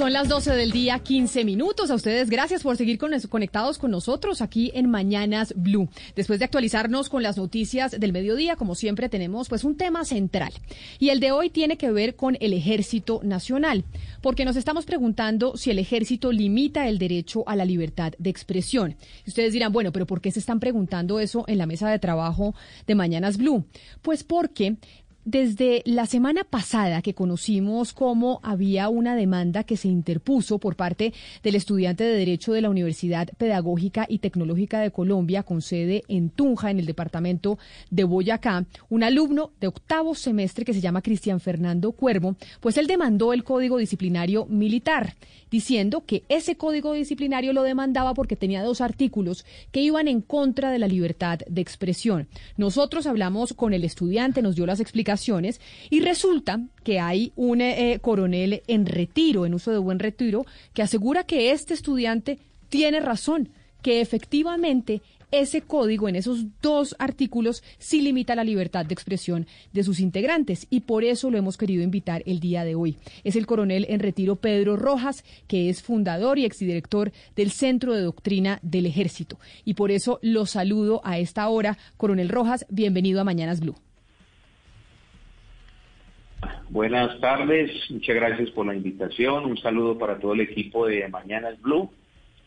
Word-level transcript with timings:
Son 0.00 0.14
las 0.14 0.28
12 0.28 0.54
del 0.54 0.70
día, 0.70 0.98
15 0.98 1.44
minutos. 1.44 1.90
A 1.90 1.94
ustedes 1.94 2.30
gracias 2.30 2.62
por 2.62 2.74
seguir 2.78 2.96
con, 2.96 3.12
conectados 3.28 3.76
con 3.76 3.90
nosotros 3.90 4.40
aquí 4.40 4.72
en 4.74 4.88
Mañanas 4.88 5.52
Blue. 5.54 5.90
Después 6.16 6.38
de 6.38 6.46
actualizarnos 6.46 7.10
con 7.10 7.22
las 7.22 7.36
noticias 7.36 7.90
del 8.00 8.14
mediodía, 8.14 8.56
como 8.56 8.74
siempre 8.74 9.10
tenemos 9.10 9.50
pues 9.50 9.62
un 9.62 9.76
tema 9.76 10.06
central. 10.06 10.54
Y 10.98 11.10
el 11.10 11.20
de 11.20 11.32
hoy 11.32 11.50
tiene 11.50 11.76
que 11.76 11.90
ver 11.90 12.16
con 12.16 12.38
el 12.40 12.54
Ejército 12.54 13.20
Nacional, 13.22 13.84
porque 14.22 14.46
nos 14.46 14.56
estamos 14.56 14.86
preguntando 14.86 15.58
si 15.58 15.70
el 15.70 15.78
ejército 15.78 16.32
limita 16.32 16.88
el 16.88 16.98
derecho 16.98 17.46
a 17.46 17.54
la 17.54 17.66
libertad 17.66 18.14
de 18.18 18.30
expresión. 18.30 18.96
ustedes 19.26 19.52
dirán, 19.52 19.70
bueno, 19.70 19.92
pero 19.92 20.06
¿por 20.06 20.22
qué 20.22 20.30
se 20.30 20.38
están 20.40 20.60
preguntando 20.60 21.20
eso 21.20 21.44
en 21.46 21.58
la 21.58 21.66
mesa 21.66 21.90
de 21.90 21.98
trabajo 21.98 22.54
de 22.86 22.94
Mañanas 22.94 23.36
Blue? 23.36 23.66
Pues 24.00 24.24
porque 24.24 24.76
desde 25.24 25.82
la 25.84 26.06
semana 26.06 26.44
pasada 26.44 27.02
que 27.02 27.14
conocimos 27.14 27.92
cómo 27.92 28.40
había 28.42 28.88
una 28.88 29.14
demanda 29.14 29.64
que 29.64 29.76
se 29.76 29.88
interpuso 29.88 30.58
por 30.58 30.76
parte 30.76 31.12
del 31.42 31.56
estudiante 31.56 32.04
de 32.04 32.16
Derecho 32.16 32.52
de 32.52 32.62
la 32.62 32.70
Universidad 32.70 33.28
Pedagógica 33.36 34.06
y 34.08 34.18
Tecnológica 34.18 34.80
de 34.80 34.90
Colombia 34.90 35.42
con 35.42 35.60
sede 35.60 36.04
en 36.08 36.30
Tunja, 36.30 36.70
en 36.70 36.78
el 36.78 36.86
departamento 36.86 37.58
de 37.90 38.04
Boyacá, 38.04 38.64
un 38.88 39.02
alumno 39.02 39.52
de 39.60 39.66
octavo 39.66 40.14
semestre 40.14 40.64
que 40.64 40.72
se 40.72 40.80
llama 40.80 41.02
Cristian 41.02 41.40
Fernando 41.40 41.92
Cuervo, 41.92 42.36
pues 42.60 42.78
él 42.78 42.86
demandó 42.86 43.32
el 43.34 43.44
Código 43.44 43.76
Disciplinario 43.76 44.46
Militar, 44.46 45.16
diciendo 45.50 46.04
que 46.06 46.24
ese 46.28 46.56
Código 46.56 46.94
Disciplinario 46.94 47.52
lo 47.52 47.62
demandaba 47.62 48.14
porque 48.14 48.36
tenía 48.36 48.62
dos 48.62 48.80
artículos 48.80 49.44
que 49.70 49.82
iban 49.82 50.08
en 50.08 50.22
contra 50.22 50.70
de 50.70 50.78
la 50.78 50.88
libertad 50.88 51.40
de 51.46 51.60
expresión. 51.60 52.28
Nosotros 52.56 53.06
hablamos 53.06 53.52
con 53.52 53.74
el 53.74 53.84
estudiante, 53.84 54.42
nos 54.42 54.56
dio 54.56 54.64
las 54.64 54.80
explicaciones 54.80 55.09
y 55.90 56.00
resulta 56.00 56.60
que 56.84 57.00
hay 57.00 57.32
un 57.36 57.60
eh, 57.60 57.98
coronel 58.00 58.62
en 58.66 58.86
retiro, 58.86 59.46
en 59.46 59.54
uso 59.54 59.70
de 59.70 59.78
buen 59.78 59.98
retiro, 59.98 60.46
que 60.72 60.82
asegura 60.82 61.24
que 61.24 61.50
este 61.52 61.74
estudiante 61.74 62.38
tiene 62.68 63.00
razón, 63.00 63.48
que 63.82 64.00
efectivamente 64.00 65.02
ese 65.32 65.62
código 65.62 66.08
en 66.08 66.16
esos 66.16 66.46
dos 66.60 66.96
artículos 66.98 67.62
sí 67.78 68.00
limita 68.02 68.34
la 68.34 68.44
libertad 68.44 68.84
de 68.84 68.94
expresión 68.94 69.46
de 69.72 69.84
sus 69.84 70.00
integrantes 70.00 70.66
y 70.70 70.80
por 70.80 71.04
eso 71.04 71.30
lo 71.30 71.38
hemos 71.38 71.56
querido 71.56 71.82
invitar 71.82 72.22
el 72.26 72.40
día 72.40 72.64
de 72.64 72.74
hoy. 72.74 72.96
Es 73.22 73.36
el 73.36 73.46
coronel 73.46 73.86
en 73.88 74.00
retiro 74.00 74.36
Pedro 74.36 74.76
Rojas, 74.76 75.24
que 75.46 75.68
es 75.68 75.82
fundador 75.82 76.38
y 76.38 76.44
exdirector 76.44 77.12
del 77.36 77.50
Centro 77.52 77.94
de 77.94 78.02
Doctrina 78.02 78.58
del 78.62 78.86
Ejército. 78.86 79.38
Y 79.64 79.74
por 79.74 79.90
eso 79.90 80.18
lo 80.22 80.46
saludo 80.46 81.00
a 81.04 81.18
esta 81.18 81.48
hora. 81.48 81.78
Coronel 81.96 82.28
Rojas, 82.28 82.66
bienvenido 82.68 83.20
a 83.20 83.24
Mañanas 83.24 83.60
Blue. 83.60 83.76
Buenas 86.68 87.20
tardes, 87.20 87.70
muchas 87.90 88.14
gracias 88.14 88.50
por 88.50 88.66
la 88.66 88.74
invitación. 88.74 89.44
Un 89.44 89.58
saludo 89.58 89.98
para 89.98 90.18
todo 90.18 90.34
el 90.34 90.40
equipo 90.40 90.86
de 90.86 91.06
Mañanas 91.08 91.60
Blue, 91.60 91.90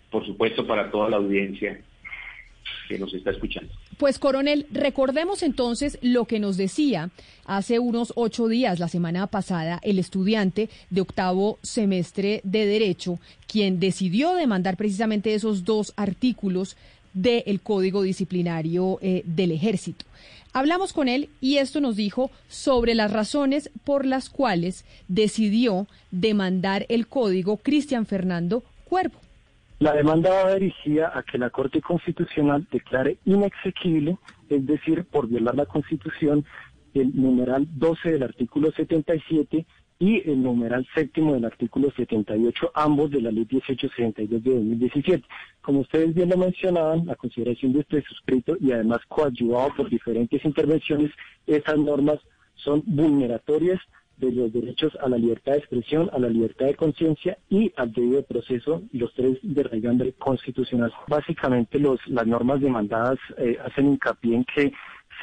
por 0.10 0.26
supuesto 0.26 0.66
para 0.66 0.90
toda 0.90 1.10
la 1.10 1.18
audiencia 1.18 1.80
que 2.88 2.98
nos 2.98 3.14
está 3.14 3.32
escuchando. 3.32 3.72
Pues 3.98 4.20
coronel, 4.20 4.66
recordemos 4.72 5.44
entonces 5.44 6.00
lo 6.02 6.26
que 6.26 6.40
nos 6.40 6.58
decía 6.58 7.10
hace 7.46 7.80
unos 7.80 8.14
ocho 8.16 8.48
días, 8.48 8.80
la 8.80 8.88
semana 8.88 9.28
pasada, 9.28 9.80
el 9.84 10.00
estudiante 10.00 10.70
de 10.90 11.02
octavo 11.02 11.60
semestre 11.62 12.42
de 12.44 12.66
Derecho, 12.66 13.20
quien 13.48 13.80
decidió 13.80 14.34
demandar 14.36 14.78
precisamente 14.78 15.34
esos 15.34 15.64
dos 15.64 15.94
artículos 15.96 16.78
del 17.14 17.62
Código 17.62 18.02
Disciplinario 18.02 19.00
eh, 19.02 19.24
del 19.26 19.52
Ejército. 19.52 20.06
Hablamos 20.54 20.94
con 20.94 21.08
él 21.08 21.30
y 21.42 21.58
esto 21.58 21.82
nos 21.82 21.96
dijo 21.96 22.30
sobre 22.48 22.94
las 22.94 23.12
razones 23.12 23.72
por 23.84 24.06
las 24.06 24.30
cuales 24.30 24.86
decidió 25.08 25.88
demandar 26.12 26.86
el 26.90 27.08
código 27.08 27.58
Cristian 27.58 28.06
Fernando 28.06 28.64
Cuervo. 28.86 29.20
La 29.80 29.94
demanda 29.94 30.30
va 30.30 30.54
dirigida 30.54 31.12
a 31.18 31.24
que 31.24 31.40
la 31.40 31.50
Corte 31.50 31.82
Constitucional 31.82 32.68
declare 32.72 33.18
inexequible, 33.26 34.18
es 34.48 34.66
decir, 34.68 35.06
por 35.06 35.28
violar 35.28 35.56
la 35.56 35.66
Constitución, 35.66 36.46
el 36.94 37.16
numeral 37.16 37.68
12 37.72 38.12
del 38.12 38.24
artículo 38.24 38.72
77 38.72 39.66
y 40.00 40.30
el 40.30 40.42
numeral 40.42 40.88
séptimo 40.94 41.34
del 41.34 41.46
artículo 41.46 41.92
78, 41.96 42.72
ambos 42.74 43.12
de 43.12 43.22
la 43.22 43.32
ley 43.32 43.48
1862 43.50 44.44
de 44.44 44.52
2017. 44.52 45.24
Como 45.62 45.80
ustedes 45.82 46.14
bien 46.14 46.30
lo 46.30 46.38
mencionaban, 46.38 47.06
la 47.06 47.16
consideración 47.16 47.74
de 47.74 47.82
este 47.82 48.02
suscrito 48.02 48.58
y 48.60 48.72
además 48.72 49.00
coadyuvado 49.08 49.76
por 49.76 49.90
diferentes 49.90 50.44
intervenciones, 50.44 51.12
esas 51.48 51.78
normas 51.78 52.20
son 52.56 52.84
vulneratorias 52.86 53.80
de 54.18 54.32
los 54.32 54.54
derechos 54.54 54.96
a 55.02 55.10
la 55.10 55.18
libertad 55.18 55.54
de 55.54 55.58
expresión, 55.60 56.10
a 56.14 56.20
la 56.20 56.30
libertad 56.30 56.68
de 56.68 56.76
conciencia 56.76 57.38
y 57.50 57.72
al 57.76 57.92
debido 57.92 58.24
proceso, 58.24 58.84
los 58.92 59.14
tres 59.14 59.38
de 59.42 59.64
raigambre 59.64 60.14
constitucional. 60.14 60.94
Básicamente 61.08 61.80
los, 61.80 62.00
las 62.08 62.28
normas 62.28 62.62
demandadas 62.62 63.18
eh, 63.38 63.58
hacen 63.64 63.88
hincapié 63.88 64.36
en 64.36 64.46
que 64.46 64.74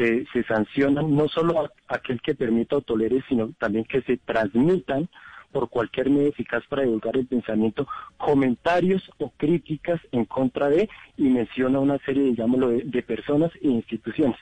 se, 0.00 0.26
se 0.32 0.42
sancionan 0.44 1.14
no 1.14 1.28
solo 1.28 1.60
a 1.60 1.70
aquel 1.88 2.22
que 2.22 2.34
permita 2.34 2.76
o 2.76 2.80
tolere, 2.80 3.22
sino 3.28 3.52
también 3.58 3.84
que 3.84 4.00
se 4.02 4.16
transmitan 4.16 5.08
por 5.52 5.68
cualquier 5.68 6.08
medio 6.08 6.28
eficaz 6.28 6.62
para 6.68 6.82
divulgar 6.82 7.16
el 7.16 7.26
pensamiento, 7.26 7.86
comentarios 8.16 9.10
o 9.18 9.30
críticas 9.30 10.00
en 10.12 10.24
contra 10.24 10.68
de, 10.68 10.88
y 11.16 11.24
menciona 11.24 11.80
una 11.80 11.98
serie, 11.98 12.22
digámoslo, 12.22 12.68
de, 12.68 12.82
de 12.84 13.02
personas 13.02 13.50
e 13.60 13.68
instituciones. 13.68 14.38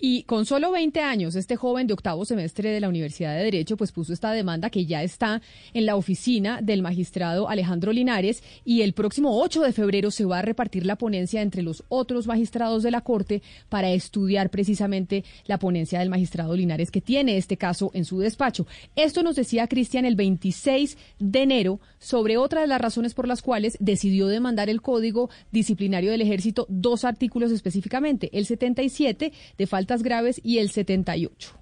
Y 0.00 0.22
con 0.22 0.46
solo 0.46 0.70
20 0.70 1.00
años, 1.00 1.34
este 1.34 1.56
joven 1.56 1.88
de 1.88 1.92
octavo 1.92 2.24
semestre 2.24 2.70
de 2.70 2.78
la 2.78 2.88
Universidad 2.88 3.36
de 3.36 3.42
Derecho 3.42 3.76
pues 3.76 3.90
puso 3.90 4.12
esta 4.12 4.30
demanda 4.30 4.70
que 4.70 4.86
ya 4.86 5.02
está 5.02 5.42
en 5.74 5.86
la 5.86 5.96
oficina 5.96 6.60
del 6.62 6.82
magistrado 6.82 7.48
Alejandro 7.48 7.92
Linares 7.92 8.44
y 8.64 8.82
el 8.82 8.92
próximo 8.92 9.42
8 9.42 9.60
de 9.62 9.72
febrero 9.72 10.12
se 10.12 10.24
va 10.24 10.38
a 10.38 10.42
repartir 10.42 10.86
la 10.86 10.94
ponencia 10.94 11.42
entre 11.42 11.62
los 11.62 11.82
otros 11.88 12.28
magistrados 12.28 12.84
de 12.84 12.92
la 12.92 13.00
Corte 13.00 13.42
para 13.68 13.90
estudiar 13.90 14.50
precisamente 14.50 15.24
la 15.46 15.58
ponencia 15.58 15.98
del 15.98 16.10
magistrado 16.10 16.54
Linares 16.54 16.92
que 16.92 17.00
tiene 17.00 17.36
este 17.36 17.56
caso 17.56 17.90
en 17.92 18.04
su 18.04 18.20
despacho. 18.20 18.68
Esto 18.94 19.24
nos 19.24 19.34
decía 19.34 19.66
Cristian 19.66 20.04
el 20.04 20.14
26 20.14 20.96
de 21.18 21.42
enero 21.42 21.80
sobre 21.98 22.36
otra 22.36 22.60
de 22.60 22.68
las 22.68 22.80
razones 22.80 23.14
por 23.14 23.26
las 23.26 23.42
cuales 23.42 23.76
decidió 23.80 24.28
demandar 24.28 24.70
el 24.70 24.80
Código 24.80 25.28
Disciplinario 25.50 26.12
del 26.12 26.22
Ejército 26.22 26.66
dos 26.68 27.04
artículos 27.04 27.50
específicamente, 27.50 28.30
el 28.32 28.46
77 28.46 29.32
de 29.58 29.66
falta 29.66 29.87
graves 30.02 30.40
y 30.44 30.58
el 30.58 30.70
78. 30.70 31.52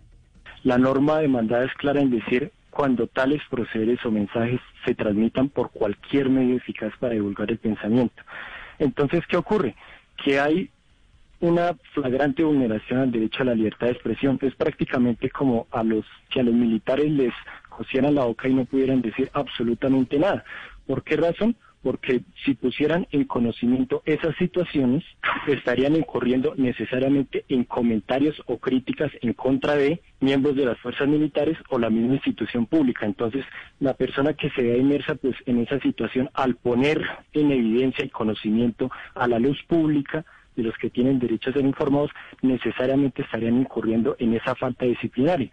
La 0.64 0.78
norma 0.78 1.20
demandada 1.20 1.64
es 1.64 1.72
clara 1.74 2.00
en 2.00 2.10
decir 2.10 2.52
cuando 2.70 3.06
tales 3.06 3.40
procederes 3.48 4.04
o 4.04 4.10
mensajes 4.10 4.60
se 4.84 4.94
transmitan 4.94 5.48
por 5.48 5.70
cualquier 5.70 6.28
medio 6.28 6.56
eficaz 6.56 6.92
para 6.98 7.14
divulgar 7.14 7.50
el 7.50 7.58
pensamiento. 7.58 8.22
Entonces, 8.78 9.22
¿qué 9.28 9.36
ocurre? 9.36 9.74
Que 10.22 10.38
hay 10.38 10.70
una 11.40 11.74
flagrante 11.94 12.42
vulneración 12.44 13.00
al 13.00 13.12
derecho 13.12 13.42
a 13.42 13.46
la 13.46 13.54
libertad 13.54 13.86
de 13.86 13.92
expresión. 13.92 14.38
Es 14.42 14.54
prácticamente 14.54 15.30
como 15.30 15.66
a 15.70 15.82
los 15.82 16.04
que 16.30 16.40
a 16.40 16.42
los 16.42 16.54
militares 16.54 17.10
les 17.10 17.32
cosieran 17.68 18.14
la 18.14 18.24
boca 18.24 18.48
y 18.48 18.54
no 18.54 18.64
pudieran 18.64 19.02
decir 19.02 19.30
absolutamente 19.32 20.18
nada. 20.18 20.44
¿Por 20.86 21.02
qué 21.02 21.16
razón? 21.16 21.56
Porque 21.82 22.22
si 22.44 22.54
pusieran 22.54 23.06
en 23.12 23.24
conocimiento 23.24 24.02
esas 24.06 24.36
situaciones, 24.36 25.04
estarían 25.46 25.94
incurriendo 25.94 26.54
necesariamente 26.56 27.44
en 27.48 27.64
comentarios 27.64 28.40
o 28.46 28.58
críticas 28.58 29.10
en 29.22 29.32
contra 29.34 29.76
de 29.76 30.02
miembros 30.20 30.56
de 30.56 30.64
las 30.64 30.78
fuerzas 30.78 31.08
militares 31.08 31.56
o 31.70 31.78
la 31.78 31.90
misma 31.90 32.14
institución 32.14 32.66
pública. 32.66 33.06
Entonces, 33.06 33.44
la 33.78 33.94
persona 33.94 34.34
que 34.34 34.50
se 34.50 34.62
vea 34.62 34.76
inmersa 34.76 35.14
pues 35.14 35.36
en 35.46 35.60
esa 35.60 35.78
situación 35.80 36.30
al 36.34 36.56
poner 36.56 37.02
en 37.32 37.52
evidencia 37.52 38.04
y 38.04 38.10
conocimiento 38.10 38.90
a 39.14 39.28
la 39.28 39.38
luz 39.38 39.62
pública 39.68 40.24
de 40.56 40.62
los 40.62 40.76
que 40.78 40.90
tienen 40.90 41.18
derecho 41.18 41.50
a 41.50 41.52
ser 41.52 41.64
informados, 41.64 42.10
necesariamente 42.42 43.22
estarían 43.22 43.58
incurriendo 43.58 44.16
en 44.18 44.34
esa 44.34 44.54
falta 44.54 44.86
disciplinaria. 44.86 45.50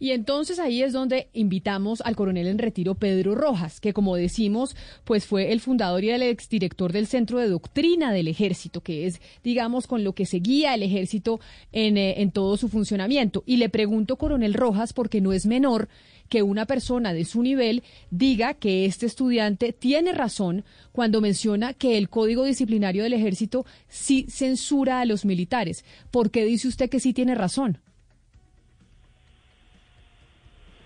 Y 0.00 0.12
entonces 0.12 0.58
ahí 0.58 0.82
es 0.82 0.94
donde 0.94 1.28
invitamos 1.34 2.00
al 2.00 2.16
coronel 2.16 2.46
en 2.46 2.58
retiro 2.58 2.94
Pedro 2.94 3.34
Rojas, 3.34 3.80
que 3.80 3.92
como 3.92 4.16
decimos, 4.16 4.74
pues 5.04 5.26
fue 5.26 5.52
el 5.52 5.60
fundador 5.60 6.02
y 6.02 6.10
el 6.10 6.22
exdirector 6.22 6.90
del 6.92 7.06
Centro 7.06 7.38
de 7.38 7.50
Doctrina 7.50 8.10
del 8.10 8.26
Ejército, 8.26 8.80
que 8.80 9.06
es, 9.06 9.20
digamos, 9.44 9.86
con 9.86 10.02
lo 10.02 10.14
que 10.14 10.24
seguía 10.24 10.74
el 10.74 10.82
ejército 10.82 11.38
en, 11.70 11.98
eh, 11.98 12.22
en 12.22 12.30
todo 12.30 12.56
su 12.56 12.70
funcionamiento. 12.70 13.42
Y 13.44 13.58
le 13.58 13.68
pregunto, 13.68 14.16
coronel 14.16 14.54
Rojas, 14.54 14.94
porque 14.94 15.20
no 15.20 15.34
es 15.34 15.44
menor 15.44 15.88
que 16.30 16.42
una 16.42 16.64
persona 16.64 17.12
de 17.12 17.26
su 17.26 17.42
nivel 17.42 17.82
diga 18.10 18.54
que 18.54 18.86
este 18.86 19.04
estudiante 19.04 19.74
tiene 19.74 20.12
razón 20.12 20.64
cuando 20.92 21.20
menciona 21.20 21.74
que 21.74 21.98
el 21.98 22.08
Código 22.08 22.44
Disciplinario 22.44 23.02
del 23.02 23.12
Ejército 23.12 23.66
sí 23.88 24.24
censura 24.30 25.00
a 25.00 25.04
los 25.04 25.26
militares. 25.26 25.84
¿Por 26.10 26.30
qué 26.30 26.46
dice 26.46 26.68
usted 26.68 26.88
que 26.88 27.00
sí 27.00 27.12
tiene 27.12 27.34
razón? 27.34 27.80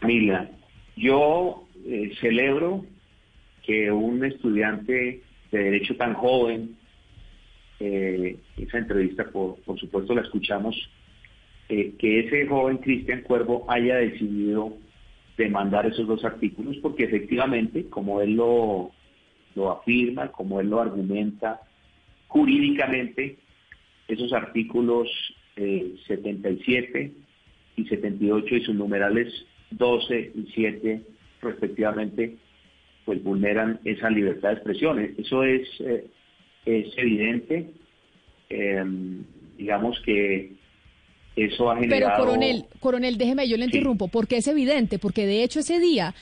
Mila, 0.04 0.50
yo 0.96 1.66
eh, 1.86 2.12
celebro 2.20 2.84
que 3.62 3.90
un 3.90 4.24
estudiante 4.24 5.22
de 5.50 5.58
derecho 5.58 5.96
tan 5.96 6.14
joven, 6.14 6.76
eh, 7.80 8.36
esa 8.56 8.78
entrevista 8.78 9.24
por, 9.30 9.56
por 9.62 9.78
supuesto 9.78 10.14
la 10.14 10.22
escuchamos, 10.22 10.76
eh, 11.68 11.94
que 11.98 12.20
ese 12.20 12.46
joven 12.46 12.78
Cristian 12.78 13.22
Cuervo 13.22 13.64
haya 13.68 13.96
decidido 13.96 14.76
demandar 15.36 15.86
esos 15.86 16.06
dos 16.06 16.24
artículos, 16.24 16.76
porque 16.78 17.04
efectivamente, 17.04 17.86
como 17.88 18.20
él 18.20 18.34
lo, 18.34 18.92
lo 19.54 19.72
afirma, 19.72 20.28
como 20.28 20.60
él 20.60 20.70
lo 20.70 20.80
argumenta 20.80 21.60
jurídicamente, 22.28 23.38
esos 24.06 24.32
artículos 24.32 25.08
77 25.56 27.12
y 27.76 27.84
78 27.84 28.56
y 28.56 28.64
sus 28.64 28.74
numerales 28.74 29.32
12 29.76 30.32
y 30.34 30.52
7 30.54 31.00
respectivamente, 31.42 32.36
pues 33.04 33.22
vulneran 33.22 33.80
esa 33.84 34.10
libertad 34.10 34.50
de 34.50 34.54
expresión. 34.54 35.14
Eso 35.18 35.44
es, 35.44 35.68
eh, 35.80 36.06
es 36.64 36.96
evidente. 36.96 37.70
Em, 38.48 39.24
digamos 39.56 40.00
que 40.00 40.52
eso 41.36 41.70
ha 41.70 41.76
generado... 41.76 42.12
Pero 42.14 42.24
coronel, 42.24 42.64
coronel, 42.80 43.18
déjeme, 43.18 43.48
yo 43.48 43.56
le 43.56 43.64
interrumpo, 43.64 44.08
porque 44.08 44.38
es 44.38 44.48
evidente, 44.48 44.98
porque 44.98 45.26
de 45.26 45.42
hecho 45.42 45.60
ese 45.60 45.78
día 45.80 46.14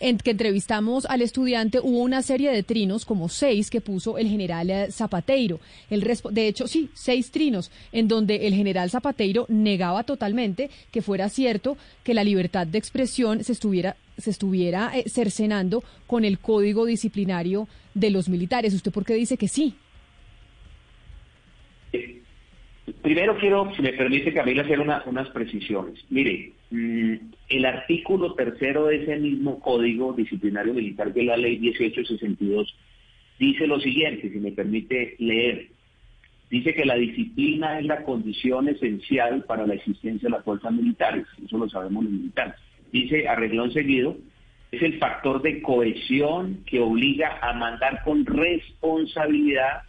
en 0.00 0.18
que 0.18 0.32
entrevistamos 0.32 1.06
al 1.06 1.22
estudiante 1.22 1.80
hubo 1.80 1.98
una 1.98 2.22
serie 2.22 2.50
de 2.50 2.62
trinos, 2.62 3.04
como 3.04 3.28
seis, 3.28 3.70
que 3.70 3.80
puso 3.80 4.18
el 4.18 4.28
general 4.28 4.70
eh, 4.70 4.90
Zapateiro. 4.90 5.60
El 5.90 6.00
de 6.30 6.48
hecho, 6.48 6.66
sí, 6.66 6.90
seis 6.94 7.30
trinos, 7.30 7.70
en 7.92 8.08
donde 8.08 8.46
el 8.46 8.54
general 8.54 8.90
Zapateiro 8.90 9.46
negaba 9.48 10.04
totalmente 10.04 10.70
que 10.90 11.02
fuera 11.02 11.28
cierto 11.28 11.76
que 12.04 12.14
la 12.14 12.24
libertad 12.24 12.66
de 12.66 12.78
expresión 12.78 13.44
se 13.44 13.52
estuviera 13.52 13.96
se 14.16 14.30
estuviera 14.30 14.90
eh, 14.94 15.08
cercenando 15.08 15.84
con 16.08 16.24
el 16.24 16.40
código 16.40 16.86
disciplinario 16.86 17.68
de 17.94 18.10
los 18.10 18.28
militares. 18.28 18.74
¿Usted 18.74 18.90
por 18.90 19.04
qué 19.04 19.14
dice 19.14 19.36
que 19.36 19.46
sí? 19.46 19.74
Eh, 21.92 22.22
primero 23.02 23.36
quiero, 23.38 23.72
si 23.74 23.82
me 23.82 23.92
permite, 23.92 24.32
Camila, 24.32 24.62
hacer 24.62 24.80
unas 24.80 25.28
precisiones. 25.30 26.04
Mire, 26.10 26.52
mm, 26.70 27.14
el 27.48 27.64
artículo 27.64 28.34
tercero 28.34 28.86
de 28.86 29.02
ese 29.02 29.16
mismo 29.16 29.60
código 29.60 30.12
disciplinario 30.12 30.74
militar, 30.74 31.12
es 31.14 31.24
la 31.24 31.36
ley 31.36 31.58
1862, 31.58 32.74
dice 33.38 33.66
lo 33.66 33.80
siguiente, 33.80 34.30
si 34.30 34.38
me 34.38 34.52
permite 34.52 35.16
leer. 35.18 35.68
Dice 36.50 36.74
que 36.74 36.86
la 36.86 36.96
disciplina 36.96 37.78
es 37.78 37.86
la 37.86 38.02
condición 38.04 38.68
esencial 38.68 39.44
para 39.44 39.66
la 39.66 39.74
existencia 39.74 40.28
de 40.28 40.36
las 40.36 40.44
fuerzas 40.44 40.72
militares, 40.72 41.26
eso 41.44 41.58
lo 41.58 41.68
sabemos 41.68 42.04
los 42.04 42.12
militares. 42.12 42.54
Dice, 42.90 43.28
arreglón 43.28 43.70
seguido, 43.72 44.16
es 44.70 44.82
el 44.82 44.98
factor 44.98 45.42
de 45.42 45.60
cohesión 45.62 46.64
que 46.66 46.80
obliga 46.80 47.38
a 47.42 47.52
mandar 47.52 48.02
con 48.04 48.24
responsabilidad 48.24 49.82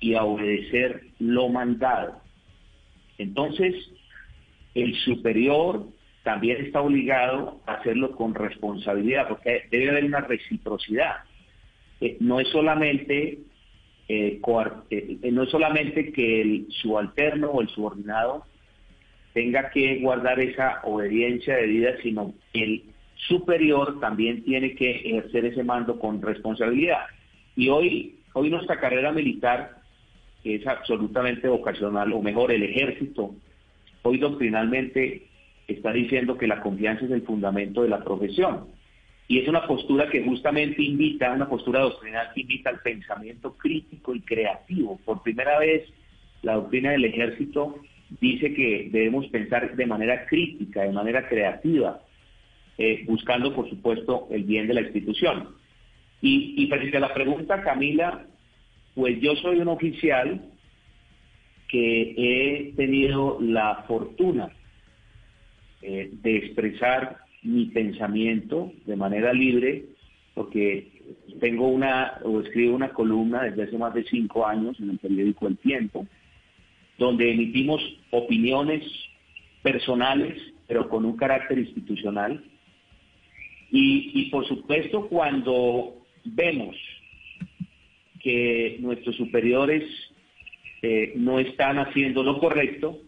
y 0.00 0.14
a 0.14 0.24
obedecer 0.24 1.02
lo 1.18 1.48
mandado. 1.48 2.21
Entonces, 3.18 3.74
el 4.74 4.94
superior 4.96 5.86
también 6.22 6.64
está 6.64 6.80
obligado 6.80 7.60
a 7.66 7.74
hacerlo 7.74 8.12
con 8.12 8.34
responsabilidad, 8.34 9.28
porque 9.28 9.62
debe 9.70 9.90
haber 9.90 10.04
una 10.04 10.20
reciprocidad. 10.20 11.16
Eh, 12.00 12.16
no 12.20 12.40
es 12.40 12.48
solamente 12.48 13.38
eh, 14.08 14.40
eh, 14.90 15.30
no 15.32 15.44
es 15.44 15.50
solamente 15.50 16.12
que 16.12 16.42
el 16.42 16.66
subalterno 16.82 17.50
o 17.50 17.62
el 17.62 17.68
subordinado 17.68 18.44
tenga 19.32 19.70
que 19.70 20.00
guardar 20.00 20.40
esa 20.40 20.80
obediencia 20.82 21.56
de 21.56 21.66
vida, 21.66 21.90
sino 22.02 22.34
el 22.52 22.82
superior 23.28 24.00
también 24.00 24.44
tiene 24.44 24.74
que 24.74 24.90
ejercer 24.90 25.46
ese 25.46 25.64
mando 25.64 25.98
con 25.98 26.20
responsabilidad. 26.20 27.04
Y 27.56 27.68
hoy, 27.68 28.16
hoy 28.34 28.50
nuestra 28.50 28.78
carrera 28.80 29.12
militar 29.12 29.81
es 30.44 30.66
absolutamente 30.66 31.48
vocacional, 31.48 32.12
o 32.12 32.20
mejor, 32.20 32.52
el 32.52 32.62
ejército, 32.62 33.34
hoy 34.02 34.18
doctrinalmente 34.18 35.26
está 35.68 35.92
diciendo 35.92 36.36
que 36.36 36.46
la 36.46 36.60
confianza 36.60 37.04
es 37.04 37.10
el 37.10 37.22
fundamento 37.22 37.82
de 37.82 37.88
la 37.88 38.02
profesión. 38.02 38.66
Y 39.28 39.38
es 39.38 39.48
una 39.48 39.66
postura 39.66 40.10
que 40.10 40.22
justamente 40.22 40.82
invita, 40.82 41.32
una 41.32 41.48
postura 41.48 41.80
doctrinal 41.80 42.32
que 42.34 42.42
invita 42.42 42.70
al 42.70 42.80
pensamiento 42.80 43.56
crítico 43.56 44.14
y 44.14 44.20
creativo. 44.20 44.98
Por 45.04 45.22
primera 45.22 45.58
vez, 45.58 45.88
la 46.42 46.54
doctrina 46.54 46.90
del 46.90 47.04
ejército 47.04 47.76
dice 48.20 48.52
que 48.52 48.88
debemos 48.92 49.26
pensar 49.28 49.74
de 49.74 49.86
manera 49.86 50.26
crítica, 50.26 50.82
de 50.82 50.92
manera 50.92 51.28
creativa, 51.28 52.02
eh, 52.76 53.04
buscando, 53.06 53.54
por 53.54 53.70
supuesto, 53.70 54.28
el 54.30 54.42
bien 54.42 54.66
de 54.66 54.74
la 54.74 54.82
institución. 54.82 55.50
Y, 56.20 56.54
y 56.62 56.66
frente 56.66 56.96
a 56.96 57.00
la 57.00 57.14
pregunta, 57.14 57.62
Camila, 57.62 58.26
pues 58.94 59.20
yo 59.20 59.34
soy 59.36 59.58
un 59.58 59.68
oficial 59.68 60.40
que 61.68 62.14
he 62.16 62.72
tenido 62.76 63.38
la 63.40 63.84
fortuna 63.88 64.50
eh, 65.80 66.10
de 66.12 66.36
expresar 66.36 67.18
mi 67.42 67.66
pensamiento 67.66 68.72
de 68.86 68.94
manera 68.94 69.32
libre, 69.32 69.86
porque 70.34 70.92
tengo 71.40 71.68
una, 71.68 72.18
o 72.24 72.40
escribo 72.40 72.76
una 72.76 72.90
columna 72.90 73.42
desde 73.44 73.64
hace 73.64 73.78
más 73.78 73.94
de 73.94 74.04
cinco 74.04 74.46
años 74.46 74.78
en 74.80 74.90
el 74.90 74.98
periódico 74.98 75.48
El 75.48 75.56
Tiempo, 75.58 76.06
donde 76.98 77.32
emitimos 77.32 77.80
opiniones 78.10 78.84
personales, 79.62 80.40
pero 80.68 80.88
con 80.88 81.04
un 81.04 81.16
carácter 81.16 81.58
institucional. 81.58 82.44
Y, 83.70 84.12
y 84.14 84.30
por 84.30 84.46
supuesto, 84.46 85.08
cuando 85.08 85.96
vemos 86.24 86.76
que 88.22 88.76
nuestros 88.80 89.16
superiores 89.16 89.84
eh, 90.82 91.12
no 91.16 91.38
están 91.38 91.78
haciendo 91.78 92.22
lo 92.22 92.38
correcto, 92.38 92.98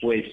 pues 0.00 0.24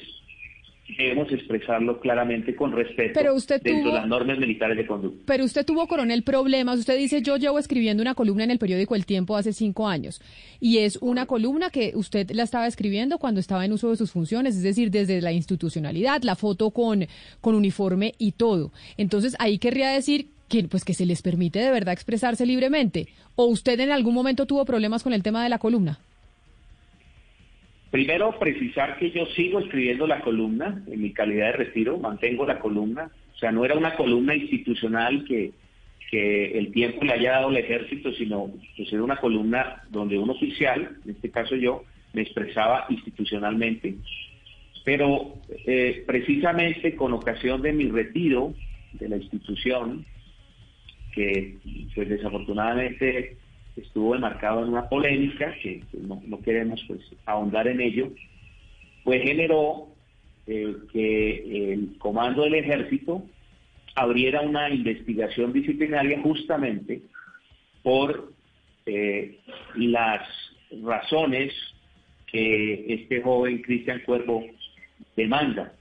debemos 0.98 1.32
expresarlo 1.32 2.00
claramente 2.00 2.56
con 2.56 2.74
respeto 2.74 3.14
pero 3.14 3.34
usted 3.34 3.62
dentro 3.62 3.90
de 3.92 4.00
las 4.00 4.08
normas 4.08 4.38
militares 4.38 4.76
de 4.76 4.86
conducta. 4.86 5.24
Pero 5.26 5.46
usted 5.46 5.66
tuvo, 5.66 5.88
coronel, 5.88 6.24
problemas. 6.24 6.80
Usted 6.80 6.98
dice, 6.98 7.22
yo 7.22 7.38
llevo 7.38 7.58
escribiendo 7.58 8.02
una 8.02 8.16
columna 8.16 8.44
en 8.44 8.52
el 8.52 8.60
periódico 8.60 8.96
El 8.96 9.06
Tiempo 9.06 9.38
hace 9.38 9.54
cinco 9.54 9.88
años. 9.88 10.22
Y 10.60 10.80
es 10.80 10.98
una 10.98 11.26
columna 11.26 11.70
que 11.70 11.94
usted 11.96 12.30
la 12.32 12.44
estaba 12.44 12.68
escribiendo 12.68 13.18
cuando 13.18 13.40
estaba 13.40 13.66
en 13.66 13.72
uso 13.72 13.90
de 13.90 13.96
sus 13.96 14.12
funciones, 14.12 14.56
es 14.56 14.64
decir, 14.64 14.92
desde 14.92 15.22
la 15.22 15.32
institucionalidad, 15.32 16.22
la 16.24 16.36
foto 16.36 16.72
con, 16.72 17.08
con 17.40 17.56
uniforme 17.56 18.14
y 18.18 18.34
todo. 18.34 18.72
Entonces, 18.98 19.36
ahí 19.40 19.58
querría 19.60 19.90
decir 19.90 20.28
pues, 20.70 20.86
que 20.86 20.94
se 20.94 21.06
les 21.06 21.22
permite 21.22 21.60
de 21.60 21.72
verdad 21.72 21.94
expresarse 21.94 22.46
libremente. 22.46 23.08
¿O 23.36 23.46
usted 23.46 23.80
en 23.80 23.92
algún 23.92 24.14
momento 24.14 24.46
tuvo 24.46 24.66
problemas 24.66 25.04
con 25.04 25.14
el 25.14 25.24
tema 25.24 25.44
de 25.44 25.50
la 25.50 25.58
columna? 25.58 26.00
Primero, 27.90 28.38
precisar 28.40 28.98
que 28.98 29.12
yo 29.12 29.26
sigo 29.36 29.60
escribiendo 29.60 30.08
la 30.08 30.22
columna 30.22 30.84
en 30.88 31.02
mi 31.02 31.12
calidad 31.12 31.48
de 31.48 31.58
retiro, 31.58 31.98
mantengo 31.98 32.46
la 32.46 32.60
columna. 32.60 33.12
O 33.36 33.38
sea, 33.38 33.52
no 33.52 33.66
era 33.66 33.76
una 33.76 33.96
columna 33.96 34.36
institucional 34.36 35.26
que, 35.26 35.52
el 36.16 36.72
tiempo 36.72 37.04
le 37.04 37.14
haya 37.14 37.32
dado 37.32 37.48
al 37.48 37.58
ejército, 37.58 38.14
sino 38.14 38.52
que 38.76 38.84
era 38.84 39.04
una 39.04 39.16
columna 39.16 39.82
donde 39.90 40.16
un 40.16 40.30
oficial, 40.30 40.98
en 41.04 41.10
este 41.10 41.32
caso 41.32 41.56
yo, 41.56 41.86
me 42.14 42.22
expresaba 42.22 42.86
institucionalmente. 42.90 43.96
Pero 44.86 45.34
eh, 45.66 46.04
precisamente 46.06 46.96
con 46.96 47.14
ocasión 47.14 47.64
de 47.64 47.74
mi 47.74 47.90
retiro 47.90 48.54
de 48.94 49.10
la 49.10 49.18
institución, 49.18 50.06
que 51.14 51.58
pues 51.96 52.10
desafortunadamente 52.10 53.38
estuvo 53.76 54.16
enmarcado 54.16 54.64
en 54.64 54.70
una 54.70 54.88
polémica, 54.88 55.54
que 55.62 55.82
no, 55.94 56.22
queremos 56.44 56.84
pues 56.88 57.02
ahondar 57.26 57.68
en 57.68 57.82
ello, 57.82 58.12
pues 59.04 59.24
generó 59.24 59.88
eh, 60.48 60.76
que 60.92 61.74
el 61.74 61.98
comando 61.98 62.44
del 62.44 62.56
ejército 62.56 63.24
abriera 63.96 64.42
una 64.42 64.70
investigación 64.70 65.54
disciplinaria 65.54 66.20
justamente 66.22 67.02
por 67.84 68.32
eh, 68.86 69.40
las 69.76 70.22
razones 70.84 71.54
que 72.28 72.94
este 72.94 73.22
joven 73.22 73.62
Cristian 73.62 74.02
Cuervo 74.06 74.44
demanda 75.16 75.74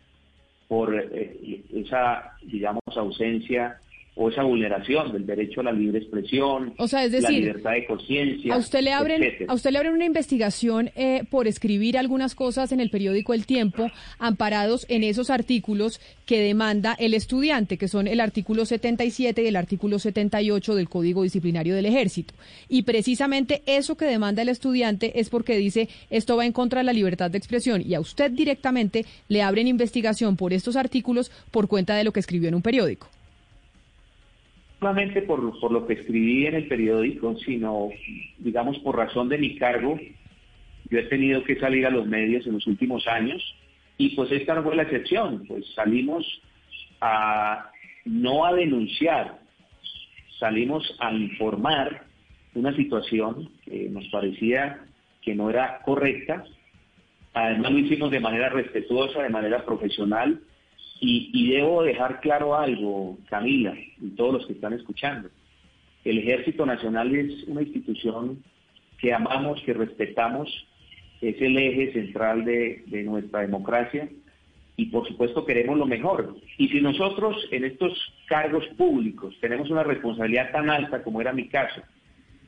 por 0.69 0.95
eh, 0.95 1.62
esa, 1.75 2.37
digamos, 2.43 2.83
ausencia 2.97 3.79
o 4.14 4.28
esa 4.28 4.42
vulneración 4.42 5.11
del 5.12 5.25
derecho 5.25 5.61
a 5.61 5.64
la 5.64 5.73
libre 5.73 5.99
expresión, 5.99 6.75
o 6.76 6.87
sea, 6.87 7.04
es 7.04 7.12
decir, 7.12 7.31
la 7.31 7.38
libertad 7.38 7.71
de 7.73 7.87
conciencia. 7.87 8.54
A 8.54 8.59
usted 8.59 8.83
le 8.83 8.92
abren, 8.92 9.23
a 9.49 9.54
usted 9.54 9.71
le 9.71 9.78
abren 9.78 9.95
una 9.95 10.04
investigación 10.04 10.90
eh, 10.97 11.25
por 11.31 11.49
escribir 11.49 11.97
algunas 11.97 12.35
cosas 12.35 12.73
en 12.73 12.81
el 12.81 12.90
periódico 12.90 13.33
El 13.33 13.47
Tiempo, 13.47 13.90
amparados 14.19 14.85
en 14.90 15.02
esos 15.02 15.31
artículos 15.31 15.99
que 16.26 16.40
demanda 16.40 16.95
el 16.99 17.14
estudiante, 17.14 17.78
que 17.78 17.88
son 17.88 18.07
el 18.07 18.21
artículo 18.21 18.66
77 18.66 19.42
y 19.42 19.47
el 19.47 19.57
artículo 19.57 19.99
78 19.99 20.75
del 20.75 20.90
Código 20.90 21.23
Disciplinario 21.23 21.75
del 21.75 21.87
Ejército. 21.87 22.35
Y 22.69 22.83
precisamente 22.83 23.62
eso 23.64 23.97
que 23.97 24.04
demanda 24.04 24.42
el 24.42 24.50
estudiante 24.50 25.21
es 25.21 25.31
porque 25.31 25.57
dice 25.57 25.88
esto 26.11 26.37
va 26.37 26.45
en 26.45 26.52
contra 26.52 26.81
de 26.81 26.85
la 26.85 26.92
libertad 26.92 27.31
de 27.31 27.38
expresión 27.38 27.83
y 27.85 27.95
a 27.95 28.00
usted 28.00 28.31
directamente 28.31 29.07
le 29.28 29.42
abren 29.42 29.69
investigación 29.69 30.37
por 30.37 30.52
estos 30.52 30.76
artículos 30.76 31.31
por 31.50 31.66
cuenta 31.66 31.97
de 31.97 32.04
lo 32.04 32.12
que 32.12 32.21
escribió 32.21 32.49
en 32.49 32.54
un 32.57 32.62
periódico 32.62 33.09
solamente 34.83 35.23
por, 35.23 35.61
por 35.61 35.71
lo 35.71 35.87
que 35.87 35.93
escribí 35.93 36.45
en 36.45 36.57
el 36.57 36.67
periódico, 36.67 37.37
sino, 37.39 37.91
digamos, 38.39 38.77
por 38.81 38.97
razón 38.97 39.29
de 39.29 39.39
mi 39.39 39.57
cargo. 39.57 39.97
Yo 40.91 40.99
he 40.99 41.05
tenido 41.05 41.45
que 41.45 41.55
salir 41.61 41.87
a 41.87 41.91
los 41.91 42.05
medios 42.05 42.45
en 42.49 42.55
los 42.55 42.67
últimos 42.67 43.07
años 43.07 43.41
y 43.97 44.17
pues 44.17 44.33
esta 44.33 44.57
no 44.57 44.65
fue 44.65 44.75
la 44.75 44.83
excepción, 44.83 45.45
pues 45.47 45.65
salimos 45.75 46.27
a 47.01 47.71
no 48.05 48.45
a 48.45 48.55
denunciar, 48.55 49.39
salimos 50.41 50.97
a 50.99 51.12
informar 51.12 52.03
una 52.55 52.75
situación 52.75 53.51
que 53.65 53.89
nos 53.89 54.05
parecía 54.09 54.81
que 55.23 55.37
no 55.37 55.49
era 55.49 55.81
correcta. 55.85 56.43
Además 57.35 57.71
lo 57.71 57.79
hicimos 57.79 58.11
de 58.11 58.19
manera 58.19 58.49
respetuosa, 58.49 59.23
de 59.23 59.31
manera 59.31 59.65
profesional 59.65 60.41
y, 61.04 61.50
debo 61.50 61.82
dejar 61.82 62.21
claro 62.21 62.56
algo, 62.56 63.18
Camila, 63.28 63.75
y 64.00 64.11
todos 64.11 64.35
los 64.35 64.47
que 64.47 64.52
están 64.52 64.73
escuchando. 64.73 65.28
El 66.04 66.18
Ejército 66.18 66.64
Nacional 66.64 67.12
es 67.12 67.42
una 67.49 67.62
institución 67.62 68.40
que 68.99 69.12
amamos, 69.12 69.61
que 69.62 69.75
respetamos, 69.75 70.49
es 71.21 71.40
el 71.42 71.59
eje 71.59 71.92
central 71.92 72.44
de, 72.44 72.85
nuestra 73.04 73.40
democracia 73.40 74.09
y 74.76 74.87
por 74.87 75.06
supuesto 75.09 75.44
queremos 75.44 75.76
lo 75.76 75.87
mejor. 75.87 76.37
Y 76.56 76.68
si 76.68 76.80
nosotros 76.80 77.49
en 77.50 77.64
estos 77.64 77.92
cargos 78.26 78.64
públicos 78.78 79.37
tenemos 79.40 79.71
una 79.71 79.82
responsabilidad 79.82 80.52
tan 80.52 80.71
alta 80.71 81.02
como 81.02 81.21
era 81.21 81.32
mi 81.32 81.49
caso, 81.49 81.82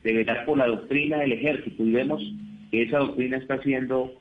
de 0.01 0.13
velar 0.13 0.45
por 0.45 0.57
la 0.57 0.67
doctrina 0.67 1.17
del 1.17 1.33
ejército 1.33 1.83
y 1.83 1.91
vemos 1.91 2.23
que 2.71 2.83
esa 2.83 2.99
doctrina 2.99 3.35
está 3.35 3.61
siendo 3.61 4.13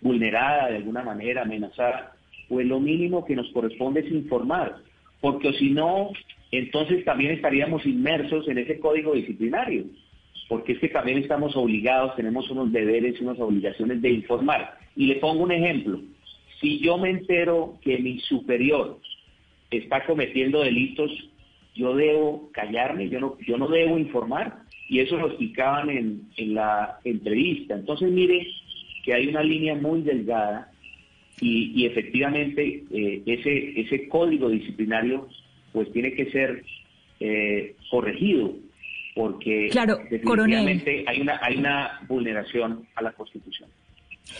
vulnerada 0.00 0.70
de 0.70 0.76
alguna 0.78 1.04
manera, 1.04 1.42
amenazada, 1.42 2.15
pues 2.48 2.66
lo 2.66 2.80
mínimo 2.80 3.24
que 3.24 3.36
nos 3.36 3.48
corresponde 3.50 4.00
es 4.00 4.10
informar, 4.10 4.76
porque 5.20 5.52
si 5.54 5.70
no, 5.70 6.10
entonces 6.50 7.04
también 7.04 7.32
estaríamos 7.32 7.84
inmersos 7.86 8.48
en 8.48 8.58
ese 8.58 8.78
código 8.78 9.14
disciplinario, 9.14 9.84
porque 10.48 10.72
es 10.72 10.78
que 10.78 10.88
también 10.88 11.18
estamos 11.18 11.56
obligados, 11.56 12.14
tenemos 12.16 12.48
unos 12.50 12.72
deberes 12.72 13.20
unas 13.20 13.38
obligaciones 13.40 14.00
de 14.00 14.10
informar. 14.10 14.78
Y 14.94 15.06
le 15.06 15.16
pongo 15.16 15.42
un 15.42 15.52
ejemplo, 15.52 16.00
si 16.60 16.78
yo 16.78 16.98
me 16.98 17.10
entero 17.10 17.78
que 17.82 17.98
mi 17.98 18.20
superior 18.20 18.98
está 19.70 20.04
cometiendo 20.06 20.62
delitos, 20.62 21.10
yo 21.74 21.94
debo 21.94 22.50
callarme, 22.52 23.08
yo 23.08 23.20
no, 23.20 23.36
yo 23.46 23.58
no 23.58 23.68
debo 23.68 23.98
informar, 23.98 24.62
y 24.88 25.00
eso 25.00 25.16
lo 25.16 25.26
explicaban 25.26 25.90
en, 25.90 26.22
en 26.36 26.54
la 26.54 27.00
entrevista. 27.04 27.74
Entonces 27.74 28.10
mire 28.10 28.46
que 29.04 29.14
hay 29.14 29.26
una 29.26 29.42
línea 29.42 29.74
muy 29.74 30.02
delgada 30.02 30.70
y, 31.40 31.84
efectivamente 31.86 32.84
eh, 32.90 33.22
ese, 33.26 33.80
ese 33.80 34.08
código 34.08 34.48
disciplinario 34.48 35.28
pues 35.72 35.92
tiene 35.92 36.14
que 36.14 36.30
ser 36.30 36.64
eh, 37.20 37.74
corregido 37.90 38.54
porque 39.14 39.70
definitivamente 40.10 41.04
hay 41.06 41.20
una, 41.20 41.38
hay 41.42 41.56
una 41.56 42.00
vulneración 42.06 42.86
a 42.94 43.02
la 43.02 43.12
Constitución. 43.12 43.70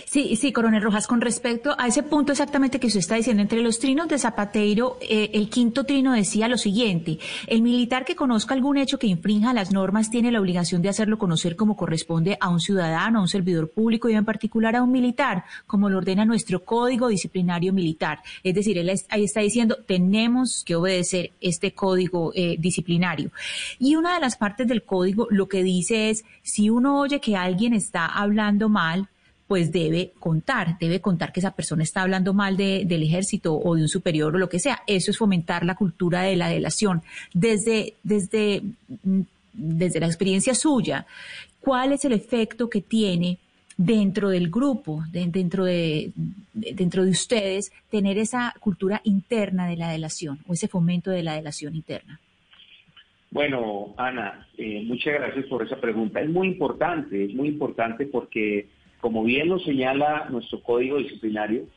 Sí, 0.05 0.35
sí, 0.35 0.53
coronel 0.53 0.83
Rojas, 0.83 1.07
con 1.07 1.21
respecto 1.21 1.75
a 1.79 1.87
ese 1.87 2.03
punto 2.03 2.33
exactamente 2.33 2.81
que 2.81 2.89
usted 2.89 3.01
está 3.01 3.15
diciendo, 3.15 3.43
entre 3.43 3.61
los 3.61 3.79
trinos 3.79 4.09
de 4.09 4.19
Zapateiro, 4.19 4.99
eh, 5.01 5.31
el 5.35 5.49
quinto 5.49 5.85
trino 5.85 6.13
decía 6.13 6.49
lo 6.49 6.59
siguiente, 6.59 7.19
el 7.47 7.63
militar 7.63 8.05
que 8.05 8.17
conozca 8.17 8.55
algún 8.55 8.79
hecho 8.79 8.99
que 8.99 9.07
infrinja 9.07 9.53
las 9.53 9.73
normas 9.73 10.11
tiene 10.11 10.33
la 10.33 10.41
obligación 10.41 10.83
de 10.83 10.89
hacerlo 10.89 11.19
conocer 11.19 11.55
como 11.55 11.77
corresponde 11.77 12.37
a 12.41 12.49
un 12.49 12.61
ciudadano, 12.61 13.21
a 13.21 13.23
un 13.23 13.29
servidor 13.29 13.71
público 13.71 14.09
y 14.09 14.15
en 14.15 14.25
particular 14.25 14.75
a 14.75 14.83
un 14.83 14.91
militar, 14.91 15.45
como 15.67 15.89
lo 15.89 15.99
ordena 15.99 16.25
nuestro 16.25 16.65
código 16.65 17.09
disciplinario 17.09 17.73
militar. 17.73 18.23
Es 18.43 18.55
decir, 18.55 18.79
él 18.79 18.91
ahí 19.09 19.25
está 19.25 19.41
diciendo, 19.41 19.79
tenemos 19.87 20.65
que 20.65 20.75
obedecer 20.75 21.31
este 21.41 21.73
código 21.73 22.33
eh, 22.35 22.57
disciplinario. 22.59 23.31
Y 23.79 23.95
una 23.95 24.15
de 24.15 24.21
las 24.21 24.37
partes 24.37 24.67
del 24.67 24.83
código 24.83 25.29
lo 25.31 25.49
que 25.49 25.63
dice 25.63 26.11
es, 26.11 26.25
si 26.43 26.71
uno 26.71 26.99
oye 26.99 27.21
que 27.21 27.37
alguien 27.37 27.73
está 27.73 28.07
hablando 28.07 28.69
mal, 28.69 29.09
pues 29.47 29.71
debe 29.71 30.13
contar, 30.19 30.79
debe 30.79 31.01
contar 31.01 31.33
que 31.33 31.41
esa 31.41 31.55
persona 31.55 31.83
está 31.83 32.03
hablando 32.03 32.35
mal 32.35 32.57
de, 32.57 32.85
del 32.85 33.03
ejército 33.03 33.55
o 33.55 33.77
de 33.77 33.83
un 33.83 33.89
superior 33.89 34.35
o 34.35 34.39
lo 34.39 34.49
que 34.49 34.59
sea. 34.59 34.83
Eso 34.87 35.11
es 35.11 35.19
fomentar 35.19 35.65
la 35.65 35.77
cultura 35.77 36.23
de 36.23 36.37
la 36.37 36.49
delación. 36.49 37.03
Desde, 37.33 37.95
desde, 38.03 38.63
mm, 39.05 39.21
desde 39.53 40.01
la 40.01 40.07
experiencia 40.07 40.55
suya, 40.55 41.07
¿cuál 41.61 41.93
es 41.93 42.05
el 42.05 42.13
efecto 42.13 42.69
que 42.69 42.81
tiene 42.81 43.39
dentro 43.77 44.31
del 44.31 44.51
grupo, 44.51 45.05
dentro, 45.11 45.65
de, 45.65 46.13
dentro 46.53 47.05
de 47.05 47.11
ustedes, 47.11 47.73
tener 47.91 48.19
esa 48.19 48.55
cultura 48.59 49.01
interna 49.05 49.69
de 49.69 49.77
la 49.77 49.91
delación 49.91 50.39
o 50.49 50.55
ese 50.55 50.67
fomento 50.67 51.11
de 51.11 51.23
la 51.23 51.35
delación 51.35 51.77
interna? 51.77 52.19
Bueno, 53.31 53.95
Ana, 53.99 54.49
eh, 54.57 54.83
muchas 54.87 55.15
gracias 55.15 55.45
por 55.47 55.63
esa 55.63 55.77
pregunta. 55.77 56.21
Es 56.21 56.31
muy 56.31 56.49
importante, 56.49 57.27
es 57.27 57.35
muy 57.35 57.49
importante 57.49 58.07
porque 58.07 58.69
como 59.07 59.23
bien 59.23 59.51
lo 59.51 59.61
señala 59.61 60.27
nuestro 60.31 60.61
código 60.65 60.99
disciplinario, 60.99 61.69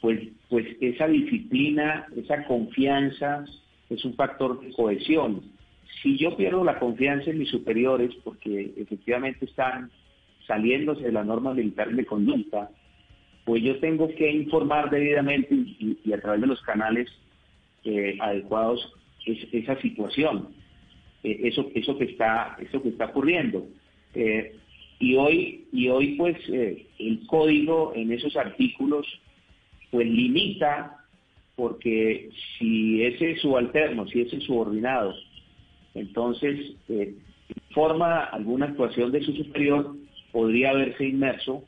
pues, 0.00 0.18
pues 0.48 0.66
esa 0.80 1.06
disciplina, 1.06 2.08
esa 2.16 2.44
confianza 2.44 3.44
es 3.88 4.04
un 4.04 4.14
factor 4.14 4.60
de 4.60 4.72
cohesión. 4.72 5.42
Si 6.02 6.18
yo 6.18 6.36
pierdo 6.36 6.64
la 6.64 6.80
confianza 6.80 7.30
en 7.30 7.38
mis 7.38 7.50
superiores, 7.50 8.10
porque 8.24 8.72
efectivamente 8.76 9.44
están 9.44 9.92
saliéndose 10.48 11.04
de 11.04 11.12
las 11.12 11.24
normas 11.24 11.54
militares 11.54 11.96
de 11.96 12.04
conducta, 12.04 12.68
pues 13.44 13.62
yo 13.62 13.78
tengo 13.78 14.08
que 14.08 14.28
informar 14.28 14.90
debidamente 14.90 15.54
y, 15.54 16.12
a 16.12 16.20
través 16.20 16.40
de 16.40 16.48
los 16.48 16.60
canales 16.62 17.08
eh, 17.84 18.18
adecuados 18.20 18.92
esa 19.24 19.80
situación, 19.80 20.48
eh, 21.22 21.42
eso, 21.44 21.70
eso, 21.76 21.96
que 21.96 22.06
está, 22.06 22.56
eso 22.58 22.82
que 22.82 22.88
está 22.88 23.04
ocurriendo. 23.04 23.68
Eh, 24.16 24.56
y 24.98 25.16
hoy, 25.16 25.66
y 25.72 25.88
hoy 25.88 26.14
pues 26.16 26.36
eh, 26.48 26.86
el 26.98 27.26
código 27.26 27.92
en 27.94 28.12
esos 28.12 28.36
artículos 28.36 29.06
pues 29.90 30.06
limita 30.06 31.04
porque 31.54 32.30
si 32.58 33.02
ese 33.02 33.36
subalterno, 33.36 34.06
si 34.08 34.20
ese 34.20 34.40
subordinado, 34.40 35.14
entonces 35.94 36.74
eh, 36.88 37.14
forma 37.74 38.24
alguna 38.24 38.66
actuación 38.66 39.10
de 39.12 39.22
su 39.22 39.32
superior, 39.32 39.96
podría 40.32 40.70
haberse 40.70 41.06
inmerso 41.06 41.64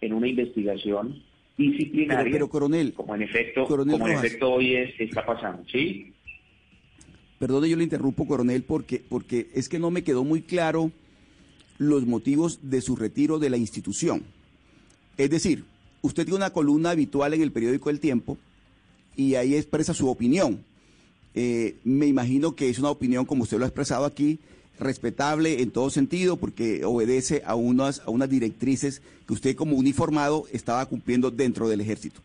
en 0.00 0.12
una 0.12 0.28
investigación 0.28 1.22
disciplinaria, 1.56 2.32
pero, 2.32 2.48
coronel, 2.48 2.92
como 2.92 3.14
en 3.14 3.22
efecto, 3.22 3.66
como 3.66 4.06
en 4.06 4.14
efecto 4.14 4.52
hoy 4.52 4.74
está 4.76 5.24
pasando, 5.24 5.64
¿sí? 5.70 6.12
Perdone, 7.38 7.68
yo 7.68 7.76
le 7.76 7.84
interrumpo, 7.84 8.26
coronel, 8.26 8.62
porque, 8.62 9.02
porque 9.08 9.48
es 9.54 9.68
que 9.68 9.78
no 9.78 9.90
me 9.90 10.04
quedó 10.04 10.24
muy 10.24 10.42
claro 10.42 10.90
los 11.82 12.06
motivos 12.06 12.60
de 12.62 12.80
su 12.80 12.96
retiro 12.96 13.38
de 13.38 13.50
la 13.50 13.56
institución. 13.56 14.22
Es 15.16 15.30
decir, 15.30 15.64
usted 16.00 16.24
tiene 16.24 16.36
una 16.36 16.50
columna 16.50 16.90
habitual 16.90 17.34
en 17.34 17.42
el 17.42 17.52
periódico 17.52 17.90
El 17.90 18.00
Tiempo 18.00 18.38
y 19.16 19.34
ahí 19.34 19.54
expresa 19.54 19.94
su 19.94 20.08
opinión. 20.08 20.64
Eh, 21.34 21.76
me 21.84 22.06
imagino 22.06 22.54
que 22.54 22.68
es 22.68 22.78
una 22.78 22.90
opinión, 22.90 23.24
como 23.24 23.44
usted 23.44 23.58
lo 23.58 23.64
ha 23.64 23.68
expresado 23.68 24.04
aquí, 24.04 24.38
respetable 24.78 25.62
en 25.62 25.70
todo 25.70 25.90
sentido, 25.90 26.36
porque 26.36 26.84
obedece 26.84 27.42
a 27.44 27.54
unas, 27.54 28.00
a 28.00 28.10
unas 28.10 28.28
directrices 28.28 29.02
que 29.26 29.32
usted 29.32 29.56
como 29.56 29.76
uniformado 29.76 30.46
estaba 30.52 30.84
cumpliendo 30.86 31.30
dentro 31.30 31.68
del 31.68 31.80
ejército. 31.80 32.20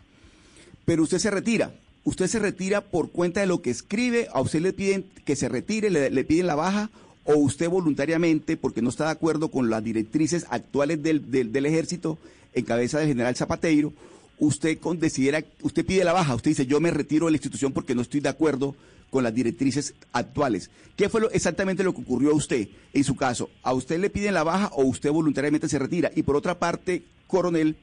Pero 0.85 1.03
usted 1.03 1.19
se 1.19 1.31
retira, 1.31 1.73
¿Usted 2.07 2.27
se 2.27 2.39
retira 2.39 2.79
por 2.79 3.11
cuenta 3.11 3.41
de 3.41 3.47
lo 3.47 3.61
que 3.61 3.69
escribe? 3.69 4.29
¿A 4.31 4.39
usted 4.39 4.61
le 4.61 4.71
piden 4.71 5.03
que 5.25 5.35
se 5.35 5.49
retire, 5.49 5.89
le, 5.89 6.23
piden 6.23 6.47
la 6.47 6.55
baja? 6.55 6.89
¿O 7.29 7.35
usted 7.35 7.69
voluntariamente, 7.69 8.55
porque 8.55 8.81
no 8.81 8.89
está 8.89 9.03
de 9.03 9.11
acuerdo 9.11 9.51
con 9.51 9.69
las 9.69 9.83
directrices 9.83 10.45
actuales 10.49 11.03
del, 11.03 11.29
del, 11.29 11.65
ejército 11.65 12.17
en 12.53 12.63
cabeza 12.63 12.99
del 12.99 13.09
general 13.09 13.35
Zapateiro, 13.35 13.91
usted 14.39 14.77
considera, 14.79 15.43
usted 15.61 15.85
pide 15.85 16.05
la 16.05 16.13
baja, 16.13 16.35
usted 16.35 16.51
dice 16.51 16.65
yo 16.65 16.79
me 16.79 16.89
retiro 16.89 17.25
de 17.25 17.33
la 17.33 17.35
institución 17.35 17.73
porque 17.73 17.95
no 17.95 18.01
estoy 18.01 18.21
de 18.21 18.29
acuerdo 18.29 18.75
con 19.09 19.25
las 19.25 19.35
directrices 19.35 19.93
actuales. 20.13 20.69
¿Qué 20.95 21.09
fue 21.09 21.19
lo, 21.19 21.29
exactamente 21.31 21.83
lo 21.83 21.93
que 21.93 21.99
ocurrió 21.99 22.31
a 22.31 22.35
usted 22.35 22.69
en 22.93 23.03
su 23.03 23.17
caso? 23.17 23.49
¿A 23.61 23.73
usted 23.73 23.99
le 23.99 24.09
piden 24.09 24.33
la 24.33 24.43
baja 24.43 24.71
o 24.73 24.83
usted 24.83 25.11
voluntariamente 25.11 25.67
se 25.67 25.79
retira? 25.79 26.09
Y 26.15 26.23
por 26.23 26.37
otra 26.37 26.57
parte, 26.57 27.03
coronel, 27.27 27.75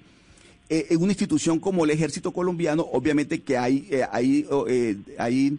eh, 0.71 0.87
en 0.89 1.03
una 1.03 1.13
institución 1.13 1.61
como 1.61 1.85
el 1.85 1.91
ejército 1.91 2.33
colombiano, 2.33 2.87
obviamente 2.93 3.43
que 3.43 3.59
hay, 3.59 3.87
eh, 3.91 4.07
hay, 4.11 4.47
eh, 4.69 4.97
hay 5.19 5.59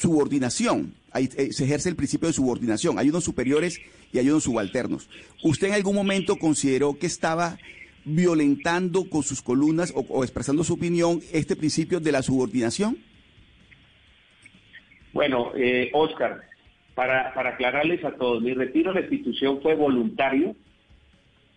subordinación, 0.00 0.94
se 1.12 1.64
ejerce 1.64 1.90
el 1.90 1.96
principio 1.96 2.28
de 2.28 2.32
subordinación, 2.32 2.98
hay 2.98 3.10
unos 3.10 3.24
superiores 3.24 3.80
y 4.12 4.18
hay 4.18 4.30
unos 4.30 4.44
subalternos. 4.44 5.10
¿Usted 5.42 5.68
en 5.68 5.74
algún 5.74 5.94
momento 5.94 6.36
consideró 6.36 6.98
que 6.98 7.06
estaba 7.06 7.58
violentando 8.04 9.10
con 9.10 9.22
sus 9.22 9.42
columnas 9.42 9.92
o 9.94 10.24
expresando 10.24 10.64
su 10.64 10.74
opinión 10.74 11.20
este 11.32 11.54
principio 11.54 12.00
de 12.00 12.12
la 12.12 12.22
subordinación? 12.22 12.96
Bueno, 15.12 15.52
eh, 15.54 15.90
Oscar, 15.92 16.40
para, 16.94 17.34
para 17.34 17.50
aclararles 17.50 18.02
a 18.04 18.12
todos, 18.12 18.42
mi 18.42 18.54
retiro 18.54 18.92
de 18.92 19.00
la 19.00 19.06
institución 19.06 19.60
fue 19.60 19.74
voluntario 19.74 20.54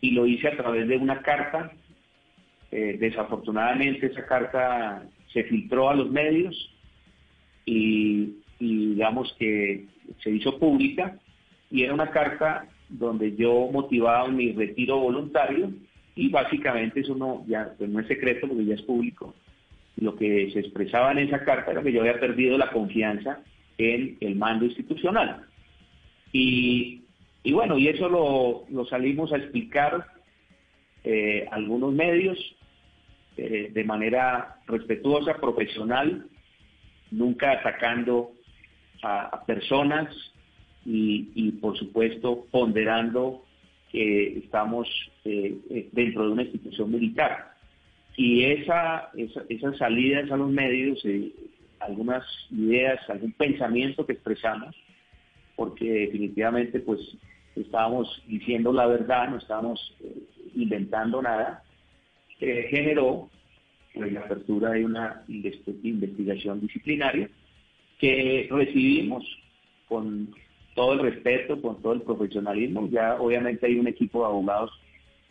y 0.02 0.12
lo 0.12 0.26
hice 0.26 0.50
a 0.50 0.58
través 0.58 0.88
de 0.88 0.98
una 0.98 1.22
carta. 1.22 1.72
Eh, 2.72 2.98
desafortunadamente 3.00 4.08
esa 4.08 4.26
carta 4.26 5.04
se 5.32 5.44
filtró 5.44 5.90
a 5.90 5.96
los 5.96 6.10
medios 6.10 6.73
y, 7.66 8.38
digamos 8.60 9.36
que 9.38 9.88
se 10.22 10.30
hizo 10.30 10.58
pública 10.58 11.18
y 11.70 11.84
era 11.84 11.94
una 11.94 12.12
carta 12.12 12.68
donde 12.88 13.36
yo 13.36 13.70
motivaba 13.72 14.28
mi 14.30 14.54
retiro 14.54 15.00
voluntario 15.00 15.72
y 16.16 16.30
básicamente 16.30 17.02
eso 17.02 17.16
no, 17.16 17.44
ya, 17.48 17.74
pues 17.78 17.90
no 17.90 18.00
es 18.00 18.08
secreto 18.08 18.48
porque 18.48 18.66
ya 18.66 18.76
es 18.76 18.82
público 18.84 19.34
lo 19.98 20.16
que 20.16 20.50
se 20.52 20.60
expresaba 20.60 21.12
en 21.12 21.20
esa 21.20 21.44
carta 21.44 21.72
era 21.72 21.84
que 21.84 21.92
yo 21.92 22.02
había 22.02 22.20
perdido 22.20 22.58
la 22.58 22.72
confianza 22.72 23.40
en 23.78 24.18
el 24.22 24.36
mando 24.36 24.66
institucional. 24.66 25.46
Y, 26.32 27.04
bueno, 27.52 27.78
y 27.78 27.88
eso 27.88 28.10
lo, 28.10 28.86
salimos 28.86 29.32
a 29.32 29.38
explicar 29.38 30.08
eh, 31.04 31.48
algunos 31.52 31.94
medios 31.94 32.38
eh, 33.38 33.70
de 33.72 33.84
manera 33.84 34.58
respetuosa, 34.68 35.36
profesional, 35.38 36.28
nunca 37.14 37.52
atacando 37.52 38.32
a, 39.04 39.46
personas 39.46 40.14
y, 40.86 41.52
por 41.62 41.78
supuesto 41.78 42.46
ponderando 42.52 43.46
que 43.92 44.40
estamos 44.40 44.88
eh, 45.24 45.90
dentro 45.92 46.26
de 46.26 46.32
una 46.32 46.44
institución 46.44 46.92
militar. 46.92 47.54
Y 48.16 48.44
esa, 48.44 49.12
esas 49.50 49.78
salidas 49.78 50.32
a 50.32 50.38
los 50.38 50.50
medios, 50.50 51.00
eh, 51.06 51.32
algunas 51.80 52.24
ideas, 52.52 53.00
algún 53.10 53.32
pensamiento 53.34 54.06
que 54.06 54.14
expresamos, 54.14 54.76
porque 55.56 55.86
definitivamente 55.86 56.80
pues 56.80 57.00
estábamos 57.56 58.22
diciendo 58.28 58.74
la 58.74 58.88
verdad, 58.88 59.30
no 59.30 59.38
estábamos 59.38 59.96
eh, 60.02 60.24
inventando 60.56 61.22
nada, 61.22 61.64
generó 62.40 63.30
pues, 63.94 64.12
la 64.12 64.22
apertura 64.22 64.72
de 64.72 64.86
una 64.86 65.24
investigación 65.28 66.62
disciplinaria 66.62 67.30
que 68.00 68.48
recibimos 68.52 69.26
con 69.88 70.34
todo 70.76 70.94
el 70.94 71.00
respeto, 71.00 71.62
con 71.62 71.82
todo 71.82 71.94
el 71.94 72.02
profesionalismo. 72.02 72.90
Ya 72.90 73.16
obviamente 73.20 73.68
hay 73.68 73.78
un 73.78 73.88
equipo 73.88 74.20
de 74.20 74.26
abogados 74.26 74.72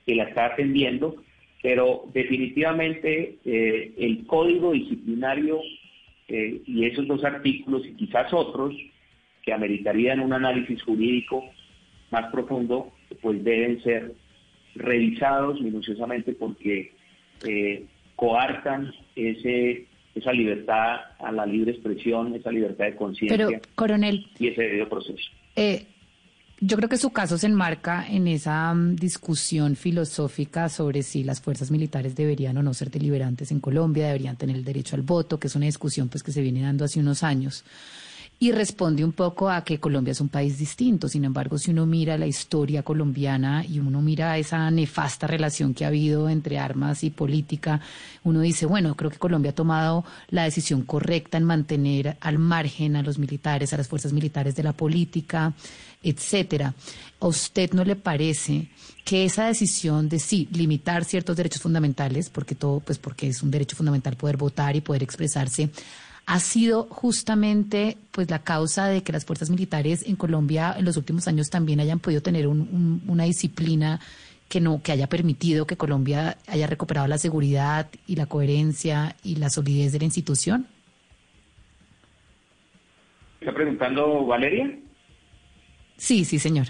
que 0.06 0.14
la 0.14 0.24
está 0.24 0.46
atendiendo 0.46 1.16
pero 1.62 2.08
definitivamente 2.12 3.38
eh, 3.44 3.94
el 3.96 4.26
código 4.26 4.72
disciplinario 4.72 5.60
eh, 6.28 6.60
y 6.66 6.84
esos 6.84 7.06
dos 7.06 7.24
artículos 7.24 7.86
y 7.86 7.94
quizás 7.94 8.32
otros 8.34 8.74
que 9.42 9.52
ameritarían 9.52 10.20
un 10.20 10.32
análisis 10.32 10.82
jurídico 10.82 11.44
más 12.10 12.30
profundo, 12.32 12.92
pues 13.20 13.42
deben 13.44 13.80
ser 13.82 14.12
revisados 14.74 15.60
minuciosamente 15.60 16.32
porque 16.32 16.92
eh, 17.46 17.84
coartan 18.16 18.92
ese 19.16 19.86
esa 20.14 20.32
libertad 20.32 20.96
a 21.18 21.32
la 21.32 21.46
libre 21.46 21.72
expresión, 21.72 22.34
esa 22.34 22.50
libertad 22.50 22.84
de 22.84 22.96
conciencia 22.96 23.60
coronel, 23.74 24.26
y 24.38 24.48
ese 24.48 24.62
debido 24.62 24.88
proceso. 24.88 25.22
Eh, 25.56 25.86
yo 26.60 26.76
creo 26.76 26.88
que 26.88 26.96
su 26.96 27.10
caso 27.10 27.38
se 27.38 27.46
enmarca 27.46 28.06
en 28.06 28.28
esa 28.28 28.72
mm, 28.72 28.96
discusión 28.96 29.74
filosófica 29.74 30.68
sobre 30.68 31.02
si 31.02 31.24
las 31.24 31.40
fuerzas 31.40 31.70
militares 31.70 32.14
deberían 32.14 32.56
o 32.58 32.62
no 32.62 32.74
ser 32.74 32.90
deliberantes 32.90 33.50
en 33.52 33.60
Colombia, 33.60 34.06
deberían 34.06 34.36
tener 34.36 34.56
el 34.56 34.64
derecho 34.64 34.96
al 34.96 35.02
voto, 35.02 35.40
que 35.40 35.48
es 35.48 35.56
una 35.56 35.66
discusión 35.66 36.08
pues 36.08 36.22
que 36.22 36.30
se 36.30 36.42
viene 36.42 36.62
dando 36.62 36.84
hace 36.84 37.00
unos 37.00 37.22
años 37.22 37.64
y 38.42 38.50
responde 38.50 39.04
un 39.04 39.12
poco 39.12 39.48
a 39.48 39.62
que 39.62 39.78
Colombia 39.78 40.10
es 40.10 40.20
un 40.20 40.28
país 40.28 40.58
distinto. 40.58 41.06
Sin 41.06 41.24
embargo, 41.24 41.58
si 41.58 41.70
uno 41.70 41.86
mira 41.86 42.18
la 42.18 42.26
historia 42.26 42.82
colombiana 42.82 43.64
y 43.64 43.78
uno 43.78 44.02
mira 44.02 44.36
esa 44.36 44.68
nefasta 44.68 45.28
relación 45.28 45.74
que 45.74 45.84
ha 45.84 45.88
habido 45.88 46.28
entre 46.28 46.58
armas 46.58 47.04
y 47.04 47.10
política, 47.10 47.80
uno 48.24 48.40
dice, 48.40 48.66
bueno, 48.66 48.96
creo 48.96 49.12
que 49.12 49.18
Colombia 49.18 49.52
ha 49.52 49.54
tomado 49.54 50.04
la 50.30 50.42
decisión 50.42 50.82
correcta 50.82 51.38
en 51.38 51.44
mantener 51.44 52.16
al 52.20 52.40
margen 52.40 52.96
a 52.96 53.02
los 53.04 53.16
militares, 53.16 53.72
a 53.72 53.76
las 53.76 53.86
fuerzas 53.86 54.12
militares 54.12 54.56
de 54.56 54.64
la 54.64 54.72
política, 54.72 55.52
etcétera. 56.02 56.74
¿A 57.20 57.26
usted 57.28 57.70
no 57.74 57.84
le 57.84 57.94
parece 57.94 58.70
que 59.04 59.24
esa 59.24 59.46
decisión 59.46 60.08
de 60.08 60.18
sí 60.18 60.48
limitar 60.50 61.04
ciertos 61.04 61.36
derechos 61.36 61.62
fundamentales, 61.62 62.28
porque 62.28 62.56
todo, 62.56 62.80
pues 62.80 62.98
porque 62.98 63.28
es 63.28 63.40
un 63.40 63.52
derecho 63.52 63.76
fundamental 63.76 64.16
poder 64.16 64.36
votar 64.36 64.74
y 64.74 64.80
poder 64.80 65.04
expresarse, 65.04 65.70
ha 66.26 66.38
sido 66.38 66.84
justamente 66.84 67.96
pues 68.12 68.30
la 68.30 68.42
causa 68.42 68.86
de 68.86 69.02
que 69.02 69.12
las 69.12 69.24
fuerzas 69.24 69.50
militares 69.50 70.06
en 70.06 70.16
Colombia 70.16 70.74
en 70.76 70.84
los 70.84 70.96
últimos 70.96 71.26
años 71.28 71.50
también 71.50 71.80
hayan 71.80 71.98
podido 71.98 72.22
tener 72.22 72.46
una 72.46 73.24
disciplina 73.24 74.00
que 74.48 74.60
no 74.60 74.82
que 74.82 74.92
haya 74.92 75.08
permitido 75.08 75.66
que 75.66 75.76
Colombia 75.76 76.36
haya 76.46 76.66
recuperado 76.66 77.08
la 77.08 77.18
seguridad 77.18 77.88
y 78.06 78.16
la 78.16 78.26
coherencia 78.26 79.16
y 79.24 79.36
la 79.36 79.48
solidez 79.50 79.92
de 79.92 79.98
la 79.98 80.04
institución. 80.04 80.66
¿Está 83.40 83.52
preguntando 83.52 84.24
Valeria? 84.26 84.78
Sí, 85.96 86.24
sí, 86.24 86.38
señor. 86.38 86.66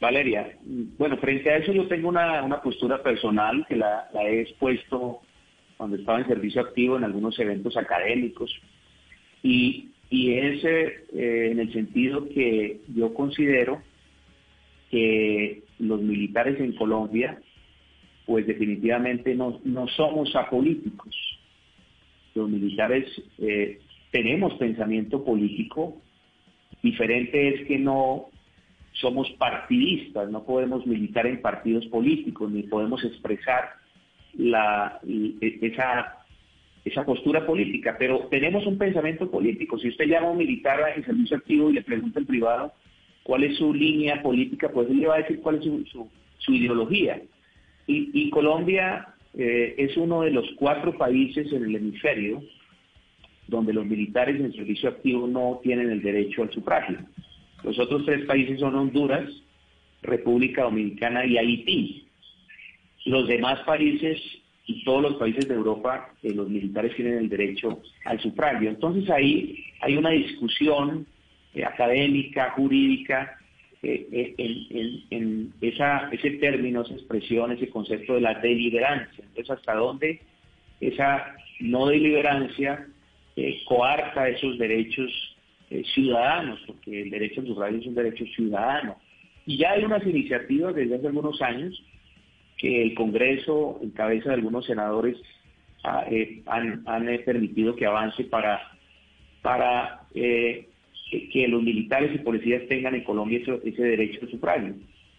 Valeria, 0.00 0.58
bueno, 0.98 1.16
frente 1.16 1.50
a 1.50 1.56
eso 1.56 1.72
yo 1.72 1.88
tengo 1.88 2.10
una, 2.10 2.60
postura 2.62 3.02
personal 3.02 3.64
que 3.66 3.76
la 3.76 4.08
he 4.12 4.42
expuesto 4.42 5.22
cuando 5.76 5.96
estaba 5.96 6.20
en 6.20 6.28
servicio 6.28 6.60
activo 6.60 6.96
en 6.96 7.04
algunos 7.04 7.38
eventos 7.38 7.76
académicos. 7.76 8.54
Y, 9.42 9.90
y 10.10 10.32
es 10.32 10.64
eh, 10.64 11.50
en 11.50 11.58
el 11.58 11.72
sentido 11.72 12.28
que 12.28 12.80
yo 12.94 13.12
considero 13.14 13.82
que 14.90 15.62
los 15.78 16.00
militares 16.00 16.60
en 16.60 16.72
Colombia, 16.72 17.40
pues 18.26 18.46
definitivamente 18.46 19.34
no, 19.34 19.60
no 19.64 19.88
somos 19.88 20.34
apolíticos. 20.36 21.14
Los 22.34 22.48
militares 22.48 23.06
eh, 23.38 23.80
tenemos 24.10 24.54
pensamiento 24.54 25.24
político, 25.24 26.00
diferente 26.82 27.48
es 27.48 27.66
que 27.66 27.78
no 27.78 28.28
somos 28.92 29.28
partidistas, 29.32 30.30
no 30.30 30.44
podemos 30.44 30.86
militar 30.86 31.26
en 31.26 31.42
partidos 31.42 31.86
políticos, 31.86 32.50
ni 32.50 32.62
podemos 32.62 33.04
expresar 33.04 33.70
la, 34.36 35.00
esa, 35.40 36.24
esa 36.84 37.04
postura 37.04 37.46
política, 37.46 37.96
pero 37.98 38.26
tenemos 38.30 38.66
un 38.66 38.78
pensamiento 38.78 39.30
político. 39.30 39.78
Si 39.78 39.88
usted 39.88 40.06
llama 40.06 40.28
a 40.28 40.30
un 40.30 40.38
militar 40.38 40.80
en 40.94 41.04
servicio 41.04 41.36
activo 41.36 41.70
y 41.70 41.74
le 41.74 41.82
pregunta 41.82 42.20
en 42.20 42.26
privado 42.26 42.72
cuál 43.22 43.44
es 43.44 43.56
su 43.56 43.72
línea 43.72 44.22
política, 44.22 44.68
pues 44.68 44.88
él 44.90 44.98
le 44.98 45.06
va 45.06 45.16
a 45.16 45.22
decir 45.22 45.40
cuál 45.40 45.56
es 45.56 45.64
su, 45.64 46.08
su, 46.38 46.52
ideología. 46.52 47.20
Y, 47.86 48.30
Colombia 48.30 49.08
eh, 49.34 49.74
es 49.76 49.96
uno 49.96 50.22
de 50.22 50.30
los 50.30 50.46
cuatro 50.56 50.96
países 50.96 51.52
en 51.52 51.64
el 51.64 51.76
hemisferio 51.76 52.42
donde 53.46 53.72
los 53.72 53.84
militares 53.84 54.40
en 54.40 54.52
servicio 54.52 54.88
activo 54.88 55.26
no 55.26 55.60
tienen 55.62 55.90
el 55.90 56.02
derecho 56.02 56.42
al 56.42 56.50
sufragio. 56.50 56.98
Los 57.62 57.78
otros 57.78 58.04
tres 58.04 58.24
países 58.26 58.60
son 58.60 58.74
Honduras, 58.74 59.28
República 60.02 60.64
Dominicana 60.64 61.24
y 61.26 61.38
Haití. 61.38 62.06
Los 63.04 63.28
demás 63.28 63.60
países 63.60 64.20
y 64.66 64.82
todos 64.84 65.02
los 65.02 65.14
países 65.16 65.46
de 65.46 65.54
Europa, 65.54 66.10
eh, 66.22 66.32
los 66.34 66.48
militares 66.48 66.94
tienen 66.96 67.18
el 67.18 67.28
derecho 67.28 67.82
al 68.04 68.20
sufragio. 68.20 68.70
Entonces 68.70 69.08
ahí 69.10 69.64
hay 69.80 69.96
una 69.96 70.10
discusión 70.10 71.06
eh, 71.54 71.64
académica, 71.64 72.50
jurídica, 72.52 73.38
eh, 73.82 74.34
en, 75.10 75.52
esa, 75.60 76.08
ese 76.10 76.30
término, 76.32 76.82
esa 76.82 76.94
expresión, 76.94 77.52
ese 77.52 77.68
concepto 77.68 78.14
de 78.14 78.22
la 78.22 78.34
deliberancia. 78.34 79.22
Entonces, 79.24 79.50
¿hasta 79.50 79.74
dónde 79.74 80.20
esa 80.80 81.36
no 81.60 81.86
deliberancia 81.86 82.86
eh, 83.36 83.62
coarta 83.66 84.28
esos 84.28 84.58
derechos 84.58 85.10
eh, 85.70 85.82
ciudadanos, 85.94 86.60
porque 86.66 87.02
el 87.02 87.10
derecho 87.10 87.40
al 87.40 87.48
sufragio 87.48 87.78
es 87.78 87.86
un 87.86 87.94
derecho 87.94 88.24
ciudadano. 88.26 88.96
Y 89.46 89.58
ya 89.58 89.72
hay 89.72 89.84
unas 89.84 90.06
iniciativas 90.06 90.74
desde 90.74 90.94
hace 90.96 91.06
algunos 91.08 91.40
años 91.42 91.82
que 92.64 92.80
el 92.80 92.94
Congreso, 92.94 93.78
en 93.82 93.90
cabeza 93.90 94.30
de 94.30 94.36
algunos 94.36 94.64
senadores, 94.64 95.18
han, 95.82 96.82
permitido 97.26 97.76
que 97.76 97.84
avance 97.84 98.24
para, 98.24 98.58
para 99.42 100.00
que, 100.14 100.66
los 101.46 101.62
militares 101.62 102.14
y 102.14 102.18
policías 102.20 102.66
tengan 102.66 102.94
en 102.94 103.04
Colombia 103.04 103.38
ese, 103.38 103.82
derecho 103.82 104.24
de 104.24 104.32
sufragio. 104.32 104.76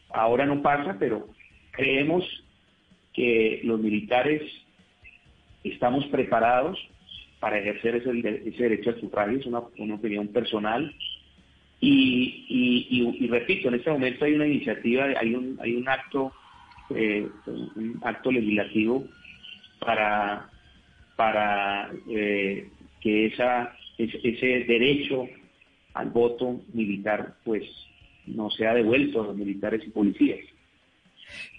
Ahora 0.09 0.47
no 0.47 0.63
pasa, 0.63 0.97
pero 0.99 1.27
creemos 1.69 2.23
que 3.13 3.61
los 3.63 3.79
militares 3.79 4.41
estamos 5.63 6.03
preparados 6.07 6.79
para 7.39 7.59
ejercer 7.59 7.97
ese, 7.97 8.11
derecho 8.11 8.89
al 8.89 8.99
sufragio, 8.99 9.37
es 9.37 9.45
una, 9.45 9.59
opinión 9.59 10.29
personal. 10.29 10.95
Y, 11.79 13.27
repito, 13.29 13.67
en 13.67 13.75
este 13.75 13.91
momento 13.91 14.25
hay 14.25 14.33
una 14.33 14.47
iniciativa, 14.47 15.05
hay 15.15 15.35
un, 15.35 15.59
hay 15.61 15.75
un 15.75 15.87
acto, 15.87 16.33
eh, 16.89 17.27
un 17.47 17.99
acto 18.03 18.31
legislativo 18.31 19.05
para, 19.79 20.49
para 21.15 21.91
eh, 22.09 22.69
que 23.01 23.27
esa, 23.27 23.75
ese 23.97 24.65
derecho 24.67 25.27
al 25.93 26.09
voto 26.09 26.61
militar 26.73 27.35
pues 27.43 27.63
no 28.27 28.49
sea 28.49 28.73
devuelto 28.73 29.21
a 29.21 29.27
los 29.27 29.37
militares 29.37 29.81
y 29.85 29.89
policías. 29.89 30.39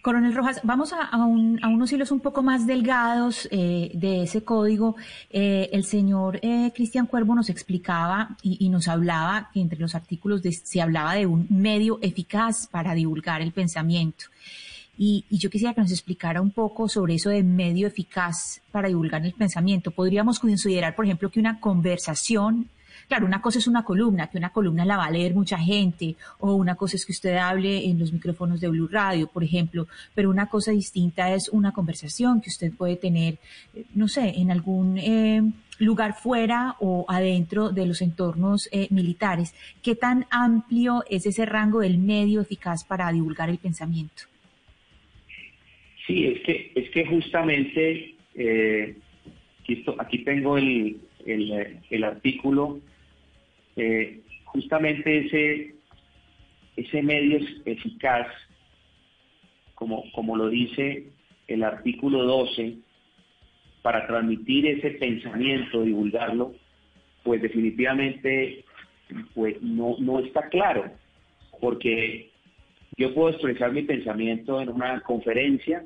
Coronel 0.02 0.34
Rojas, 0.34 0.60
vamos 0.62 0.92
a, 0.92 1.16
unos 1.16 1.92
hilos 1.92 2.12
un 2.12 2.20
poco 2.20 2.42
más 2.42 2.66
delgados 2.66 3.48
eh, 3.50 3.90
de 3.92 4.22
ese 4.22 4.44
código. 4.44 4.96
Eh, 5.30 5.68
el 5.72 5.84
señor 5.84 6.38
eh, 6.42 6.70
Cristian 6.74 7.06
Cuervo 7.06 7.34
nos 7.34 7.50
explicaba 7.50 8.36
y, 8.42 8.68
nos 8.68 8.88
hablaba 8.88 9.50
que 9.52 9.60
entre 9.60 9.78
los 9.78 9.94
artículos 9.94 10.42
se 10.42 10.80
hablaba 10.80 11.14
de 11.14 11.26
un 11.26 11.46
medio 11.50 11.98
eficaz 12.02 12.68
para 12.68 12.94
divulgar 12.94 13.42
el 13.42 13.52
pensamiento. 13.52 14.26
Y, 14.98 15.24
y, 15.28 15.38
yo 15.38 15.50
quisiera 15.50 15.74
que 15.74 15.82
nos 15.82 15.90
explicara 15.90 16.40
un 16.40 16.50
poco 16.50 16.88
sobre 16.88 17.14
eso 17.14 17.30
de 17.30 17.42
medio 17.42 17.86
eficaz 17.86 18.62
para 18.72 18.88
divulgar 18.88 19.24
el 19.24 19.34
pensamiento. 19.34 19.90
Podríamos 19.90 20.38
considerar, 20.38 20.94
por 20.94 21.04
ejemplo, 21.04 21.30
que 21.30 21.40
una 21.40 21.60
conversación 21.60 22.70
Claro, 23.08 23.24
una 23.24 23.40
cosa 23.40 23.60
es 23.60 23.68
una 23.68 23.84
columna, 23.84 24.26
que 24.26 24.38
una 24.38 24.50
columna 24.50 24.84
la 24.84 24.96
va 24.96 25.04
a 25.04 25.10
leer 25.10 25.32
mucha 25.32 25.58
gente, 25.58 26.16
o 26.40 26.54
una 26.54 26.74
cosa 26.74 26.96
es 26.96 27.06
que 27.06 27.12
usted 27.12 27.36
hable 27.36 27.86
en 27.88 28.00
los 28.00 28.12
micrófonos 28.12 28.60
de 28.60 28.68
Blue 28.68 28.88
Radio, 28.88 29.28
por 29.28 29.44
ejemplo, 29.44 29.86
pero 30.14 30.28
una 30.28 30.48
cosa 30.48 30.72
distinta 30.72 31.32
es 31.32 31.48
una 31.48 31.72
conversación 31.72 32.40
que 32.40 32.50
usted 32.50 32.72
puede 32.72 32.96
tener, 32.96 33.38
eh, 33.74 33.84
no 33.94 34.08
sé, 34.08 34.34
en 34.36 34.50
algún 34.50 34.98
eh, 34.98 35.40
lugar 35.78 36.14
fuera 36.14 36.74
o 36.80 37.04
adentro 37.08 37.70
de 37.70 37.86
los 37.86 38.02
entornos 38.02 38.68
eh, 38.72 38.88
militares. 38.90 39.54
¿Qué 39.82 39.94
tan 39.94 40.26
amplio 40.30 41.04
es 41.08 41.26
ese 41.26 41.46
rango 41.46 41.80
del 41.80 41.98
medio 41.98 42.40
eficaz 42.40 42.82
para 42.82 43.12
divulgar 43.12 43.50
el 43.50 43.58
pensamiento? 43.58 44.24
Sí, 46.06 46.26
es 46.26 46.40
que, 46.42 46.72
es 46.74 46.90
que 46.90 47.06
justamente 47.06 48.14
aquí, 49.98 50.18
tengo 50.24 50.56
el, 50.56 51.00
el, 51.24 51.80
el 51.90 52.04
artículo. 52.04 52.80
Eh, 53.76 54.20
justamente 54.44 55.26
ese, 55.26 55.74
ese 56.76 57.02
medio 57.02 57.38
es 57.38 57.62
eficaz, 57.64 58.28
como, 59.74 60.10
como 60.12 60.36
lo 60.36 60.48
dice 60.48 61.08
el 61.48 61.62
artículo 61.62 62.24
12, 62.24 62.76
para 63.82 64.06
transmitir 64.06 64.66
ese 64.66 64.92
pensamiento, 64.92 65.82
divulgarlo, 65.82 66.54
pues 67.22 67.42
definitivamente 67.42 68.64
pues 69.34 69.60
no, 69.62 69.96
no 70.00 70.18
está 70.18 70.48
claro, 70.48 70.90
porque 71.60 72.30
yo 72.96 73.14
puedo 73.14 73.30
expresar 73.30 73.72
mi 73.72 73.82
pensamiento 73.82 74.60
en 74.60 74.70
una 74.70 75.00
conferencia, 75.02 75.84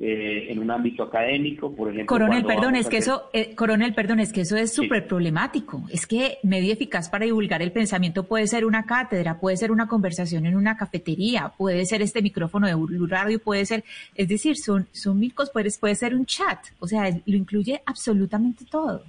eh, 0.00 0.46
en 0.52 0.60
un 0.60 0.70
ámbito 0.70 1.02
académico, 1.02 1.74
por 1.74 1.88
ejemplo. 1.88 2.06
Coronel, 2.06 2.44
perdón, 2.44 2.76
es 2.76 2.88
que 2.88 2.98
eso, 2.98 3.30
eh, 3.32 3.54
coronel, 3.56 3.94
perdón, 3.94 4.20
es 4.20 4.32
que 4.32 4.42
eso 4.42 4.56
es 4.56 4.72
súper 4.72 5.06
problemático. 5.08 5.82
Es 5.90 6.06
que 6.06 6.38
medio 6.44 6.72
eficaz 6.72 7.08
para 7.08 7.24
divulgar 7.24 7.62
el 7.62 7.72
pensamiento 7.72 8.24
puede 8.24 8.46
ser 8.46 8.64
una 8.64 8.84
cátedra, 8.84 9.40
puede 9.40 9.56
ser 9.56 9.72
una 9.72 9.88
conversación 9.88 10.46
en 10.46 10.56
una 10.56 10.76
cafetería, 10.76 11.52
puede 11.58 11.84
ser 11.84 12.00
este 12.02 12.22
micrófono 12.22 12.68
de 12.68 12.76
radio, 13.08 13.40
puede 13.40 13.66
ser, 13.66 13.82
es 14.14 14.28
decir, 14.28 14.56
son, 14.56 14.86
son 14.92 15.18
mil 15.18 15.34
cosas, 15.34 15.52
puede, 15.52 15.70
puede 15.80 15.96
ser 15.96 16.14
un 16.14 16.26
chat, 16.26 16.58
o 16.78 16.86
sea, 16.86 17.10
lo 17.26 17.36
incluye 17.36 17.80
absolutamente 17.84 18.64
todo. 18.70 19.02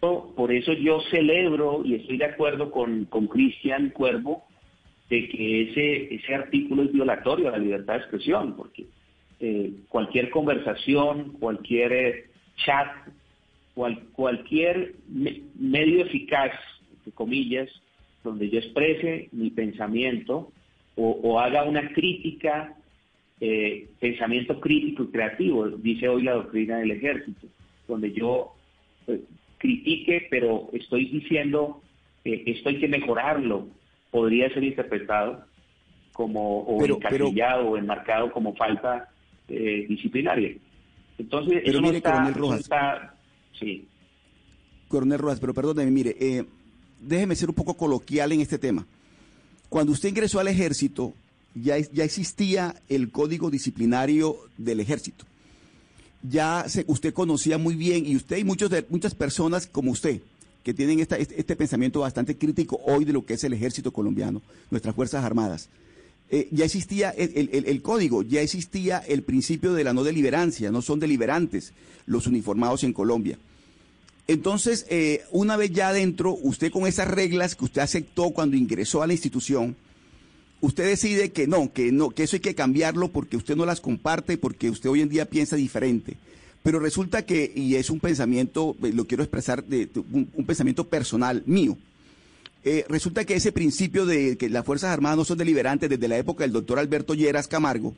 Por 0.00 0.50
eso 0.52 0.72
yo 0.72 1.00
celebro 1.12 1.82
y 1.84 1.94
estoy 1.94 2.16
de 2.18 2.24
acuerdo 2.24 2.72
con 2.72 3.06
Cristian 3.28 3.90
Cuervo 3.90 4.42
de 5.12 5.28
que 5.28 5.70
ese, 5.70 6.14
ese 6.14 6.34
artículo 6.34 6.84
es 6.84 6.92
violatorio 6.92 7.48
a 7.48 7.52
la 7.52 7.58
libertad 7.58 7.92
de 7.94 7.98
expresión, 8.00 8.56
porque 8.56 8.86
eh, 9.44 9.72
cualquier 9.88 10.30
conversación, 10.30 11.32
cualquier 11.40 11.92
eh, 11.92 12.26
chat, 12.64 12.86
cualquier 13.74 14.94
medio 15.08 16.04
eficaz, 16.04 16.52
entre 16.98 17.10
comillas, 17.10 17.68
donde 18.22 18.48
yo 18.50 18.60
exprese 18.60 19.30
mi 19.32 19.50
pensamiento 19.50 20.52
o, 20.94 21.40
haga 21.40 21.64
una 21.64 21.92
crítica, 21.92 22.76
eh, 23.40 23.88
pensamiento 23.98 24.60
crítico 24.60 25.02
y 25.02 25.08
creativo, 25.08 25.68
dice 25.70 26.06
hoy 26.08 26.22
la 26.22 26.34
doctrina 26.34 26.78
del 26.78 26.92
ejército, 26.92 27.48
donde 27.88 28.12
yo 28.12 28.52
critique, 29.58 30.28
pero 30.30 30.68
estoy 30.72 31.06
diciendo 31.06 31.82
que 32.22 32.44
esto 32.46 32.68
hay 32.68 32.78
que 32.78 32.86
mejorarlo, 32.86 33.66
podría 34.12 34.54
ser 34.54 34.62
interpretado 34.62 35.44
como 36.12 36.60
o 36.60 36.84
encasillado 36.84 37.70
o 37.70 37.76
enmarcado 37.76 38.30
como 38.30 38.54
falta 38.54 39.08
eh, 39.54 39.84
disciplinaria. 39.86 40.56
Entonces, 41.18 41.60
pero 41.62 41.82
mire, 41.82 42.00
Coronel 42.00 42.34
Rojas. 42.34 42.68
sí. 43.58 43.86
Coronel 44.88 45.18
Rojas, 45.18 45.40
pero 45.40 45.52
perdóneme, 45.52 45.90
mire, 45.90 46.16
eh, 46.18 46.44
déjeme 47.00 47.36
ser 47.36 47.50
un 47.50 47.54
poco 47.54 47.74
coloquial 47.74 48.32
en 48.32 48.40
este 48.40 48.58
tema. 48.58 48.86
Cuando 49.68 49.92
usted 49.92 50.08
ingresó 50.08 50.40
al 50.40 50.48
ejército, 50.48 51.12
ya, 51.54 51.78
ya 51.78 52.04
existía 52.04 52.76
el 52.88 53.10
código 53.10 53.50
disciplinario 53.50 54.36
del 54.56 54.80
ejército. 54.80 55.26
Ya 56.22 56.64
se, 56.68 56.84
usted 56.88 57.12
conocía 57.12 57.58
muy 57.58 57.74
bien, 57.74 58.06
y 58.06 58.16
usted 58.16 58.38
y 58.38 58.44
muchos 58.44 58.70
de, 58.70 58.86
muchas 58.88 59.14
personas 59.14 59.66
como 59.66 59.90
usted, 59.90 60.22
que 60.62 60.72
tienen 60.72 61.00
esta, 61.00 61.18
este, 61.18 61.38
este 61.38 61.56
pensamiento 61.56 62.00
bastante 62.00 62.38
crítico 62.38 62.80
hoy 62.86 63.04
de 63.04 63.12
lo 63.12 63.26
que 63.26 63.34
es 63.34 63.44
el 63.44 63.52
ejército 63.52 63.92
colombiano, 63.92 64.40
nuestras 64.70 64.94
Fuerzas 64.94 65.24
Armadas. 65.24 65.68
Eh, 66.34 66.48
ya 66.50 66.64
existía 66.64 67.10
el, 67.10 67.82
código, 67.82 68.22
ya 68.22 68.40
existía 68.40 69.00
el 69.06 69.22
principio 69.22 69.74
de 69.74 69.84
la 69.84 69.92
no 69.92 70.02
deliberancia, 70.02 70.70
no 70.70 70.80
son 70.80 70.98
deliberantes 70.98 71.74
los 72.06 72.26
uniformados 72.26 72.84
en 72.84 72.94
Colombia. 72.94 73.38
Entonces, 74.26 74.86
eh, 74.88 75.24
una 75.30 75.58
vez 75.58 75.72
ya 75.72 75.88
adentro, 75.88 76.34
usted 76.40 76.72
con 76.72 76.86
esas 76.86 77.06
reglas 77.08 77.54
que 77.54 77.66
usted 77.66 77.82
aceptó 77.82 78.30
cuando 78.30 78.56
ingresó 78.56 79.02
a 79.02 79.06
la 79.06 79.12
institución, 79.12 79.76
usted 80.62 80.86
decide 80.86 81.32
que 81.32 81.46
no, 81.46 81.70
que 81.70 81.92
no, 81.92 82.08
que 82.08 82.22
eso 82.22 82.36
hay 82.36 82.40
que 82.40 82.54
cambiarlo 82.54 83.08
porque 83.08 83.36
usted 83.36 83.54
no 83.54 83.66
las 83.66 83.82
comparte, 83.82 84.38
porque 84.38 84.70
usted 84.70 84.88
hoy 84.88 85.02
en 85.02 85.10
día 85.10 85.26
piensa 85.26 85.56
diferente. 85.56 86.16
Pero 86.62 86.78
resulta 86.80 87.26
que, 87.26 87.52
y 87.54 87.74
es 87.74 87.90
un 87.90 88.00
pensamiento, 88.00 88.74
eh, 88.82 88.92
lo 88.94 89.06
quiero 89.06 89.22
expresar, 89.22 89.64
de, 89.64 89.90
un 90.10 90.46
pensamiento 90.46 90.88
personal 90.88 91.42
mío, 91.44 91.76
eh, 92.64 92.84
resulta 92.88 93.24
que 93.24 93.34
ese 93.34 93.52
principio 93.52 94.06
de 94.06 94.36
que 94.36 94.48
las 94.48 94.64
Fuerzas 94.64 94.90
Armadas 94.90 95.18
no 95.18 95.24
son 95.24 95.38
deliberantes 95.38 95.90
desde 95.90 96.08
la 96.08 96.18
época 96.18 96.44
del 96.44 96.52
doctor 96.52 96.78
Alberto 96.78 97.14
Lleras 97.14 97.48
Camargo, 97.48 97.94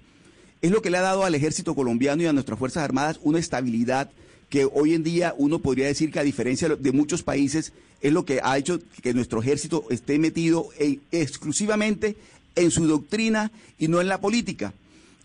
es 0.63 0.71
lo 0.71 0.81
que 0.81 0.91
le 0.91 0.99
ha 0.99 1.03
dado 1.03 1.25
al 1.25 1.35
ejército 1.35 1.75
colombiano 1.75 2.23
y 2.23 2.27
a 2.27 2.33
nuestras 2.33 2.59
Fuerzas 2.59 2.83
Armadas 2.83 3.21
una 3.23 3.39
estabilidad 3.39 4.11
que 4.49 4.67
hoy 4.73 4.95
en 4.95 5.03
día 5.03 5.35
uno 5.37 5.59
podría 5.59 5.87
decir 5.87 6.11
que 6.11 6.21
a 6.21 6.25
diferencia 6.25 6.69
de 6.69 6.93
muchos 6.93 7.23
países 7.23 7.73
es 8.01 8.13
lo 8.13 8.25
que 8.25 8.41
ha 8.43 8.57
hecho 8.57 8.81
que 9.03 9.15
nuestro 9.15 9.43
ejército 9.43 9.85
esté 9.91 10.19
metido 10.19 10.69
exclusivamente 11.11 12.17
en 12.55 12.71
su 12.71 12.87
doctrina 12.87 13.51
y 13.79 13.89
no 13.89 14.01
en 14.01 14.09
la 14.09 14.21
política. 14.21 14.73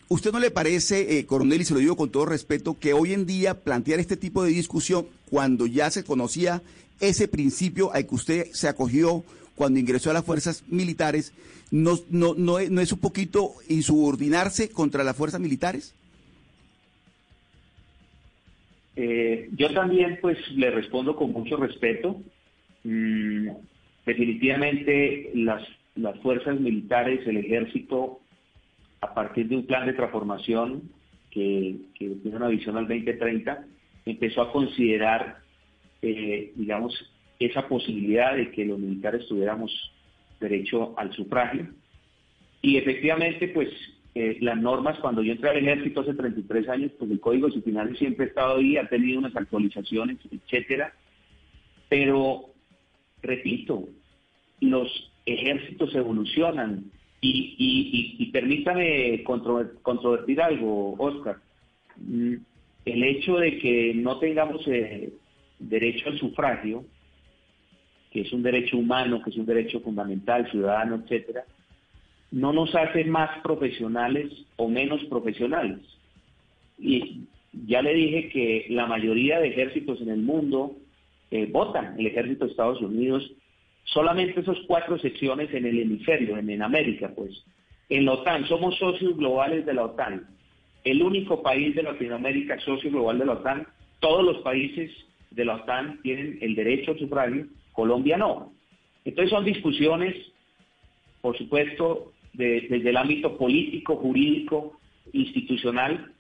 ¿Usted 0.07 0.31
no 0.31 0.39
le 0.39 0.49
parece, 0.49 1.19
eh, 1.19 1.25
coronel, 1.27 1.61
y 1.61 1.65
se 1.65 1.73
lo 1.75 1.79
digo 1.79 1.95
con 1.95 2.09
todo 2.09 2.25
respeto, 2.25 2.77
que 2.79 2.93
hoy 2.93 3.13
en 3.13 3.27
día 3.27 3.53
plantear 3.53 3.99
este 3.99 4.17
tipo 4.17 4.43
de 4.43 4.49
discusión, 4.49 5.05
cuando 5.29 5.67
ya 5.67 5.91
se 5.91 6.03
conocía 6.03 6.63
ese 6.99 7.27
principio 7.27 7.93
al 7.93 8.07
que 8.07 8.15
usted 8.15 8.45
se 8.51 8.67
acogió 8.67 9.23
cuando 9.55 9.79
ingresó 9.79 10.09
a 10.09 10.13
las 10.13 10.25
fuerzas 10.25 10.63
militares, 10.67 11.33
¿no, 11.71 11.95
no, 12.09 12.33
no, 12.35 12.59
es 12.59 12.91
un 12.91 12.99
poquito 12.99 13.53
insubordinarse 13.67 14.69
contra 14.69 15.03
las 15.03 15.15
fuerzas 15.15 15.41
militares? 15.41 15.95
Eh, 18.95 19.49
yo 19.55 19.73
también 19.73 20.17
pues 20.21 20.37
le 20.51 20.71
respondo 20.71 21.15
con 21.15 21.31
mucho 21.31 21.57
respeto. 21.57 22.21
Mm, 22.83 23.49
definitivamente 24.05 25.31
las, 25.35 25.63
las 25.95 26.17
fuerzas 26.19 26.59
militares, 26.59 27.25
el 27.27 27.37
ejército, 27.37 28.19
a 29.01 29.13
partir 29.13 29.47
de 29.47 29.57
un 29.57 29.65
plan 29.65 29.85
de 29.85 29.93
transformación 29.93 30.83
que, 31.29 31.75
que 31.95 32.09
tiene 32.21 32.37
una 32.37 32.47
visión 32.47 32.77
al 32.77 32.87
2030, 32.87 33.65
empezó 34.05 34.41
a 34.41 34.51
considerar, 34.51 35.39
eh, 36.01 36.51
digamos, 36.55 36.93
esa 37.39 37.67
posibilidad 37.67 38.35
de 38.35 38.51
que 38.51 38.65
los 38.65 38.79
militares 38.79 39.27
tuviéramos 39.27 39.71
derecho 40.39 40.93
al 40.97 41.13
sufragio. 41.13 41.67
Y 42.61 42.77
efectivamente, 42.77 43.47
pues 43.49 43.69
eh, 44.15 44.37
las 44.41 44.57
normas, 44.57 44.99
cuando 44.99 45.23
yo 45.23 45.31
entré 45.31 45.49
al 45.49 45.57
ejército 45.57 46.01
hace 46.01 46.13
33 46.13 46.69
años, 46.69 46.91
pues 46.97 47.11
el 47.11 47.19
código 47.19 47.47
disciplinario 47.47 47.95
siempre 47.95 48.25
ha 48.25 48.29
estado 48.29 48.57
ahí, 48.57 48.77
ha 48.77 48.87
tenido 48.87 49.19
unas 49.19 49.35
actualizaciones, 49.35 50.17
etcétera. 50.31 50.93
Pero, 51.87 52.45
repito, 53.21 53.87
los 54.61 55.11
ejércitos 55.25 55.93
evolucionan. 55.95 56.85
Y, 57.21 58.15
y, 58.17 58.25
permítame 58.31 59.23
controvertir 59.23 60.41
algo, 60.41 60.95
Oscar. 60.97 61.37
Mm, 61.97 62.35
el 62.85 63.03
hecho 63.03 63.35
de 63.37 63.57
que 63.59 63.93
no 63.93 64.19
tengamos 64.19 64.65
eh, 64.67 65.11
derecho 65.59 66.09
al 66.09 66.17
sufragio, 66.17 66.85
que 68.11 68.21
es 68.21 68.33
un 68.33 68.41
derecho 68.41 68.77
humano, 68.77 69.21
que 69.21 69.29
es 69.29 69.37
un 69.37 69.45
derecho 69.45 69.81
fundamental, 69.81 70.49
ciudadano, 70.49 70.95
etcétera, 70.95 71.45
no 72.31 72.53
nos 72.53 72.73
hace 72.75 73.05
más 73.05 73.39
profesionales 73.41 74.31
o 74.55 74.67
menos 74.67 75.03
profesionales. 75.05 75.79
Y 76.77 77.25
ya 77.51 77.81
le 77.81 77.93
dije 77.93 78.29
que 78.29 78.67
la 78.69 78.85
mayoría 78.85 79.39
de 79.39 79.49
ejércitos 79.49 80.01
en 80.01 80.09
el 80.09 80.21
mundo 80.21 80.75
eh, 81.31 81.47
votan, 81.51 81.99
el 81.99 82.07
ejército 82.07 82.45
de 82.45 82.51
Estados 82.51 82.81
Unidos, 82.81 83.31
solamente 83.83 84.39
esos 84.39 84.59
cuatro 84.67 84.97
secciones 84.99 85.53
en 85.53 85.65
el 85.65 85.79
hemisferio, 85.79 86.37
en, 86.37 86.49
en 86.49 86.61
América, 86.61 87.11
pues. 87.15 87.43
En 87.89 88.05
la 88.05 88.13
OTAN, 88.13 88.47
somos 88.47 88.77
socios 88.77 89.17
globales 89.17 89.65
de 89.65 89.73
la 89.73 89.85
OTAN. 89.85 90.27
El 90.83 91.01
único 91.01 91.41
país 91.41 91.75
de 91.75 91.83
Latinoamérica 91.83 92.59
socio 92.59 92.91
global 92.91 93.17
de 93.17 93.25
la 93.25 93.33
OTAN, 93.33 93.67
todos 93.99 94.23
los 94.23 94.37
países 94.43 94.91
de 95.31 95.45
la 95.45 95.55
OTAN 95.55 96.01
tienen 96.01 96.37
el 96.41 96.55
derecho 96.55 96.91
al 96.91 96.99
sufragio, 96.99 97.47
Colombia 97.73 98.17
no. 98.17 98.53
Entonces 99.05 99.29
son 99.29 99.45
discusiones, 99.45 100.15
por 101.21 101.37
supuesto, 101.37 102.13
desde 102.33 102.89
el 102.89 102.97
ámbito 102.97 103.37
político, 103.37 103.95
jurídico, 103.97 104.79
institucional, 105.13 106.13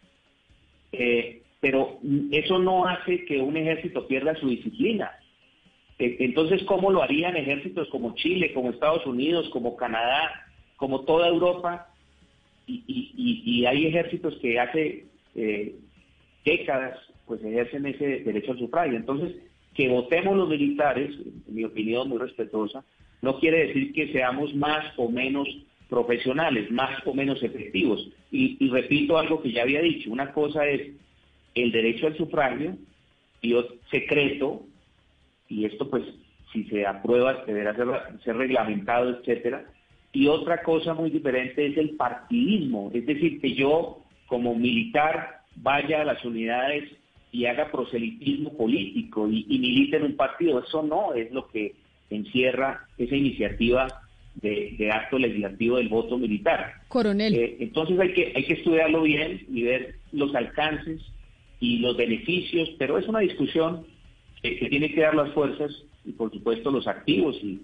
eh, 0.91 1.41
pero 1.59 1.99
eso 2.31 2.59
no 2.59 2.85
hace 2.85 3.25
que 3.25 3.39
un 3.39 3.57
ejército 3.57 4.07
pierda 4.07 4.35
su 4.35 4.47
disciplina. 4.47 5.11
E, 5.97 6.17
entonces, 6.19 6.63
¿cómo 6.63 6.91
lo 6.91 7.03
harían 7.03 7.35
ejércitos 7.35 7.89
como 7.89 8.15
Chile, 8.15 8.53
como 8.53 8.69
Estados 8.69 9.05
Unidos, 9.05 9.49
como 9.49 9.75
Canadá, 9.75 10.47
como 10.77 11.01
toda 11.01 11.27
Europa? 11.27 11.87
Y, 12.65 13.65
hay 13.65 13.87
ejércitos 13.87 14.37
que 14.41 14.59
hace 14.59 15.05
eh, 15.35 15.75
décadas 16.45 16.97
pues 17.29 17.43
ejercen 17.43 17.85
ese 17.85 18.21
derecho 18.21 18.53
al 18.53 18.57
sufragio. 18.57 18.97
Entonces, 18.97 19.35
que 19.75 19.87
votemos 19.87 20.35
los 20.35 20.49
militares, 20.49 21.15
en 21.47 21.55
mi 21.55 21.63
opinión 21.63 22.09
muy 22.09 22.17
respetuosa, 22.17 22.83
no 23.21 23.39
quiere 23.39 23.67
decir 23.67 23.93
que 23.93 24.11
seamos 24.11 24.53
más 24.55 24.83
o 24.97 25.09
menos 25.09 25.47
profesionales, 25.87 26.71
más 26.71 27.05
o 27.05 27.13
menos 27.13 27.41
efectivos. 27.43 28.09
Y, 28.31 28.67
repito 28.69 29.19
algo 29.19 29.43
que 29.43 29.51
ya 29.51 29.61
había 29.61 29.81
dicho, 29.81 30.11
una 30.11 30.33
cosa 30.33 30.67
es 30.67 30.89
el 31.53 31.71
derecho 31.71 32.07
al 32.07 32.17
sufragio, 32.17 32.77
y 33.43 33.55
secreto, 33.91 34.63
y 35.47 35.65
esto 35.65 35.87
pues 35.87 36.03
si 36.51 36.63
se 36.63 36.85
aprueba 36.85 37.45
deberá 37.45 37.75
ser, 37.75 37.87
ser 38.23 38.37
reglamentado, 38.37 39.11
etcétera. 39.11 39.65
Y 40.11 40.27
otra 40.27 40.63
cosa 40.63 40.95
muy 40.95 41.11
diferente 41.11 41.67
es 41.67 41.77
el 41.77 41.91
partidismo, 41.91 42.89
es 42.91 43.05
decir, 43.05 43.39
que 43.39 43.53
yo 43.53 44.03
como 44.25 44.55
militar 44.55 45.41
vaya 45.55 46.01
a 46.01 46.05
las 46.05 46.25
unidades 46.25 46.89
y 47.31 47.45
haga 47.45 47.71
proselitismo 47.71 48.55
político 48.57 49.29
y, 49.29 49.45
y 49.47 49.59
milite 49.59 49.97
en 49.97 50.03
un 50.03 50.15
partido. 50.15 50.63
Eso 50.63 50.83
no 50.83 51.13
es 51.13 51.31
lo 51.31 51.47
que 51.47 51.75
encierra 52.09 52.87
esa 52.97 53.15
iniciativa 53.15 53.87
de, 54.41 54.89
acto 54.91 55.17
legislativo 55.19 55.77
del 55.77 55.89
voto 55.89 56.17
militar. 56.17 56.73
Coronel. 56.87 57.33
Eh, 57.33 57.57
entonces 57.59 57.99
hay 57.99 58.13
que, 58.13 58.33
hay 58.35 58.43
que 58.43 58.53
estudiarlo 58.53 59.03
bien 59.03 59.45
y 59.49 59.63
ver 59.63 59.95
los 60.11 60.33
alcances 60.35 61.01
y 61.59 61.79
los 61.79 61.97
beneficios, 61.97 62.69
pero 62.77 62.97
es 62.97 63.07
una 63.07 63.19
discusión 63.19 63.85
que, 64.41 64.55
tiene 64.69 64.93
que 64.93 65.01
dar 65.01 65.15
las 65.15 65.31
fuerzas 65.33 65.71
y 66.05 66.13
por 66.13 66.31
supuesto 66.31 66.71
los 66.71 66.87
activos 66.87 67.35
y, 67.43 67.61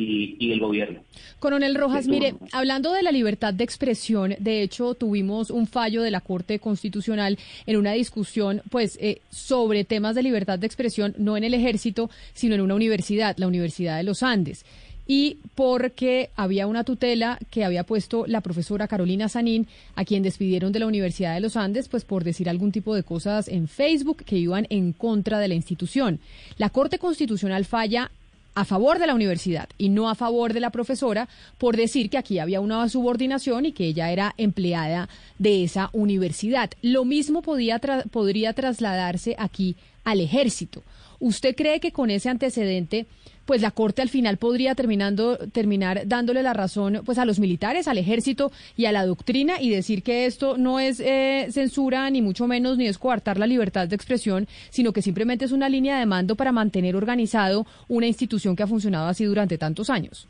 y, 0.00 0.52
el 0.52 0.60
gobierno. 0.60 1.00
Coronel 1.38 1.74
Rojas, 1.74 2.06
mire, 2.08 2.34
hablando 2.52 2.92
de 2.92 3.02
la 3.02 3.12
libertad 3.12 3.54
de 3.54 3.64
expresión, 3.64 4.34
de 4.38 4.62
hecho 4.62 4.94
tuvimos 4.94 5.50
un 5.50 5.66
fallo 5.66 6.02
de 6.02 6.10
la 6.10 6.20
Corte 6.20 6.58
Constitucional 6.58 7.38
en 7.66 7.76
una 7.76 7.92
discusión 7.92 8.62
pues 8.70 8.98
eh, 9.00 9.20
sobre 9.30 9.84
temas 9.84 10.14
de 10.14 10.22
libertad 10.22 10.58
de 10.58 10.66
expresión, 10.66 11.14
no 11.18 11.36
en 11.36 11.44
el 11.44 11.54
ejército, 11.54 12.10
sino 12.34 12.54
en 12.54 12.60
una 12.60 12.74
universidad, 12.74 13.36
la 13.38 13.46
Universidad 13.46 13.96
de 13.96 14.04
los 14.04 14.22
Andes 14.22 14.64
y 15.10 15.38
porque 15.56 16.30
había 16.36 16.68
una 16.68 16.84
tutela 16.84 17.40
que 17.50 17.64
había 17.64 17.82
puesto 17.82 18.26
la 18.28 18.42
profesora 18.42 18.86
Carolina 18.86 19.28
Sanín, 19.28 19.66
a 19.96 20.04
quien 20.04 20.22
despidieron 20.22 20.70
de 20.70 20.78
la 20.78 20.86
Universidad 20.86 21.34
de 21.34 21.40
los 21.40 21.56
Andes, 21.56 21.88
pues 21.88 22.04
por 22.04 22.22
decir 22.22 22.48
algún 22.48 22.70
tipo 22.70 22.94
de 22.94 23.02
cosas 23.02 23.48
en 23.48 23.66
Facebook 23.66 24.18
que 24.24 24.36
iban 24.36 24.68
en 24.70 24.92
contra 24.92 25.40
de 25.40 25.48
la 25.48 25.54
institución. 25.54 26.20
La 26.58 26.70
Corte 26.70 27.00
Constitucional 27.00 27.64
falla 27.64 28.12
a 28.54 28.64
favor 28.64 28.98
de 28.98 29.06
la 29.06 29.14
universidad 29.14 29.68
y 29.78 29.88
no 29.88 30.08
a 30.08 30.14
favor 30.14 30.52
de 30.52 30.60
la 30.60 30.70
profesora 30.70 31.28
por 31.58 31.76
decir 31.76 32.10
que 32.10 32.18
aquí 32.18 32.38
había 32.38 32.60
una 32.60 32.88
subordinación 32.88 33.66
y 33.66 33.72
que 33.72 33.86
ella 33.86 34.10
era 34.10 34.34
empleada 34.36 35.08
de 35.38 35.64
esa 35.64 35.90
universidad. 35.92 36.70
Lo 36.82 37.04
mismo 37.04 37.42
podía 37.42 37.80
podría 38.10 38.52
trasladarse 38.52 39.36
aquí 39.38 39.76
al 40.04 40.20
ejército. 40.20 40.82
¿Usted 41.20 41.54
cree 41.54 41.80
que 41.80 41.92
con 41.92 42.10
ese 42.10 42.28
antecedente 42.28 43.06
pues 43.50 43.62
la 43.62 43.72
Corte 43.72 44.00
al 44.00 44.08
final 44.08 44.36
podría 44.36 44.76
terminando, 44.76 45.36
terminar 45.36 46.02
dándole 46.06 46.40
la 46.42 46.52
razón 46.52 47.02
pues 47.04 47.18
a 47.18 47.24
los 47.24 47.40
militares, 47.40 47.88
al 47.88 47.98
ejército 47.98 48.52
y 48.76 48.84
a 48.84 48.92
la 48.92 49.04
doctrina 49.04 49.60
y 49.60 49.70
decir 49.70 50.04
que 50.04 50.26
esto 50.26 50.56
no 50.56 50.78
es 50.78 51.00
eh, 51.00 51.48
censura 51.50 52.08
ni 52.10 52.22
mucho 52.22 52.46
menos 52.46 52.78
ni 52.78 52.86
es 52.86 52.96
coartar 52.96 53.38
la 53.38 53.48
libertad 53.48 53.88
de 53.88 53.96
expresión, 53.96 54.46
sino 54.70 54.92
que 54.92 55.02
simplemente 55.02 55.44
es 55.44 55.50
una 55.50 55.68
línea 55.68 55.98
de 55.98 56.06
mando 56.06 56.36
para 56.36 56.52
mantener 56.52 56.94
organizado 56.94 57.66
una 57.88 58.06
institución 58.06 58.54
que 58.54 58.62
ha 58.62 58.68
funcionado 58.68 59.08
así 59.08 59.24
durante 59.24 59.58
tantos 59.58 59.90
años. 59.90 60.28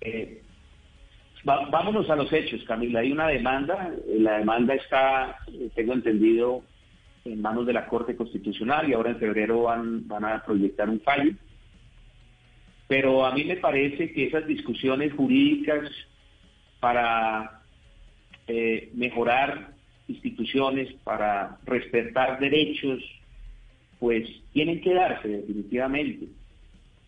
Eh, 0.00 0.42
vámonos 1.44 2.10
a 2.10 2.16
los 2.16 2.32
hechos, 2.32 2.60
Camila. 2.64 3.00
Hay 3.00 3.12
una 3.12 3.28
demanda, 3.28 3.92
la 4.18 4.38
demanda 4.38 4.74
está, 4.74 5.38
tengo 5.76 5.92
entendido, 5.92 6.64
en 7.24 7.40
manos 7.40 7.66
de 7.66 7.72
la 7.72 7.86
Corte 7.86 8.16
Constitucional 8.16 8.88
y 8.88 8.94
ahora 8.94 9.10
en 9.10 9.18
febrero 9.18 9.62
van, 9.62 10.06
van 10.08 10.24
a 10.24 10.42
proyectar 10.44 10.88
un 10.88 11.00
fallo. 11.00 11.32
Pero 12.88 13.24
a 13.24 13.34
mí 13.34 13.44
me 13.44 13.56
parece 13.56 14.12
que 14.12 14.26
esas 14.26 14.46
discusiones 14.46 15.12
jurídicas 15.14 15.88
para 16.80 17.62
eh, 18.48 18.90
mejorar 18.94 19.72
instituciones, 20.08 20.92
para 21.04 21.58
respetar 21.64 22.40
derechos, 22.40 23.00
pues 23.98 24.28
tienen 24.52 24.80
que 24.80 24.92
darse 24.92 25.28
definitivamente. 25.28 26.26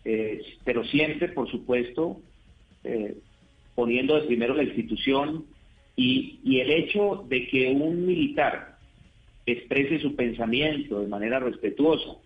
Eh, 0.05 0.41
pero 0.63 0.83
siempre, 0.85 1.29
por 1.29 1.51
supuesto, 1.51 2.21
eh, 2.83 3.17
poniendo 3.75 4.15
de 4.15 4.27
primero 4.27 4.53
la 4.53 4.63
institución 4.63 5.45
y, 5.95 6.39
y 6.43 6.61
el 6.61 6.71
hecho 6.71 7.25
de 7.27 7.47
que 7.47 7.71
un 7.71 8.05
militar 8.05 8.74
exprese 9.45 9.99
su 9.99 10.15
pensamiento 10.15 11.01
de 11.01 11.07
manera 11.07 11.39
respetuosa. 11.39 12.17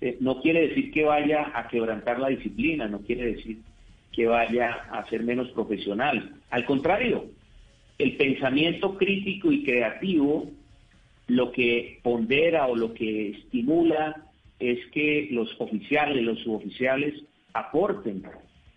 Eh, 0.00 0.16
no 0.20 0.40
quiere 0.40 0.68
decir 0.68 0.90
que 0.90 1.04
vaya 1.04 1.52
a 1.54 1.68
quebrantar 1.68 2.18
la 2.18 2.28
disciplina, 2.28 2.88
no 2.88 3.00
quiere 3.00 3.34
decir 3.34 3.58
que 4.12 4.26
vaya 4.26 4.70
a 4.90 5.08
ser 5.08 5.22
menos 5.22 5.48
profesional. 5.50 6.34
Al 6.50 6.64
contrario, 6.64 7.26
el 7.98 8.16
pensamiento 8.16 8.96
crítico 8.96 9.50
y 9.50 9.64
creativo 9.64 10.50
lo 11.26 11.52
que 11.52 12.00
pondera 12.02 12.66
o 12.66 12.76
lo 12.76 12.92
que 12.92 13.30
estimula 13.30 14.24
es 14.58 14.78
que 14.92 15.28
los 15.30 15.54
oficiales, 15.58 16.22
los 16.22 16.38
suboficiales 16.40 17.14
aporten 17.54 18.22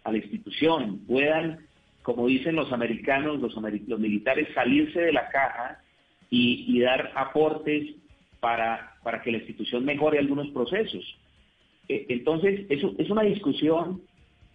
a 0.04 0.12
la 0.12 0.17
institución, 0.17 1.00
puedan, 1.08 1.60
como 2.04 2.28
dicen 2.28 2.56
los 2.56 2.72
americanos, 2.72 3.39
los, 3.39 3.54
los 3.88 4.00
militares, 4.00 4.48
salirse 4.54 5.02
de 5.02 5.13
la 5.13 5.28
caja 5.30 5.82
y, 6.30 6.80
dar 6.80 7.12
aportes 7.16 7.96
para, 8.40 8.96
para 9.04 9.22
que 9.22 9.32
la 9.32 9.38
institución 9.38 9.86
mejore 9.86 10.20
algunos 10.20 10.50
procesos. 10.50 11.04
E, 11.88 12.06
entonces, 12.10 12.66
eso 12.70 12.94
es 12.98 13.10
una 13.10 13.24
discusión 13.24 14.02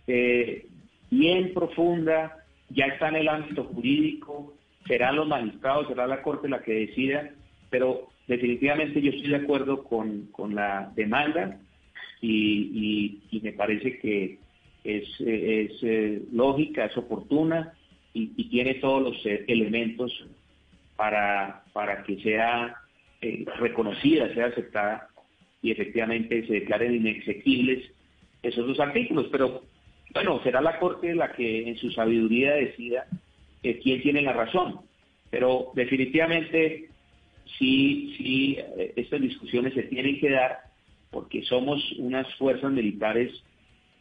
eh, 0.07 0.67
bien 1.11 1.53
profunda, 1.55 2.45
ya 2.71 2.87
está 2.87 3.09
en 3.09 3.17
el 3.17 3.29
ámbito 3.29 3.65
jurídico, 3.65 4.55
serán 4.87 5.17
los 5.17 5.29
magistrados, 5.29 5.89
será 5.89 6.07
la 6.07 6.23
Corte 6.23 6.49
la 6.49 6.63
que 6.63 6.73
decida, 6.73 7.31
pero 7.71 8.09
definitivamente 8.27 9.01
yo 9.01 9.11
estoy 9.11 9.31
de 9.31 9.37
acuerdo 9.37 9.85
con, 9.85 10.29
la 10.55 10.93
demanda 10.95 11.59
y, 12.21 13.21
me 13.43 13.53
parece 13.53 13.99
que 13.99 14.39
es, 14.85 15.05
eh, 15.21 16.23
lógica, 16.33 16.87
es 16.87 16.97
oportuna 16.97 17.73
y, 18.15 18.33
y, 18.37 18.49
tiene 18.49 18.75
todos 18.75 19.03
los 19.03 19.27
eh, 19.27 19.45
elementos 19.49 20.13
para, 21.03 21.65
para 21.73 22.05
que 22.05 22.23
sea 22.23 22.77
eh, 23.21 23.45
reconocida, 23.59 24.33
sea 24.35 24.47
aceptada 24.47 25.09
y 25.61 25.73
efectivamente 25.73 26.47
se 26.47 26.53
declaren 26.53 26.95
inexequibles 26.95 27.91
esos 28.41 28.69
dos 28.69 28.79
artículos. 28.79 29.27
Pero 29.33 29.65
bueno, 30.15 30.41
será 30.45 30.61
la 30.61 30.79
Corte 30.79 31.12
la 31.17 31.33
que 31.33 31.69
en 31.69 31.77
su 31.77 31.91
sabiduría 31.91 32.53
decida 32.53 33.07
eh, 33.65 33.81
quién 33.83 34.01
tiene 34.01 34.23
la 34.23 34.33
razón. 34.33 34.83
Pero 35.29 35.73
definitivamente 35.75 36.88
sí, 37.59 38.15
sí, 38.17 38.59
eh, 38.79 38.93
estas 38.95 39.23
discusiones 39.23 39.75
se 39.75 39.83
tienen 39.83 40.21
que 40.21 40.31
dar 40.31 40.61
porque 41.11 41.43
somos 41.43 41.83
unas 41.99 42.33
fuerzas 42.37 42.71
militares 42.71 43.33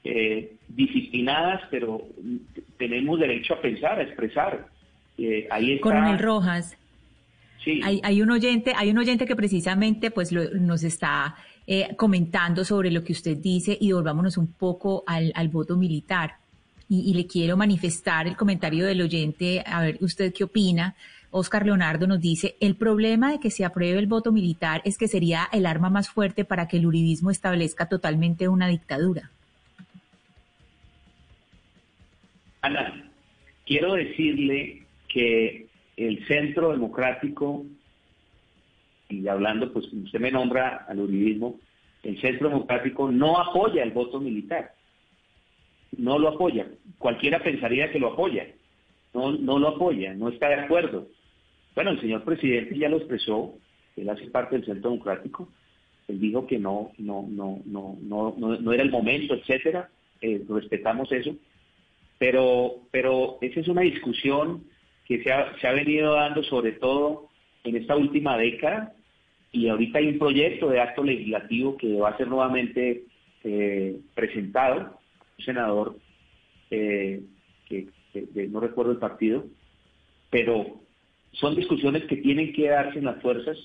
eh, 0.04 0.54
disciplinadas, 0.68 1.64
pero 1.72 2.04
tenemos 2.78 3.20
derecho 3.20 3.56
a 3.56 3.62
pensar, 3.62 3.98
a 3.98 4.04
expresar. 4.04 4.68
Eh, 5.18 5.48
ahí 5.50 5.72
está. 5.74 5.82
Coronel 5.82 6.20
Rojas. 6.20 6.78
Sí. 7.63 7.80
Hay, 7.84 8.21
un 8.21 8.32
oyente, 8.32 8.74
hay 8.76 8.89
un 8.89 8.97
oyente 8.97 9.26
que 9.26 9.36
precisamente 9.36 10.10
pues 10.10 10.32
nos 10.32 10.84
está 10.84 11.36
eh, 11.67 11.95
comentando 11.95 12.65
sobre 12.65 12.89
lo 12.89 13.04
que 13.04 13.13
usted 13.13 13.38
dice 13.38 13.78
y 13.80 13.91
volvámonos 13.91 14.38
un 14.38 14.52
poco 14.52 15.04
al, 15.06 15.50
voto 15.50 15.78
militar. 15.78 16.38
Y, 16.89 17.10
y, 17.10 17.13
le 17.13 17.28
quiero 17.28 17.56
manifestar 17.56 18.28
el 18.28 18.36
comentario 18.36 18.86
del 18.86 19.02
oyente, 19.02 19.63
a 19.65 19.82
ver 19.82 19.97
usted 20.02 20.34
qué 20.34 20.43
opina. 20.43 20.95
Oscar 21.30 21.65
Leonardo 21.65 22.08
nos 22.08 22.19
dice, 22.19 22.56
el 22.60 22.76
problema 22.76 23.32
de 23.32 23.39
que 23.39 23.52
se 23.52 23.63
apruebe 23.63 24.00
el 24.00 24.08
voto 24.08 24.32
militar 24.32 24.82
es 24.84 24.97
que 24.97 25.08
sería 25.08 25.47
el 25.54 25.65
arma 25.65 25.89
más 25.89 26.10
fuerte 26.10 26.43
para 26.43 26.67
que 26.67 26.78
el 26.78 26.86
uribismo 26.86 27.32
establezca 27.32 27.88
totalmente 27.88 28.50
una 28.50 28.67
dictadura. 28.67 29.32
Ana, 32.62 33.10
quiero 33.65 33.93
decirle 33.93 34.84
que 35.08 35.71
el 35.97 36.25
Centro 36.27 36.71
Democrático, 36.71 37.65
y 39.10 39.27
hablando, 39.27 39.71
pues 39.73 39.91
usted 39.91 40.19
me 40.19 40.32
nombra 40.32 40.86
al 40.88 40.99
uribismo, 40.99 41.60
el 42.04 42.19
Centro 42.21 42.49
Democrático 42.49 43.12
no 43.12 43.38
apoya 43.38 43.84
el 43.84 43.91
voto 43.91 44.19
militar. 44.19 44.73
No 45.97 46.17
lo 46.17 46.30
apoya. 46.30 46.67
Cualquiera 46.97 47.43
pensaría 47.43 47.91
que 47.91 47.99
lo 47.99 48.13
apoya. 48.13 48.47
No, 49.13 49.34
no 49.34 49.60
lo 49.60 49.69
apoya, 49.69 50.13
no 50.13 50.30
está 50.30 50.47
de 50.49 50.56
acuerdo. 50.56 51.08
Bueno, 51.75 51.91
el 51.91 52.01
señor 52.01 52.23
presidente 52.23 52.77
ya 52.77 52.89
lo 52.89 52.97
expresó, 52.97 53.56
él 53.95 54.10
hace 54.10 54.27
parte 54.27 54.56
del 54.56 54.65
Centro 54.65 54.91
Democrático, 54.91 55.49
él 56.08 56.19
dijo 56.19 56.47
que 56.47 56.60
no, 56.60 56.91
no, 56.97 57.25
no, 57.30 57.62
no, 57.65 57.97
no, 58.01 58.36
no, 58.38 58.73
era 58.73 58.84
el 58.84 58.91
momento, 58.91 59.34
etcétera, 59.36 59.89
eh, 60.21 60.43
respetamos 60.49 61.12
eso, 61.12 61.36
pero, 62.17 62.82
pero 62.91 63.38
esa 63.41 63.60
es 63.60 63.67
una 63.67 63.82
discusión 63.82 64.63
que 65.12 65.24
se 65.24 65.32
ha, 65.32 65.54
se 65.60 65.67
ha 65.67 65.74
venido 65.74 66.13
dando 66.13 66.41
sobre 66.43 66.71
todo 66.71 67.28
en 67.65 67.76
esta 67.76 67.97
última 67.97 68.38
década 68.38 68.93
y 69.52 69.67
ahorita 69.67 70.00
hay 70.00 70.08
un 70.08 70.19
proyecto 70.19 70.69
de 70.69 70.80
acto 70.80 71.04
legislativo 71.04 71.76
que 71.76 71.95
va 71.95 72.12
a 72.12 72.17
ser 72.17 72.30
nuevamente 72.30 73.04
eh, 73.43 74.00
presentado, 74.15 75.02
un 75.38 75.45
senador 75.45 75.97
eh, 76.69 77.21
que, 77.67 77.88
no 78.50 78.62
recuerdo 78.62 78.93
el 78.93 79.00
partido, 79.00 79.43
pero 80.30 80.80
son 81.34 81.56
discusiones 81.56 82.04
que 82.06 82.15
tienen 82.15 82.54
que 82.54 82.69
darse 82.69 83.00
en 83.00 83.06
las 83.06 83.21
fuerzas 83.21 83.58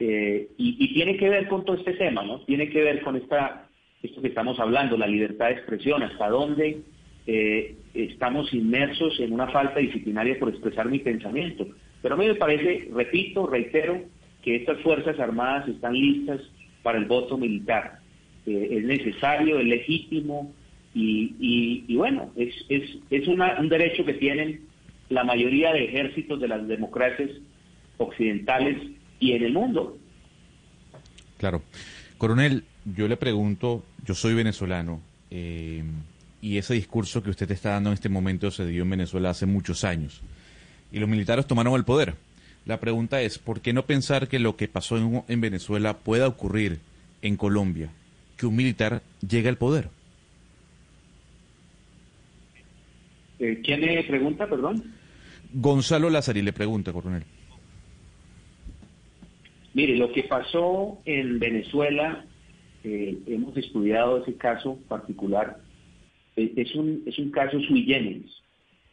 eh, 0.00 0.48
y, 0.56 0.94
tiene 0.94 1.16
que 1.16 1.28
ver 1.28 1.46
con 1.46 1.64
todo 1.64 1.76
este 1.76 1.92
tema, 1.92 2.24
¿no? 2.24 2.40
Tiene 2.40 2.68
que 2.68 2.82
ver 2.82 3.02
con 3.02 3.14
esta, 3.14 3.68
esto 4.02 4.20
que 4.20 4.28
estamos 4.28 4.58
hablando, 4.58 4.96
la 4.96 5.06
libertad 5.06 5.46
de 5.46 5.52
expresión, 5.52 6.02
hasta 6.02 6.28
dónde 6.28 6.80
eh, 7.26 7.76
estamos 7.94 8.52
inmersos 8.52 9.18
en 9.20 9.32
una 9.32 9.48
falta 9.48 9.80
disciplinaria 9.80 10.38
por 10.38 10.48
expresar 10.48 10.88
mi 10.88 10.98
pensamiento. 10.98 11.66
Pero 12.00 12.14
a 12.14 12.18
mí 12.18 12.26
me 12.26 12.34
parece, 12.34 12.88
repito, 12.92 13.46
reitero, 13.46 14.02
que 14.42 14.56
estas 14.56 14.80
Fuerzas 14.80 15.18
Armadas 15.20 15.68
están 15.68 15.94
listas 15.94 16.40
para 16.82 16.98
el 16.98 17.04
voto 17.04 17.38
militar. 17.38 18.00
Eh, 18.46 18.68
es 18.72 18.84
necesario, 18.84 19.58
es 19.58 19.66
legítimo 19.66 20.52
y, 20.94 21.94
bueno, 21.96 22.32
es, 22.36 22.54
es, 22.68 22.98
es 23.08 23.26
un 23.26 23.68
derecho 23.68 24.04
que 24.04 24.14
tienen 24.14 24.60
la 25.08 25.24
mayoría 25.24 25.72
de 25.72 25.84
ejércitos 25.84 26.40
de 26.40 26.48
las 26.48 26.66
democracias 26.66 27.30
occidentales 27.98 28.76
y 29.20 29.32
en 29.32 29.44
el 29.44 29.52
mundo. 29.52 29.96
Claro. 31.38 31.62
Coronel, 32.18 32.64
yo 32.84 33.08
le 33.08 33.16
pregunto, 33.16 33.84
yo 34.04 34.14
soy 34.14 34.34
venezolano, 34.34 35.00
eh, 35.30 35.82
y 36.42 36.58
ese 36.58 36.74
discurso 36.74 37.22
que 37.22 37.30
usted 37.30 37.50
está 37.52 37.70
dando 37.70 37.88
en 37.90 37.94
este 37.94 38.08
momento 38.08 38.50
se 38.50 38.66
dio 38.66 38.82
en 38.82 38.90
Venezuela 38.90 39.30
hace 39.30 39.46
muchos 39.46 39.84
años, 39.84 40.20
y 40.90 40.98
los 40.98 41.08
militares 41.08 41.46
tomaron 41.46 41.74
el 41.74 41.84
poder. 41.84 42.14
La 42.66 42.78
pregunta 42.80 43.22
es, 43.22 43.38
¿por 43.38 43.60
qué 43.60 43.72
no 43.72 43.86
pensar 43.86 44.28
que 44.28 44.38
lo 44.38 44.56
que 44.56 44.68
pasó 44.68 45.24
en, 45.26 45.40
Venezuela 45.40 45.98
pueda 45.98 46.28
ocurrir 46.28 46.80
en 47.22 47.36
Colombia, 47.36 47.90
que 48.36 48.46
un 48.46 48.56
militar 48.56 49.02
llegue 49.26 49.48
al 49.48 49.56
poder? 49.56 49.88
Eh, 53.38 53.60
¿Quién 53.64 53.80
le 53.80 54.04
pregunta, 54.04 54.46
perdón? 54.46 54.94
Gonzalo 55.52 56.10
Lazari 56.10 56.42
le 56.42 56.52
pregunta, 56.52 56.92
coronel. 56.92 57.24
Mire, 59.74 59.96
lo 59.96 60.12
que 60.12 60.24
pasó 60.24 60.98
en 61.04 61.38
Venezuela, 61.38 62.24
eh, 62.84 63.18
hemos 63.26 63.56
estudiado 63.56 64.22
ese 64.22 64.36
caso 64.36 64.78
particular, 64.88 65.58
es, 66.36 66.74
un, 66.74 67.02
es 67.06 67.18
un 67.18 67.30
caso 67.30 67.60
sui 67.60 67.84
generis. 67.84 68.30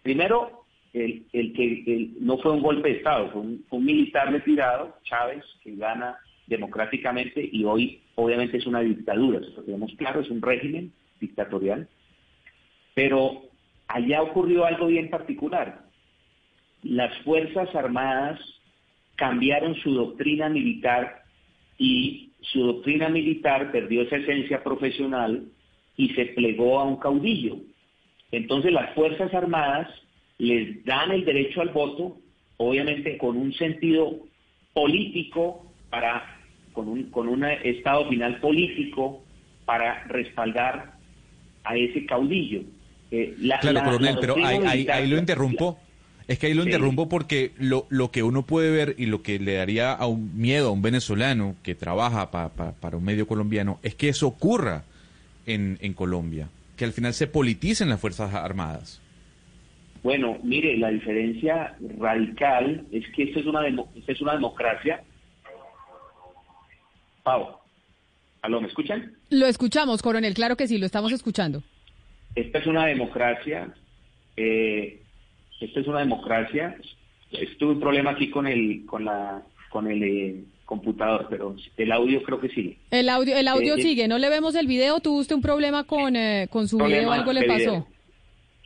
Primero, 0.01 0.63
el, 0.93 1.25
el 1.33 1.53
que 1.53 2.09
no 2.19 2.37
fue 2.37 2.51
un 2.51 2.61
golpe 2.61 2.89
de 2.89 2.97
Estado, 2.97 3.31
fue 3.31 3.41
un, 3.41 3.85
militar 3.85 4.31
retirado, 4.31 4.97
Chávez, 5.03 5.43
que 5.63 5.75
gana 5.75 6.17
democráticamente 6.47 7.47
y 7.51 7.63
hoy 7.63 8.01
obviamente 8.15 8.57
es 8.57 8.65
una 8.65 8.81
dictadura, 8.81 9.39
tenemos 9.65 9.93
claro, 9.97 10.21
es 10.21 10.29
un 10.29 10.41
régimen 10.41 10.91
dictatorial. 11.19 11.87
Pero 12.95 13.43
allá 13.87 14.21
ocurrió 14.23 14.65
algo 14.65 14.87
bien 14.87 15.09
particular 15.09 15.89
las 16.83 17.15
Fuerzas 17.23 17.73
Armadas 17.75 18.39
cambiaron 19.15 19.75
su 19.75 19.93
doctrina 19.93 20.49
militar 20.49 21.23
y 21.77 22.31
su 22.41 22.63
doctrina 22.63 23.09
militar 23.09 23.71
perdió 23.71 24.03
esa 24.03 24.17
esencia 24.17 24.63
profesional 24.63 25.45
y 25.99 26.07
se 26.13 26.27
plegó 26.27 26.79
a 26.79 26.85
un 26.85 26.95
caudillo. 26.95 27.57
Entonces 28.31 28.71
las 28.71 28.95
Fuerzas 28.95 29.33
Armadas 29.33 29.89
les 30.37 30.85
dan 30.85 31.11
el 31.11 31.25
derecho 31.25 31.59
al 31.59 31.69
voto, 31.69 32.17
obviamente 32.55 33.17
con 33.17 33.35
un 33.35 33.53
sentido 33.53 34.17
político, 34.73 35.65
para, 35.89 36.39
con, 36.71 36.87
un, 36.87 37.03
con 37.11 37.27
un 37.27 37.43
estado 37.43 38.07
final 38.07 38.39
político 38.39 39.21
para 39.65 40.05
respaldar 40.05 40.93
a 41.65 41.75
ese 41.75 42.05
caudillo. 42.05 42.61
Eh, 43.11 43.35
claro, 43.41 43.83
coronel, 43.83 44.17
pero 44.21 44.35
ahí, 44.37 45.05
lo 45.05 45.17
interrumpo. 45.17 45.77
Es 46.29 46.39
que 46.39 46.47
ahí 46.47 46.53
lo 46.53 46.63
interrumpo 46.63 47.09
porque 47.09 47.51
lo, 47.57 47.87
lo 47.89 48.09
que 48.09 48.23
uno 48.23 48.43
puede 48.43 48.71
ver 48.71 48.95
y 48.97 49.07
lo 49.07 49.21
que 49.21 49.37
le 49.37 49.55
daría 49.55 49.91
a 49.91 50.07
un 50.07 50.39
miedo 50.39 50.69
a 50.69 50.71
un 50.71 50.81
venezolano 50.81 51.57
que 51.61 51.75
trabaja 51.75 52.31
para 52.31 52.95
un 52.95 53.03
medio 53.03 53.27
colombiano 53.27 53.79
es 53.83 53.95
que 53.95 54.07
eso 54.07 54.27
ocurra 54.27 54.85
en, 55.45 55.77
en 55.81 55.93
Colombia, 55.93 56.49
que 56.77 56.85
al 56.85 56.93
final 56.93 57.13
se 57.13 57.27
politicen 57.27 57.89
las 57.89 57.99
Fuerzas 57.99 58.33
Armadas. 58.33 59.01
Bueno, 60.03 60.37
mire, 60.43 60.77
la 60.77 60.89
diferencia 60.89 61.75
radical 61.97 62.85
es 62.91 63.03
que 63.15 63.23
esta 63.23 63.41
es 63.41 63.45
una, 63.45 63.67
es 64.07 64.21
una 64.21 64.33
democracia. 64.33 65.03
Pau, 67.23 67.57
¿aló, 68.41 68.61
me 68.61 68.67
escuchan? 68.67 69.13
Lo 69.29 69.45
escuchamos, 69.47 70.01
coronel, 70.01 70.33
claro 70.33 70.55
que 70.55 70.67
sí, 70.67 70.77
lo 70.77 70.85
estamos 70.85 71.11
escuchando. 71.11 71.63
Esta 72.35 72.59
es 72.59 72.67
una 72.67 72.85
democracia 72.85 73.73
eh, 74.41 75.01
esto 75.59 75.81
es 75.81 75.87
una 75.87 75.99
democracia. 75.99 76.77
Estuve 77.31 77.73
un 77.73 77.79
problema 77.81 78.11
aquí 78.11 78.29
con 78.29 78.47
el, 78.47 78.85
con 78.85 79.03
la, 79.03 79.43
con 79.69 79.87
el 79.87 80.01
eh, 80.01 80.43
computador, 80.69 81.25
pero 81.31 81.55
el 81.77 81.91
audio 81.91 82.21
creo 82.21 82.39
que 82.39 82.49
sigue. 82.49 82.77
El 82.91 83.09
audio, 83.09 83.35
el 83.35 83.47
audio 83.47 83.73
eh, 83.73 83.81
sigue. 83.81 84.07
No 84.07 84.19
le 84.19 84.29
vemos 84.29 84.53
el 84.53 84.67
video. 84.67 84.99
¿Tuvo 84.99 85.17
usted 85.17 85.35
un 85.35 85.41
problema 85.41 85.83
con, 85.83 86.15
eh, 86.15 86.47
con 86.51 86.67
su 86.67 86.77
video? 86.77 87.11
¿Algo 87.11 87.33
le 87.33 87.45
pasó? 87.45 87.87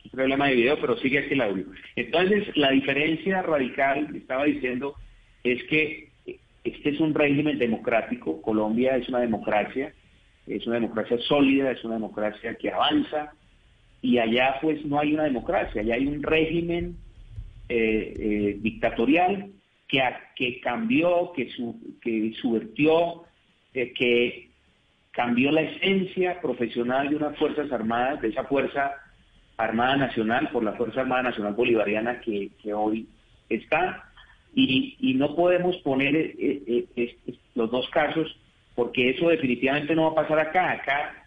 Un 0.04 0.10
problema 0.10 0.48
de 0.48 0.54
video, 0.54 0.78
pero 0.78 0.98
sigue 0.98 1.20
aquí 1.20 1.32
el 1.32 1.40
audio. 1.40 1.64
Entonces, 1.96 2.54
la 2.56 2.72
diferencia 2.72 3.40
radical, 3.40 4.14
estaba 4.14 4.44
diciendo, 4.44 4.94
es 5.44 5.64
que 5.64 6.10
este 6.62 6.90
es 6.90 7.00
un 7.00 7.14
régimen 7.14 7.58
democrático. 7.58 8.42
Colombia 8.42 8.98
es 8.98 9.08
una 9.08 9.20
democracia. 9.20 9.94
Es 10.46 10.66
una 10.66 10.74
democracia 10.74 11.16
sólida, 11.26 11.70
es 11.70 11.82
una 11.84 11.94
democracia 11.94 12.54
que 12.56 12.70
avanza, 12.70 13.32
y 14.02 14.18
allá 14.18 14.56
pues 14.60 14.84
no 14.84 14.98
hay 14.98 15.14
una 15.14 15.24
democracia, 15.24 15.80
allá 15.80 15.94
hay 15.94 16.06
un 16.06 16.22
régimen 16.22 16.98
eh, 17.70 18.12
eh, 18.18 18.58
dictatorial 18.60 19.54
que, 19.88 20.60
cambió, 20.60 21.32
que, 21.34 21.48
que 22.00 22.32
subvertió, 22.40 23.24
eh, 23.72 23.92
que 23.92 24.50
cambió 25.10 25.52
la 25.52 25.62
esencia 25.62 26.40
profesional 26.40 27.08
de 27.08 27.16
unas 27.16 27.38
Fuerzas 27.38 27.70
Armadas, 27.70 28.20
de 28.20 28.28
esa 28.28 28.44
Fuerza 28.44 28.92
Armada 29.56 29.96
Nacional, 29.96 30.48
por 30.52 30.64
la 30.64 30.72
Fuerza 30.72 31.02
Armada 31.02 31.24
Nacional 31.24 31.54
Bolivariana 31.54 32.20
que, 32.20 32.50
hoy 32.74 33.06
está. 33.48 34.10
Y, 34.54 34.96
y 35.00 35.14
no 35.14 35.34
podemos 35.34 35.76
poner 35.78 36.16
eh, 36.16 36.86
eh, 36.96 37.16
los 37.54 37.70
dos 37.70 37.88
casos 37.90 38.36
porque 38.74 39.10
eso 39.10 39.28
definitivamente 39.28 39.94
no 39.94 40.04
va 40.04 40.22
a 40.22 40.26
pasar 40.26 40.38
acá. 40.40 40.72
Acá 40.72 41.24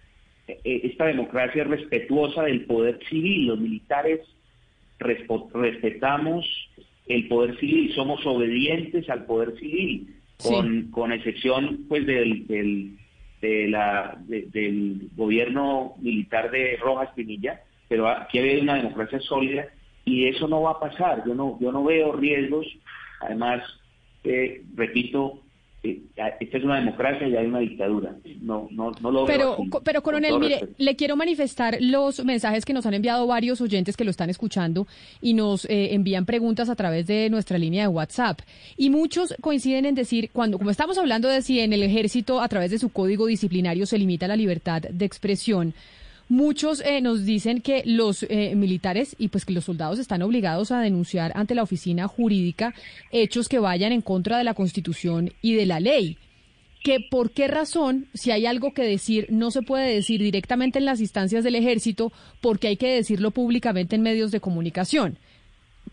esta 0.63 1.05
democracia 1.05 1.63
es 1.63 1.67
respetuosa 1.69 2.43
del 2.43 2.65
poder 2.65 2.99
civil. 3.09 3.47
Los 3.47 3.59
militares 3.59 4.21
respetamos 4.99 6.45
el 7.07 7.27
poder 7.27 7.57
civil, 7.59 7.93
somos 7.93 8.25
obedientes 8.25 9.09
al 9.09 9.25
poder 9.25 9.57
civil, 9.57 10.15
con, 10.41 10.91
con 10.91 11.11
excepción 11.11 11.85
pues 11.87 12.05
del, 12.05 12.45
del, 12.47 12.97
de 13.41 13.67
la, 13.69 14.17
del 14.27 15.09
gobierno 15.15 15.95
militar 15.99 16.51
de 16.51 16.77
Rojas 16.77 17.09
Pinilla, 17.15 17.61
pero 17.87 18.07
aquí 18.07 18.39
hay 18.39 18.59
una 18.59 18.75
democracia 18.75 19.19
sólida 19.21 19.67
y 20.05 20.27
eso 20.27 20.47
no 20.47 20.61
va 20.61 20.71
a 20.71 20.79
pasar. 20.79 21.23
Yo 21.25 21.33
no, 21.33 21.57
yo 21.59 21.71
no 21.71 21.83
veo 21.83 22.13
riesgos. 22.13 22.65
Además, 23.21 23.61
eh, 24.23 24.63
repito, 24.75 25.41
esta 26.15 26.57
es 26.57 26.63
una 26.63 26.75
democracia 26.75 27.27
y 27.27 27.35
hay 27.35 27.45
una 27.47 27.59
dictadura. 27.59 28.15
No, 28.41 28.67
no, 28.71 28.91
no 29.01 29.11
lo 29.11 29.25
pero, 29.25 29.57
pero 29.83 30.01
coronel, 30.01 30.39
mire, 30.39 30.69
le 30.77 30.95
quiero 30.95 31.15
manifestar 31.15 31.77
los 31.79 32.23
mensajes 32.23 32.65
que 32.65 32.73
nos 32.73 32.85
han 32.85 32.93
enviado 32.93 33.27
varios 33.27 33.61
oyentes 33.61 33.97
que 33.97 34.03
lo 34.03 34.11
están 34.11 34.29
escuchando 34.29 34.87
y 35.21 35.33
nos 35.33 35.65
eh, 35.65 35.93
envían 35.93 36.25
preguntas 36.25 36.69
a 36.69 36.75
través 36.75 37.07
de 37.07 37.29
nuestra 37.29 37.57
línea 37.57 37.83
de 37.83 37.87
WhatsApp. 37.89 38.39
Y 38.77 38.89
muchos 38.89 39.35
coinciden 39.41 39.85
en 39.85 39.95
decir, 39.95 40.29
cuando, 40.31 40.57
como 40.57 40.71
estamos 40.71 40.97
hablando 40.97 41.27
de 41.29 41.41
si 41.41 41.59
en 41.59 41.73
el 41.73 41.83
ejército, 41.83 42.41
a 42.41 42.47
través 42.47 42.71
de 42.71 42.79
su 42.79 42.89
código 42.89 43.25
disciplinario, 43.25 43.85
se 43.85 43.97
limita 43.97 44.27
la 44.27 44.35
libertad 44.35 44.81
de 44.81 45.05
expresión, 45.05 45.73
Muchos 46.29 46.81
eh, 46.81 46.99
nos 46.99 47.23
dicen 47.23 47.61
que 47.61 47.83
los 47.85 48.23
eh, 48.23 48.53
militares 48.55 49.15
y 49.17 49.29
pues 49.29 49.45
que 49.45 49.53
los 49.53 49.63
soldados 49.63 49.97
están 49.97 50.21
obligados 50.21 50.71
a 50.71 50.81
denunciar 50.81 51.31
ante 51.35 51.55
la 51.55 51.63
oficina 51.63 52.07
jurídica 52.07 52.73
hechos 53.11 53.47
que 53.47 53.59
vayan 53.59 53.93
en 53.93 54.01
contra 54.01 54.37
de 54.37 54.43
la 54.43 54.53
Constitución 54.53 55.31
y 55.41 55.53
de 55.53 55.65
la 55.65 55.79
ley. 55.79 56.17
Que 56.83 56.99
por 56.99 57.31
qué 57.31 57.47
razón, 57.47 58.07
si 58.13 58.31
hay 58.31 58.45
algo 58.45 58.73
que 58.73 58.83
decir, 58.83 59.27
no 59.29 59.51
se 59.51 59.61
puede 59.61 59.93
decir 59.93 60.21
directamente 60.21 60.79
en 60.79 60.85
las 60.85 60.99
instancias 60.99 61.45
del 61.45 61.55
ejército, 61.55 62.11
porque 62.41 62.67
hay 62.67 62.77
que 62.77 62.93
decirlo 62.93 63.31
públicamente 63.31 63.95
en 63.95 64.01
medios 64.01 64.31
de 64.31 64.41
comunicación 64.41 65.17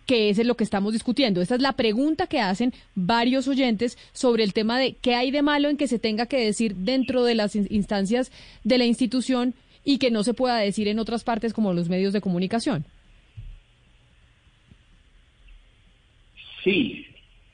que 0.07 0.29
es 0.29 0.45
lo 0.45 0.57
que 0.57 0.65
estamos 0.65 0.93
discutiendo. 0.93 1.41
Esta 1.41 1.55
es 1.55 1.63
la 1.63 1.75
pregunta 1.75 2.27
que 2.27 2.41
hacen 2.41 2.75
varios 2.95 3.49
oyentes 3.49 3.97
sobre 4.13 4.45
el 4.45 4.53
tema 4.53 4.79
de 4.79 4.95
qué 4.95 5.15
hay 5.15 5.31
de 5.31 5.41
malo 5.41 5.69
en 5.69 5.77
que 5.77 5.89
se 5.89 5.99
tenga 5.99 6.27
que 6.27 6.45
decir 6.45 6.75
dentro 6.77 7.25
de 7.25 7.35
las 7.35 7.57
instancias 7.57 8.31
de 8.65 8.77
la 8.77 8.85
institución 8.85 9.55
y 9.85 9.99
que 9.99 10.11
no 10.11 10.25
se 10.25 10.35
pueda 10.35 10.57
decir 10.57 10.89
en 10.89 10.99
otras 10.99 11.25
partes 11.25 11.53
como 11.53 11.73
los 11.73 11.89
medios 11.89 12.13
de 12.13 12.21
comunicación. 12.21 12.85
Sí, 16.63 17.07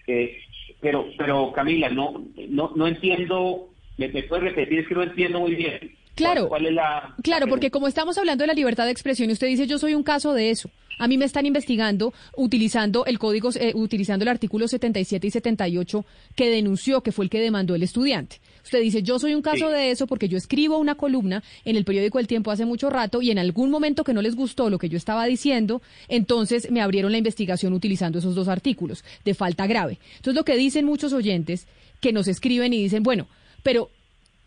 eh, 0.07 0.39
pero 0.81 1.07
pero 1.19 1.53
Camila, 1.53 1.89
no 1.89 2.25
no 2.49 2.73
no 2.77 2.87
entiendo, 2.87 3.71
me, 3.99 4.09
me 4.09 4.23
puedes 4.23 4.45
repetir, 4.45 4.81
es 4.81 4.89
que 4.89 4.95
no 4.95 5.03
entiendo 5.03 5.41
muy 5.41 5.55
bien. 5.55 5.97
Claro, 6.15 6.49
¿Cuál, 6.49 6.67
es 6.67 6.73
la, 6.75 7.15
claro, 7.23 7.47
porque 7.47 7.71
como 7.71 7.89
estamos 7.89 8.19
hablando 8.19 8.43
de 8.43 8.49
la 8.49 8.55
libertad 8.55 8.85
de 8.85 8.91
expresión 8.91 9.31
y 9.31 9.33
usted 9.33 9.47
dice 9.47 9.67
yo 9.67 9.79
soy 9.79 9.95
un 9.95 10.03
caso 10.03 10.35
de 10.35 10.51
eso. 10.51 10.71
A 10.99 11.09
mí 11.09 11.17
me 11.17 11.25
están 11.25 11.47
investigando 11.47 12.13
utilizando 12.37 13.07
el 13.07 13.19
código, 13.19 13.49
eh, 13.59 13.73
utilizando 13.75 14.23
el 14.25 14.29
artículo 14.29 14.69
77 14.69 15.27
y 15.27 15.31
78 15.31 16.05
que 16.37 16.51
denunció, 16.51 17.03
que 17.03 17.11
fue 17.11 17.25
el 17.25 17.31
que 17.31 17.41
demandó 17.41 17.75
el 17.75 17.83
estudiante. 17.83 18.37
Usted 18.71 18.83
dice, 18.83 19.03
yo 19.03 19.19
soy 19.19 19.35
un 19.35 19.43
caso 19.43 19.69
de 19.69 19.91
eso 19.91 20.07
porque 20.07 20.29
yo 20.29 20.39
escribo 20.39 20.79
una 20.79 20.95
columna 20.95 21.43
en 21.65 21.75
el 21.75 21.85
periódico 21.85 22.21
El 22.21 22.29
Tiempo 22.29 22.53
hace 22.53 22.65
mucho 22.65 22.89
rato 22.89 23.21
y 23.21 23.33
en 23.33 23.41
algún 23.41 23.69
momento 23.69 24.05
que 24.05 24.13
no 24.13 24.23
les 24.23 24.37
gustó 24.37 24.71
lo 24.71 24.79
que 24.79 24.89
yo 24.89 24.97
estaba 24.97 25.25
diciendo, 25.25 25.83
entonces 26.07 26.71
me 26.71 26.81
abrieron 26.81 27.11
la 27.11 27.19
investigación 27.19 27.73
utilizando 27.73 28.21
esos 28.21 28.37
dos 28.37 28.47
artículos 28.47 29.03
de 29.25 29.35
falta 29.35 29.67
grave. 29.67 29.99
Entonces 30.19 30.37
lo 30.37 30.45
que 30.45 30.57
dicen 30.57 30.85
muchos 30.85 31.13
oyentes 31.13 31.67
que 32.01 32.13
nos 32.13 32.29
escriben 32.29 32.73
y 32.73 32.81
dicen, 32.81 33.03
bueno, 33.03 33.27
pero 33.65 33.91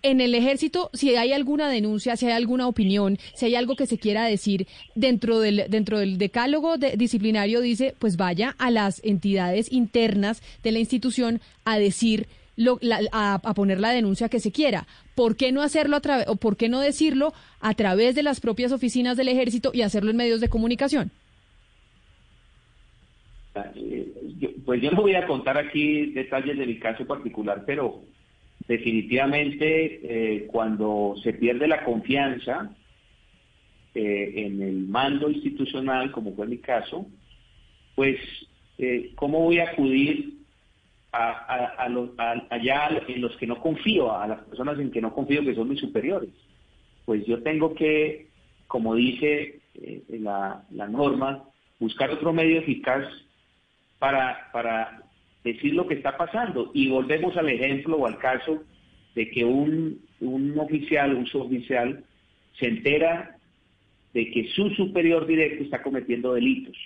en 0.03 0.21
el 0.21 0.36
ejército, 0.36 0.89
si 0.93 1.13
hay 1.15 1.34
alguna 1.34 1.67
denuncia, 1.67 2.15
si 2.15 2.26
hay 2.28 2.32
alguna 2.32 2.69
opinión, 2.69 3.19
si 3.36 3.47
hay 3.47 3.55
algo 3.55 3.76
que 3.76 3.88
se 3.88 3.97
quiera 3.97 4.24
decir 4.24 4.67
dentro 4.95 5.41
del, 5.41 5.65
dentro 5.67 5.99
del 5.99 6.17
decálogo 6.17 6.78
disciplinario, 6.78 7.59
dice, 7.59 7.93
pues 7.99 8.15
vaya 8.15 8.55
a 8.57 8.71
las 8.71 9.01
entidades 9.03 9.69
internas 9.69 10.41
de 10.63 10.71
la 10.71 10.80
institución 10.80 11.41
a 11.65 11.78
decir, 11.78 12.28
lo, 12.56 12.80
a, 13.12 13.54
poner 13.56 13.80
la 13.80 13.91
denuncia 13.91 14.30
que 14.30 14.39
se 14.39 14.51
quiera. 14.51 14.88
¿Por 15.16 15.36
qué 15.36 15.51
no 15.51 15.62
hacerlo 15.62 15.95
a 15.95 16.01
través, 16.01 16.28
o 16.28 16.36
por 16.36 16.58
qué 16.58 16.70
no 16.70 16.80
decirlo 16.80 17.34
a 17.60 17.74
través 17.74 18.16
de 18.16 18.24
las 18.24 18.39
propias 18.39 18.72
oficinas 18.72 19.18
del 19.18 19.30
ejército 19.30 19.72
y 19.74 19.82
hacerlo 19.82 20.12
en 20.12 20.18
medios 20.18 20.41
de 20.41 20.49
comunicación? 20.49 21.12
Eh, 23.76 24.56
pues 24.66 24.82
yo 24.82 24.91
no 24.91 25.01
voy 25.01 25.16
a 25.16 25.28
contar 25.28 25.58
aquí 25.58 26.08
detalles 26.08 26.58
de 26.58 26.66
mi 26.66 26.80
caso 26.80 27.06
particular, 27.06 27.64
pero 27.66 28.01
definitivamente 28.68 29.99
eh, 30.04 30.47
cuando 30.47 31.16
se 31.22 31.34
pierde 31.34 31.68
la 31.68 31.84
confianza 31.84 32.76
eh, 33.93 34.34
en 34.38 34.62
el 34.62 34.88
mando 34.88 35.30
institucional, 35.30 36.12
como 36.12 36.34
fue 36.34 36.47
mi 36.47 36.58
caso, 36.58 37.06
pues 37.95 38.18
¿cómo 39.16 39.39
voy 39.39 39.60
a 39.60 39.70
acudir 39.70 40.42
a, 41.14 41.88
los, 41.89 42.09
allá 42.18 42.89
en 43.07 43.22
los 43.22 43.36
que 43.38 43.47
no 43.47 43.61
confío, 43.61 44.16
a 44.16 44.28
las 44.28 44.39
personas 44.41 44.80
en 44.80 44.91
que 44.91 45.01
no 45.01 45.14
confío 45.14 45.43
que 45.43 45.55
son 45.55 45.70
mis 45.70 45.80
superiores? 45.80 46.30
Pues 47.05 47.26
yo 47.26 47.41
tengo 47.43 47.76
que, 47.76 48.28
como 48.68 48.95
dice 48.95 49.59
la, 50.09 50.64
la 50.72 50.88
norma, 50.88 51.43
buscar 51.80 52.09
otro 52.11 52.34
medio 52.34 52.59
eficaz 52.59 53.05
para, 53.99 54.49
para 54.51 55.03
decir 55.43 55.74
lo 55.74 55.88
que 55.88 55.95
está 55.95 56.18
pasando. 56.18 56.72
Y 56.74 56.89
volvemos 56.89 57.36
al 57.38 57.49
ejemplo 57.49 57.97
o 57.97 58.07
al 58.07 58.18
caso 58.18 58.64
de 59.16 59.30
que 59.30 59.45
un, 59.45 60.01
un 60.22 60.57
oficial, 60.57 61.14
un 61.14 61.28
suboficial, 61.28 62.03
se 62.59 62.68
entera 62.68 63.38
de 64.14 64.30
que 64.32 64.47
su 64.49 64.70
superior 64.72 65.26
directo 65.26 65.64
está 65.64 65.82
cometiendo 65.82 66.34
delitos. 66.34 66.78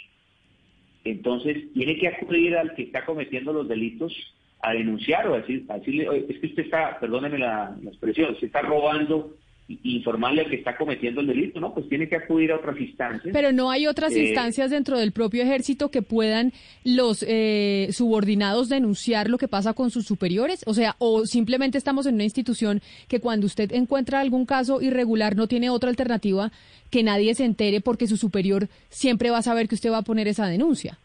Entonces, 1.12 1.72
tiene 1.74 1.98
que 1.98 2.08
acudir 2.08 2.56
al 2.56 2.74
que 2.76 2.84
está 2.84 3.06
cometiendo 3.06 3.54
los 3.54 3.68
delitos 3.68 4.14
a 4.62 4.74
denunciar 4.74 5.28
o 5.28 5.36
a, 5.36 5.40
decir, 5.40 5.66
decirle, 5.66 6.26
es 6.30 6.40
que 6.40 6.48
usted 6.48 6.64
está, 6.64 7.00
perdóneme 7.00 7.38
la, 7.38 7.76
la 7.82 7.90
expresión, 7.90 8.36
se 8.40 8.48
está 8.48 8.62
robando 8.62 9.36
informarle 9.68 10.42
al 10.44 10.50
que 10.50 10.56
está 10.56 10.78
cometiendo 10.78 11.20
el 11.20 11.28
delito, 11.28 11.60
¿no? 11.60 11.74
Pues 11.74 11.90
tiene 11.90 12.08
que 12.08 12.16
acudir 12.16 12.52
a 12.52 12.56
otras 12.56 12.80
instancias. 12.80 13.34
Pero 13.34 13.52
no 13.52 13.70
hay 13.70 13.86
otras 13.86 14.14
eh, 14.16 14.26
instancias 14.26 14.72
dentro 14.72 14.98
del 14.98 15.12
propio 15.12 15.44
ejército 15.44 15.92
que 15.92 16.02
puedan 16.02 16.54
los 16.86 17.24
eh, 17.28 17.90
subordinados 17.92 18.70
denunciar 18.70 19.30
lo 19.30 19.38
que 19.38 19.50
pasa 19.50 19.74
con 19.74 19.92
sus 19.92 20.06
superiores, 20.06 20.64
o 20.68 20.74
sea, 20.74 20.96
o 21.00 21.26
simplemente 21.26 21.78
estamos 21.78 22.06
en 22.06 22.16
una 22.16 22.24
institución 22.24 22.82
que 23.10 23.20
cuando 23.20 23.46
usted 23.46 23.74
encuentra 23.74 24.22
algún 24.22 24.46
caso 24.46 24.82
irregular 24.82 25.36
no 25.36 25.48
tiene 25.48 25.70
otra 25.70 25.90
alternativa 25.90 26.52
que 26.90 27.04
nadie 27.04 27.36
se 27.36 27.44
entere 27.44 27.82
porque 27.82 28.08
su 28.08 28.16
superior 28.16 28.70
siempre 28.90 29.32
va 29.32 29.40
a 29.40 29.42
saber 29.42 29.68
que 29.68 29.76
usted 29.76 29.92
va 29.92 29.98
a 29.98 30.04
poner 30.04 30.30
esa 30.30 30.48
denuncia. 30.48 30.98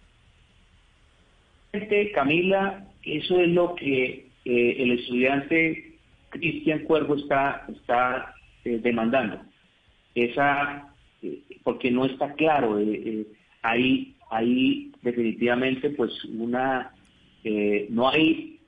Camila, 2.14 2.84
eso 3.02 3.40
es 3.40 3.48
lo 3.48 3.74
que 3.74 4.26
eh, 4.44 4.76
el 4.78 4.92
estudiante 4.92 5.92
Cristian 6.30 6.80
Cuervo 6.80 7.16
está, 7.16 7.66
está 7.68 8.34
eh, 8.64 8.80
demandando. 8.82 9.40
Esa, 10.14 10.94
eh, 11.22 11.42
porque 11.62 11.90
no 11.90 12.04
está 12.04 12.34
claro, 12.34 12.78
eh, 12.78 13.26
ahí, 13.62 14.16
ahí 14.30 14.92
definitivamente 15.02 15.90
pues 15.90 16.10
una, 16.24 16.92
no 17.90 18.08
hay 18.08 18.60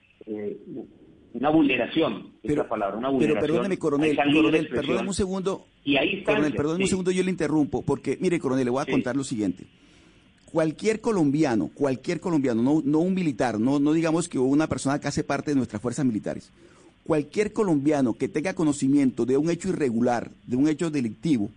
una 1.35 1.51
vulneración, 1.51 2.33
pero, 2.43 2.67
palabra, 2.67 2.97
una 2.97 3.09
vulneración. 3.09 3.41
Pero 3.41 3.53
perdóneme, 3.53 3.79
coronel, 3.79 4.17
coronel 4.17 4.69
perdóneme 4.69 5.09
un 5.09 5.15
segundo. 5.15 5.67
Y 5.85 5.97
ahí 5.97 6.23
coronel, 6.23 6.55
perdóneme 6.55 6.85
un 6.85 6.89
segundo, 6.89 7.11
yo 7.11 7.23
le 7.23 7.31
interrumpo, 7.31 7.83
porque 7.83 8.17
mire, 8.21 8.39
coronel, 8.39 8.65
le 8.65 8.71
voy 8.71 8.83
a 8.83 8.91
contar 8.91 9.17
lo 9.17 9.25
siguiente 9.25 9.67
cualquier 10.55 11.01
colombiano, 11.01 11.69
cualquier 11.75 12.21
colombiano, 12.21 12.63
no, 12.63 12.81
no 12.85 13.01
un 13.01 13.13
militar, 13.13 13.59
no, 13.59 13.81
no 13.81 13.93
digamos 13.93 14.29
que 14.29 14.39
una 14.39 14.69
persona 14.69 15.01
que 15.01 15.09
hace 15.09 15.25
parte 15.25 15.51
de 15.51 15.57
nuestras 15.57 15.83
fuerzas 15.83 16.07
militares, 16.07 16.53
cualquier 17.05 17.53
colombiano 17.53 18.15
que 18.15 18.29
tenga 18.29 18.55
conocimiento 18.55 19.27
de 19.27 19.37
un 19.37 19.51
hecho 19.51 19.69
irregular, 19.69 20.31
de 20.47 20.57
un 20.57 20.69
hecho 20.69 20.91
delictivo, 20.91 21.51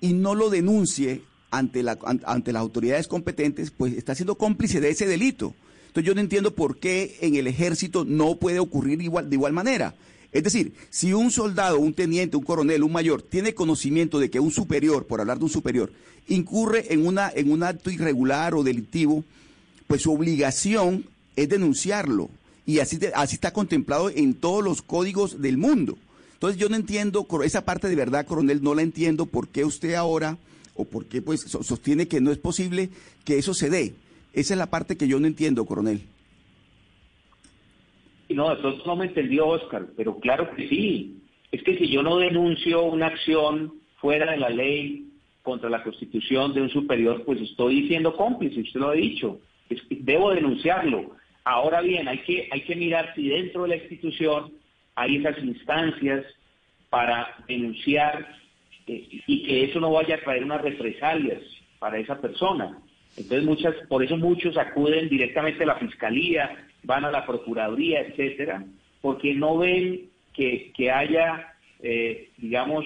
y 0.00 0.12
no 0.12 0.34
lo 0.34 0.48
denuncie 0.48 1.22
ante, 1.50 1.82
la, 1.82 1.98
ante 2.24 2.52
las 2.52 2.60
autoridades 2.60 3.08
competentes, 3.08 3.70
pues 3.70 3.94
está 3.94 4.14
siendo 4.14 4.36
cómplice 4.36 4.80
de 4.80 4.90
ese 4.90 5.06
delito. 5.06 5.54
Entonces 5.88 6.06
yo 6.06 6.14
no 6.14 6.20
entiendo 6.20 6.54
por 6.54 6.78
qué 6.78 7.16
en 7.20 7.34
el 7.36 7.46
ejército 7.46 8.04
no 8.04 8.36
puede 8.36 8.58
ocurrir 8.58 9.00
igual, 9.02 9.28
de 9.28 9.36
igual 9.36 9.52
manera. 9.52 9.94
Es 10.32 10.44
decir, 10.44 10.74
si 10.90 11.14
un 11.14 11.30
soldado, 11.30 11.78
un 11.78 11.94
teniente, 11.94 12.36
un 12.36 12.44
coronel, 12.44 12.82
un 12.82 12.92
mayor 12.92 13.22
tiene 13.22 13.54
conocimiento 13.54 14.18
de 14.18 14.28
que 14.28 14.38
un 14.38 14.50
superior, 14.50 15.06
por 15.06 15.20
hablar 15.20 15.38
de 15.38 15.44
un 15.44 15.50
superior, 15.50 15.90
incurre 16.28 16.92
en, 16.92 17.06
una, 17.06 17.30
en 17.34 17.50
un 17.50 17.62
acto 17.62 17.90
irregular 17.90 18.54
o 18.54 18.62
delictivo, 18.62 19.24
pues 19.86 20.02
su 20.02 20.12
obligación 20.12 21.06
es 21.36 21.48
denunciarlo 21.48 22.28
y 22.66 22.80
así, 22.80 22.98
así 23.14 23.36
está 23.36 23.52
contemplado 23.52 24.10
en 24.10 24.34
todos 24.34 24.62
los 24.62 24.82
códigos 24.82 25.40
del 25.40 25.56
mundo. 25.56 25.96
Entonces 26.34 26.60
yo 26.60 26.68
no 26.68 26.76
entiendo, 26.76 27.26
esa 27.44 27.64
parte 27.64 27.88
de 27.88 27.96
verdad, 27.96 28.26
coronel, 28.26 28.62
no 28.62 28.74
la 28.74 28.82
entiendo 28.82 29.26
por 29.26 29.48
qué 29.48 29.64
usted 29.64 29.94
ahora, 29.94 30.36
o 30.74 30.84
por 30.84 31.06
qué 31.06 31.22
pues 31.22 31.40
sostiene 31.40 32.08
que 32.08 32.20
no 32.20 32.30
es 32.30 32.38
posible 32.38 32.90
que 33.24 33.38
eso 33.38 33.54
se 33.54 33.70
dé. 33.70 33.94
Esa 34.32 34.54
es 34.54 34.58
la 34.58 34.66
parte 34.66 34.96
que 34.96 35.08
yo 35.08 35.18
no 35.18 35.26
entiendo, 35.26 35.64
coronel. 35.64 36.02
No, 38.28 38.52
eso 38.52 38.82
no 38.84 38.96
me 38.96 39.06
entendió 39.06 39.46
Oscar, 39.46 39.86
pero 39.96 40.18
claro 40.18 40.54
que 40.54 40.68
sí. 40.68 41.22
Es 41.52 41.62
que 41.62 41.78
si 41.78 41.88
yo 41.88 42.02
no 42.02 42.18
denuncio 42.18 42.82
una 42.84 43.06
acción 43.06 43.74
fuera 44.00 44.32
de 44.32 44.38
la 44.38 44.50
ley 44.50 45.08
contra 45.42 45.70
la 45.70 45.82
constitución 45.82 46.52
de 46.52 46.60
un 46.60 46.70
superior, 46.70 47.22
pues 47.24 47.40
estoy 47.40 47.86
siendo 47.88 48.16
cómplice, 48.16 48.60
usted 48.60 48.80
lo 48.80 48.90
ha 48.90 48.94
dicho. 48.94 49.40
debo 49.90 50.32
denunciarlo. 50.32 51.12
Ahora 51.46 51.80
bien, 51.80 52.08
hay 52.08 52.18
que, 52.18 52.48
hay 52.50 52.62
que 52.62 52.74
mirar 52.74 53.14
si 53.14 53.28
dentro 53.28 53.62
de 53.62 53.68
la 53.68 53.76
institución 53.76 54.52
hay 54.96 55.18
esas 55.18 55.38
instancias 55.38 56.26
para 56.90 57.36
denunciar 57.46 58.26
eh, 58.88 59.06
y 59.28 59.46
que 59.46 59.62
eso 59.62 59.78
no 59.78 59.92
vaya 59.92 60.16
a 60.16 60.20
traer 60.22 60.42
unas 60.42 60.60
represalias 60.60 61.40
para 61.78 61.98
esa 61.98 62.20
persona. 62.20 62.76
Entonces 63.16 63.44
muchas, 63.44 63.76
por 63.88 64.02
eso 64.02 64.16
muchos 64.16 64.56
acuden 64.56 65.08
directamente 65.08 65.62
a 65.62 65.68
la 65.68 65.76
fiscalía, 65.76 66.66
van 66.82 67.04
a 67.04 67.12
la 67.12 67.24
procuraduría, 67.24 68.00
etcétera, 68.00 68.64
porque 69.00 69.32
no 69.32 69.56
ven 69.56 70.10
que, 70.34 70.90
haya, 70.92 71.54
eh, 71.80 72.30
digamos, 72.38 72.84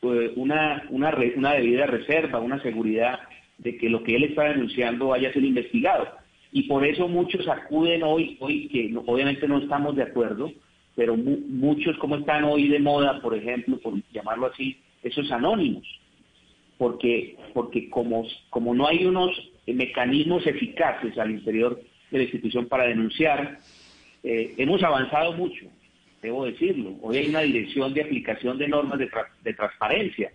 eh, 0.00 0.32
una, 0.36 0.86
una, 0.88 1.14
una 1.36 1.52
debida 1.52 1.84
reserva, 1.84 2.40
una 2.40 2.58
seguridad 2.62 3.20
de 3.58 3.76
que 3.76 3.90
lo 3.90 4.02
que 4.02 4.16
él 4.16 4.24
está 4.24 4.44
denunciando 4.44 5.08
vaya 5.08 5.28
a 5.28 5.34
ser 5.34 5.44
investigado. 5.44 6.15
Y 6.56 6.62
por 6.62 6.86
eso 6.86 7.06
muchos 7.06 7.46
acuden 7.48 8.02
hoy, 8.02 8.36
hoy 8.40 8.68
que 8.68 8.94
obviamente 9.04 9.46
no 9.46 9.58
estamos 9.58 9.94
de 9.94 10.04
acuerdo, 10.04 10.50
pero 10.94 11.14
muchos 11.16 11.98
como 11.98 12.16
están 12.16 12.44
hoy 12.44 12.68
de 12.68 12.78
moda, 12.78 13.20
por 13.20 13.34
ejemplo, 13.34 13.78
por 13.78 13.94
llamarlo 14.10 14.46
así, 14.46 14.78
esos 15.02 15.30
anónimos 15.30 15.86
porque, 16.78 17.36
porque 17.54 17.88
como, 17.90 18.26
como 18.50 18.74
no 18.74 18.86
hay 18.86 19.04
unos 19.06 19.30
mecanismos 19.66 20.46
eficaces 20.46 21.18
al 21.18 21.30
interior 21.30 21.80
de 22.10 22.18
la 22.18 22.24
institución 22.24 22.66
para 22.68 22.84
denunciar, 22.84 23.58
eh, 24.22 24.54
hemos 24.58 24.82
avanzado 24.82 25.32
mucho, 25.32 25.66
debo 26.22 26.44
decirlo. 26.44 26.94
Hoy 27.02 27.18
hay 27.18 27.28
una 27.28 27.40
dirección 27.40 27.94
de 27.94 28.02
aplicación 28.02 28.58
de 28.58 28.68
normas 28.68 28.98
de, 28.98 29.10
de 29.42 29.54
transparencia, 29.54 30.30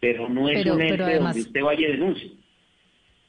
pero 0.00 0.28
no 0.28 0.48
es 0.48 0.66
un 0.66 0.80
ente 0.80 1.18
donde 1.18 1.40
usted 1.40 1.62
vaya 1.62 1.88
y 1.88 1.92
denuncie. 1.92 2.32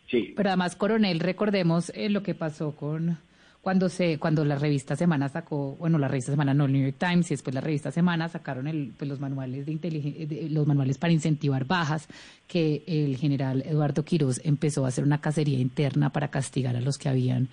Sí. 0.10 0.34
Pero 0.36 0.50
además, 0.50 0.76
coronel, 0.76 1.20
recordemos 1.20 1.92
eh, 1.96 2.10
lo 2.10 2.24
que 2.24 2.36
pasó 2.36 2.76
con 2.76 3.18
cuando 3.62 3.90
se 3.90 4.18
cuando 4.20 4.46
la 4.46 4.56
revista 4.56 4.96
Semana 4.96 5.28
sacó, 5.30 5.76
bueno, 5.76 5.98
la 5.98 6.08
revista 6.08 6.32
Semana 6.32 6.54
no, 6.54 6.66
el 6.66 6.72
New 6.72 6.82
York 6.82 6.96
Times 6.98 7.30
y 7.30 7.34
después 7.34 7.54
la 7.54 7.62
revista 7.62 7.92
Semana 7.92 8.30
sacaron 8.30 8.68
el, 8.68 8.94
pues, 8.98 9.10
los 9.10 9.20
manuales 9.20 9.66
de, 9.66 10.48
los 10.50 10.66
manuales 10.66 10.98
para 10.98 11.14
incentivar 11.14 11.66
bajas 11.66 12.08
que 12.48 12.84
el 12.88 13.18
general 13.18 13.64
Eduardo 13.66 14.06
Quiroz 14.06 14.40
empezó 14.44 14.86
a 14.86 14.88
hacer 14.88 15.04
una 15.04 15.20
cacería 15.20 15.60
interna 15.60 16.10
para 16.12 16.30
castigar 16.30 16.76
a 16.76 16.82
los 16.82 16.98
que 16.98 17.10
habían 17.10 17.50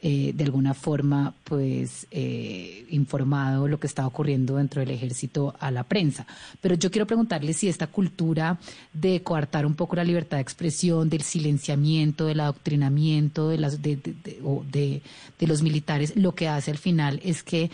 eh, 0.00 0.32
de 0.32 0.44
alguna 0.44 0.74
forma 0.74 1.34
pues 1.42 2.06
eh, 2.12 2.86
informado 2.90 3.66
lo 3.66 3.80
que 3.80 3.88
estaba 3.88 4.06
ocurriendo 4.06 4.56
dentro 4.56 4.80
del 4.80 4.90
ejército 4.90 5.56
a 5.58 5.70
la 5.70 5.82
prensa. 5.82 6.24
Pero 6.60 6.76
yo 6.76 6.90
quiero 6.90 7.06
preguntarle 7.06 7.52
si 7.52 7.68
esta 7.68 7.88
cultura 7.88 8.58
de 8.92 9.22
coartar 9.22 9.66
un 9.66 9.74
poco 9.74 9.96
la 9.96 10.04
libertad 10.04 10.36
de 10.36 10.42
expresión, 10.42 11.08
del 11.08 11.22
silenciamiento, 11.22 12.26
del 12.26 12.40
adoctrinamiento 12.40 13.48
de, 13.48 13.58
las, 13.58 13.82
de, 13.82 13.96
de, 13.96 15.02
de 15.38 15.46
los 15.46 15.62
militares, 15.62 16.14
lo 16.16 16.32
que 16.32 16.46
hace 16.46 16.70
al 16.70 16.78
final 16.78 17.20
es 17.24 17.42
que 17.42 17.70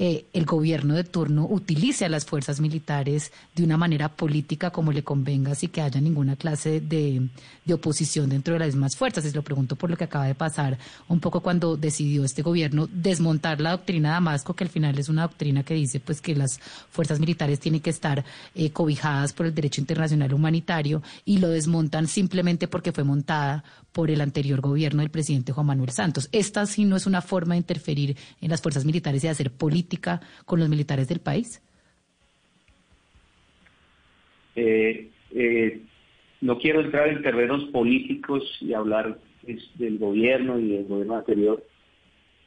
eh, 0.00 0.26
el 0.32 0.44
gobierno 0.44 0.94
de 0.94 1.02
turno 1.02 1.44
utilice 1.50 2.04
a 2.04 2.08
las 2.08 2.24
fuerzas 2.24 2.60
militares 2.60 3.32
de 3.56 3.64
una 3.64 3.76
manera 3.76 4.08
política 4.08 4.70
como 4.70 4.92
le 4.92 5.02
convenga, 5.02 5.56
sin 5.56 5.70
que 5.70 5.80
haya 5.80 6.00
ninguna 6.00 6.36
clase 6.36 6.80
de, 6.80 7.28
oposición 7.72 8.30
dentro 8.30 8.54
de 8.54 8.60
las 8.60 8.68
mismas 8.68 8.96
fuerzas. 8.96 9.24
Y 9.24 9.32
lo 9.32 9.42
pregunto 9.42 9.74
por 9.74 9.90
lo 9.90 9.96
que 9.96 10.04
acaba 10.04 10.26
de 10.26 10.36
pasar 10.36 10.78
un 11.08 11.18
poco 11.18 11.40
cuando 11.40 11.76
decidió 11.76 12.24
este 12.24 12.42
gobierno 12.42 12.88
desmontar 12.90 13.60
la 13.60 13.72
doctrina 13.72 14.10
de 14.10 14.12
Damasco, 14.14 14.54
que 14.54 14.62
al 14.62 14.70
final 14.70 14.96
es 15.00 15.08
una 15.08 15.22
doctrina 15.22 15.64
que 15.64 15.74
dice 15.74 15.98
pues 15.98 16.20
que 16.20 16.36
las 16.36 16.60
fuerzas 16.90 17.18
militares 17.18 17.58
tienen 17.58 17.80
que 17.80 17.90
estar 17.90 18.24
eh, 18.54 18.70
cobijadas 18.70 19.32
por 19.32 19.46
el 19.46 19.54
derecho 19.54 19.80
internacional 19.80 20.32
humanitario 20.32 21.02
y 21.24 21.38
lo 21.38 21.48
desmontan 21.48 22.06
simplemente 22.06 22.68
porque 22.68 22.92
fue 22.92 23.02
montada 23.02 23.64
por 23.92 24.12
el 24.12 24.20
anterior 24.20 24.60
gobierno 24.60 25.02
del 25.02 25.10
presidente 25.10 25.50
Juan 25.52 25.66
Manuel 25.66 25.90
Santos. 25.90 26.28
Esta 26.30 26.64
sí 26.66 26.84
no 26.84 26.94
es 26.94 27.06
una 27.06 27.20
forma 27.20 27.54
de 27.54 27.58
interferir 27.58 28.16
en 28.40 28.50
las 28.50 28.62
fuerzas 28.62 28.84
militares 28.84 29.24
y 29.24 29.28
hacer 29.28 29.50
política 29.50 29.87
con 30.44 30.60
los 30.60 30.68
militares 30.68 31.08
del 31.08 31.20
país. 31.20 31.62
Eh, 34.60 35.08
eh, 35.34 35.80
no 36.40 36.58
quiero 36.58 36.80
entrar 36.80 37.08
en 37.08 37.22
terrenos 37.22 37.64
políticos 37.66 38.42
y 38.60 38.72
hablar 38.72 39.18
del 39.76 39.98
gobierno 39.98 40.58
y 40.58 40.68
del 40.68 40.84
gobierno 40.84 41.16
anterior, 41.16 41.64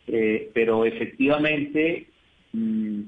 eh, 0.08 0.52
pero 0.54 0.86
efectivamente 0.86 2.08
mm, 2.52 3.02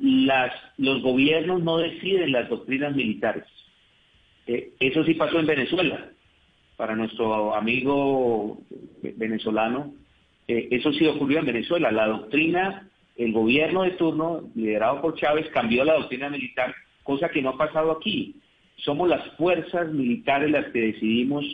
las, 0.00 0.52
los 0.76 1.02
gobiernos 1.02 1.62
no 1.62 1.78
deciden 1.78 2.32
las 2.32 2.48
doctrinas 2.50 2.94
militares. 2.94 3.44
eso 4.46 5.04
sí 5.04 5.14
pasó 5.14 5.40
en 5.40 5.46
Venezuela 5.46 6.10
para 6.76 6.94
nuestro 6.94 7.54
amigo 7.54 8.60
venezolano, 9.16 9.94
eh, 10.48 10.68
eso 10.70 10.92
sí 10.92 11.06
ocurrió 11.06 11.40
en 11.40 11.46
Venezuela. 11.46 11.90
La 11.90 12.06
doctrina, 12.06 12.88
el 13.16 13.32
gobierno 13.32 13.82
de 13.82 13.92
turno, 13.92 14.42
liderado 14.54 15.00
por 15.00 15.16
Chávez, 15.16 15.48
cambió 15.50 15.84
la 15.84 15.94
doctrina 15.94 16.28
militar, 16.28 16.74
cosa 17.02 17.28
que 17.28 17.42
no 17.42 17.50
ha 17.50 17.58
pasado 17.58 17.92
aquí. 17.92 18.36
Somos 18.76 19.08
las 19.08 19.26
fuerzas 19.36 19.92
militares 19.92 20.50
las 20.50 20.66
que 20.66 20.80
decidimos 20.80 21.44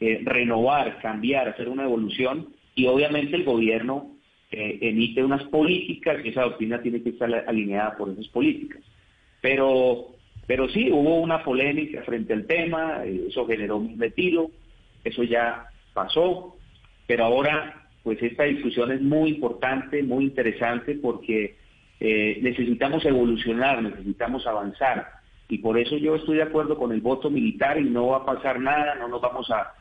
eh, 0.00 0.20
renovar, 0.24 0.98
cambiar, 1.00 1.48
hacer 1.48 1.68
una 1.68 1.84
evolución 1.84 2.48
y 2.74 2.86
obviamente 2.86 3.36
el 3.36 3.44
gobierno 3.44 4.10
eh, 4.50 4.78
emite 4.80 5.22
unas 5.22 5.44
políticas 5.44 6.24
y 6.24 6.28
esa 6.28 6.42
doctrina 6.42 6.80
tiene 6.82 7.02
que 7.02 7.10
estar 7.10 7.32
alineada 7.46 7.96
por 7.96 8.10
esas 8.10 8.28
políticas. 8.28 8.82
Pero 9.40 10.14
pero 10.46 10.68
sí, 10.68 10.90
hubo 10.90 11.20
una 11.20 11.42
polémica 11.42 12.02
frente 12.02 12.34
al 12.34 12.46
tema, 12.46 13.02
eso 13.04 13.46
generó 13.46 13.78
un 13.78 13.98
retiro, 13.98 14.50
eso 15.02 15.22
ya 15.22 15.68
pasó, 15.94 16.56
pero 17.06 17.24
ahora 17.24 17.83
pues 18.04 18.22
esta 18.22 18.44
discusión 18.44 18.92
es 18.92 19.00
muy 19.00 19.30
importante, 19.30 20.02
muy 20.02 20.24
interesante 20.24 20.94
porque 20.94 21.56
eh, 21.98 22.38
necesitamos 22.42 23.04
evolucionar, 23.06 23.82
necesitamos 23.82 24.46
avanzar. 24.46 25.08
Y 25.48 25.58
por 25.58 25.78
eso 25.78 25.96
yo 25.96 26.14
estoy 26.14 26.36
de 26.36 26.42
acuerdo 26.42 26.76
con 26.76 26.92
el 26.92 27.00
voto 27.00 27.30
militar 27.30 27.80
y 27.80 27.84
no 27.84 28.08
va 28.08 28.18
a 28.18 28.26
pasar 28.26 28.60
nada, 28.60 28.94
no 28.96 29.08
nos 29.08 29.20
vamos 29.20 29.50
a, 29.50 29.72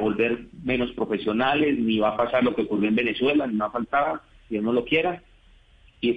volver 0.00 0.46
menos 0.64 0.90
profesionales, 0.94 1.78
ni 1.78 2.00
va 2.00 2.08
a 2.08 2.16
pasar 2.16 2.42
lo 2.42 2.56
que 2.56 2.62
ocurrió 2.62 2.88
en 2.88 2.96
Venezuela, 2.96 3.46
ni 3.46 3.54
no 3.54 3.66
ha 3.66 3.70
faltado, 3.70 4.20
Dios 4.48 4.64
no 4.64 4.72
lo 4.72 4.84
quiera, 4.84 5.22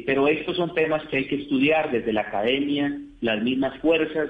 pero 0.07 0.27
estos 0.27 0.57
son 0.57 0.73
temas 0.73 1.05
que 1.05 1.17
hay 1.17 1.27
que 1.27 1.35
estudiar 1.35 1.91
desde 1.91 2.13
la 2.13 2.21
academia, 2.21 2.99
las 3.21 3.43
mismas 3.43 3.77
fuerzas 3.79 4.29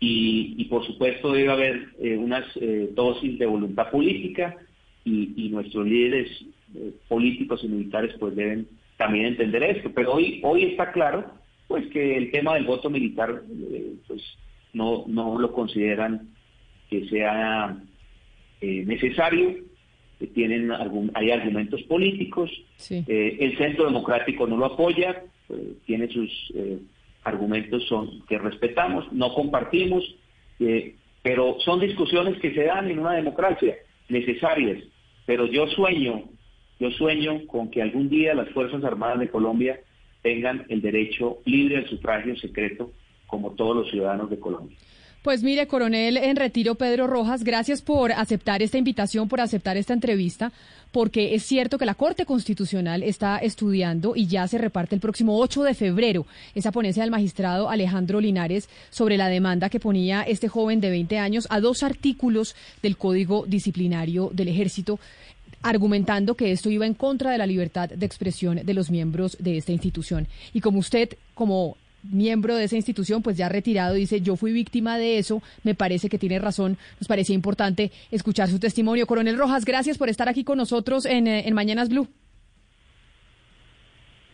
y, 0.00 0.64
por 0.64 0.84
supuesto 0.84 1.30
debe 1.30 1.52
haber 1.52 1.90
eh, 2.00 2.16
unas 2.16 2.44
eh, 2.56 2.90
dosis 2.92 3.38
de 3.38 3.46
voluntad 3.46 3.88
política 3.88 4.56
y, 5.04 5.48
nuestros 5.50 5.86
líderes 5.86 6.28
eh, 6.74 6.92
políticos 7.08 7.60
y 7.64 7.68
militares 7.68 8.14
pues 8.18 8.36
deben 8.36 8.68
también 8.96 9.26
entender 9.26 9.62
esto. 9.62 9.90
Pero 9.94 10.14
hoy, 10.14 10.40
hoy 10.44 10.64
está 10.64 10.92
claro 10.92 11.24
pues 11.66 11.86
que 11.88 12.16
el 12.16 12.30
tema 12.30 12.54
del 12.54 12.64
voto 12.64 12.90
militar 12.90 13.42
pues 14.06 14.22
no, 14.72 15.04
no 15.06 15.38
lo 15.38 15.52
consideran 15.52 16.28
que 16.88 17.08
sea 17.08 17.76
necesario 18.60 19.56
tienen 20.28 20.70
hay 21.14 21.30
argumentos 21.30 21.82
políticos, 21.82 22.50
eh, 22.90 23.36
el 23.40 23.56
Centro 23.56 23.84
Democrático 23.84 24.46
no 24.46 24.56
lo 24.56 24.66
apoya, 24.66 25.22
eh, 25.48 25.72
tiene 25.86 26.08
sus 26.08 26.30
eh, 26.54 26.78
argumentos 27.24 27.86
son 27.88 28.22
que 28.26 28.38
respetamos, 28.38 29.10
no 29.12 29.32
compartimos, 29.34 30.04
pero 31.22 31.56
son 31.60 31.80
discusiones 31.80 32.38
que 32.40 32.52
se 32.54 32.64
dan 32.64 32.90
en 32.90 32.98
una 32.98 33.14
democracia 33.14 33.76
necesarias. 34.08 34.82
Pero 35.30 35.46
yo 35.46 35.68
sueño, 35.68 36.24
yo 36.80 36.90
sueño 36.90 37.46
con 37.46 37.70
que 37.70 37.80
algún 37.80 38.08
día 38.08 38.34
las 38.34 38.48
Fuerzas 38.48 38.82
Armadas 38.82 39.20
de 39.20 39.28
Colombia 39.28 39.78
tengan 40.22 40.66
el 40.68 40.82
derecho 40.82 41.38
libre 41.44 41.76
al 41.76 41.88
sufragio 41.88 42.34
secreto 42.34 42.90
como 43.28 43.52
todos 43.52 43.76
los 43.76 43.90
ciudadanos 43.92 44.28
de 44.28 44.40
Colombia. 44.40 44.76
Pues 45.22 45.42
mire, 45.42 45.66
coronel 45.66 46.16
en 46.16 46.34
retiro 46.34 46.76
Pedro 46.76 47.06
Rojas, 47.06 47.44
gracias 47.44 47.82
por 47.82 48.10
aceptar 48.10 48.62
esta 48.62 48.78
invitación, 48.78 49.28
por 49.28 49.42
aceptar 49.42 49.76
esta 49.76 49.92
entrevista, 49.92 50.50
porque 50.92 51.34
es 51.34 51.42
cierto 51.42 51.76
que 51.76 51.84
la 51.84 51.94
Corte 51.94 52.24
Constitucional 52.24 53.02
está 53.02 53.36
estudiando 53.36 54.16
y 54.16 54.28
ya 54.28 54.48
se 54.48 54.56
reparte 54.56 54.94
el 54.94 55.02
próximo 55.02 55.36
8 55.38 55.62
de 55.64 55.74
febrero 55.74 56.24
esa 56.54 56.72
ponencia 56.72 57.02
del 57.02 57.10
magistrado 57.10 57.68
Alejandro 57.68 58.18
Linares 58.18 58.70
sobre 58.88 59.18
la 59.18 59.28
demanda 59.28 59.68
que 59.68 59.78
ponía 59.78 60.22
este 60.22 60.48
joven 60.48 60.80
de 60.80 60.88
20 60.88 61.18
años 61.18 61.46
a 61.50 61.60
dos 61.60 61.82
artículos 61.82 62.56
del 62.82 62.96
Código 62.96 63.44
Disciplinario 63.46 64.30
del 64.32 64.48
Ejército 64.48 64.98
argumentando 65.60 66.34
que 66.34 66.50
esto 66.50 66.70
iba 66.70 66.86
en 66.86 66.94
contra 66.94 67.30
de 67.30 67.36
la 67.36 67.44
libertad 67.44 67.90
de 67.90 68.06
expresión 68.06 68.64
de 68.64 68.72
los 68.72 68.90
miembros 68.90 69.36
de 69.38 69.58
esta 69.58 69.72
institución. 69.72 70.26
Y 70.54 70.62
como 70.62 70.78
usted, 70.78 71.10
como 71.34 71.76
miembro 72.02 72.56
de 72.56 72.64
esa 72.64 72.76
institución, 72.76 73.22
pues 73.22 73.36
ya 73.36 73.48
retirado, 73.48 73.94
dice, 73.94 74.20
yo 74.20 74.36
fui 74.36 74.52
víctima 74.52 74.98
de 74.98 75.18
eso, 75.18 75.42
me 75.62 75.74
parece 75.74 76.08
que 76.08 76.18
tiene 76.18 76.38
razón, 76.38 76.78
nos 76.98 77.08
parecía 77.08 77.34
importante 77.34 77.90
escuchar 78.10 78.48
su 78.48 78.58
testimonio. 78.58 79.06
Coronel 79.06 79.38
Rojas, 79.38 79.64
gracias 79.64 79.98
por 79.98 80.08
estar 80.08 80.28
aquí 80.28 80.44
con 80.44 80.58
nosotros 80.58 81.06
en, 81.06 81.26
eh, 81.26 81.46
en 81.46 81.54
Mañanas 81.54 81.88
Blue. 81.88 82.08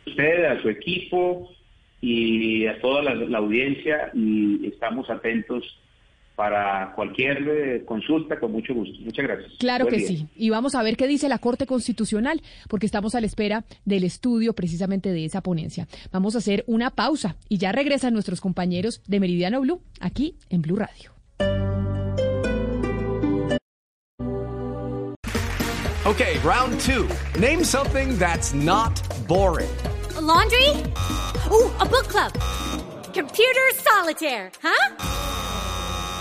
usted, 0.06 0.44
a 0.44 0.62
su 0.62 0.68
equipo 0.68 1.50
y 2.00 2.66
a 2.66 2.80
toda 2.80 3.02
la, 3.02 3.38
audiencia 3.38 4.10
y 4.14 4.66
estamos 4.66 5.10
atentos 5.10 5.64
para 6.36 6.92
cualquier 6.94 7.48
eh, 7.48 7.84
consulta 7.84 8.38
con 8.38 8.52
mucho 8.52 8.74
gusto. 8.74 8.94
Muchas 9.00 9.24
gracias. 9.24 9.52
Claro 9.58 9.86
que 9.86 10.00
sí. 10.00 10.28
Y 10.36 10.50
vamos 10.50 10.74
a 10.74 10.82
ver 10.82 10.96
qué 10.96 11.08
dice 11.08 11.28
la 11.28 11.38
Corte 11.38 11.66
Constitucional, 11.66 12.42
porque 12.68 12.86
estamos 12.86 13.14
a 13.14 13.20
la 13.20 13.26
espera 13.26 13.64
del 13.84 14.04
estudio 14.04 14.52
precisamente 14.52 15.10
de 15.10 15.24
esa 15.24 15.40
ponencia. 15.40 15.88
Vamos 16.12 16.34
a 16.34 16.38
hacer 16.38 16.62
una 16.66 16.90
pausa 16.90 17.36
y 17.48 17.58
ya 17.58 17.72
regresan 17.72 18.12
nuestros 18.12 18.40
compañeros 18.40 19.02
de 19.06 19.18
Meridiano 19.18 19.60
Blue 19.62 19.80
aquí 20.00 20.36
en 20.50 20.62
Blue 20.62 20.76
Radio. 20.76 21.12
Okay, 26.04 26.38
round 26.44 26.78
two. 26.80 27.08
Name 27.40 27.64
something 27.64 28.16
that's 28.16 28.54
not 28.54 29.02
boring. 29.26 29.68
laundry? 30.26 30.70
Ooh, 31.50 31.70
a 31.80 31.86
book 31.86 32.06
club. 32.08 32.32
Computer 33.12 33.66
solitaire, 33.82 34.50
huh? 34.62 35.55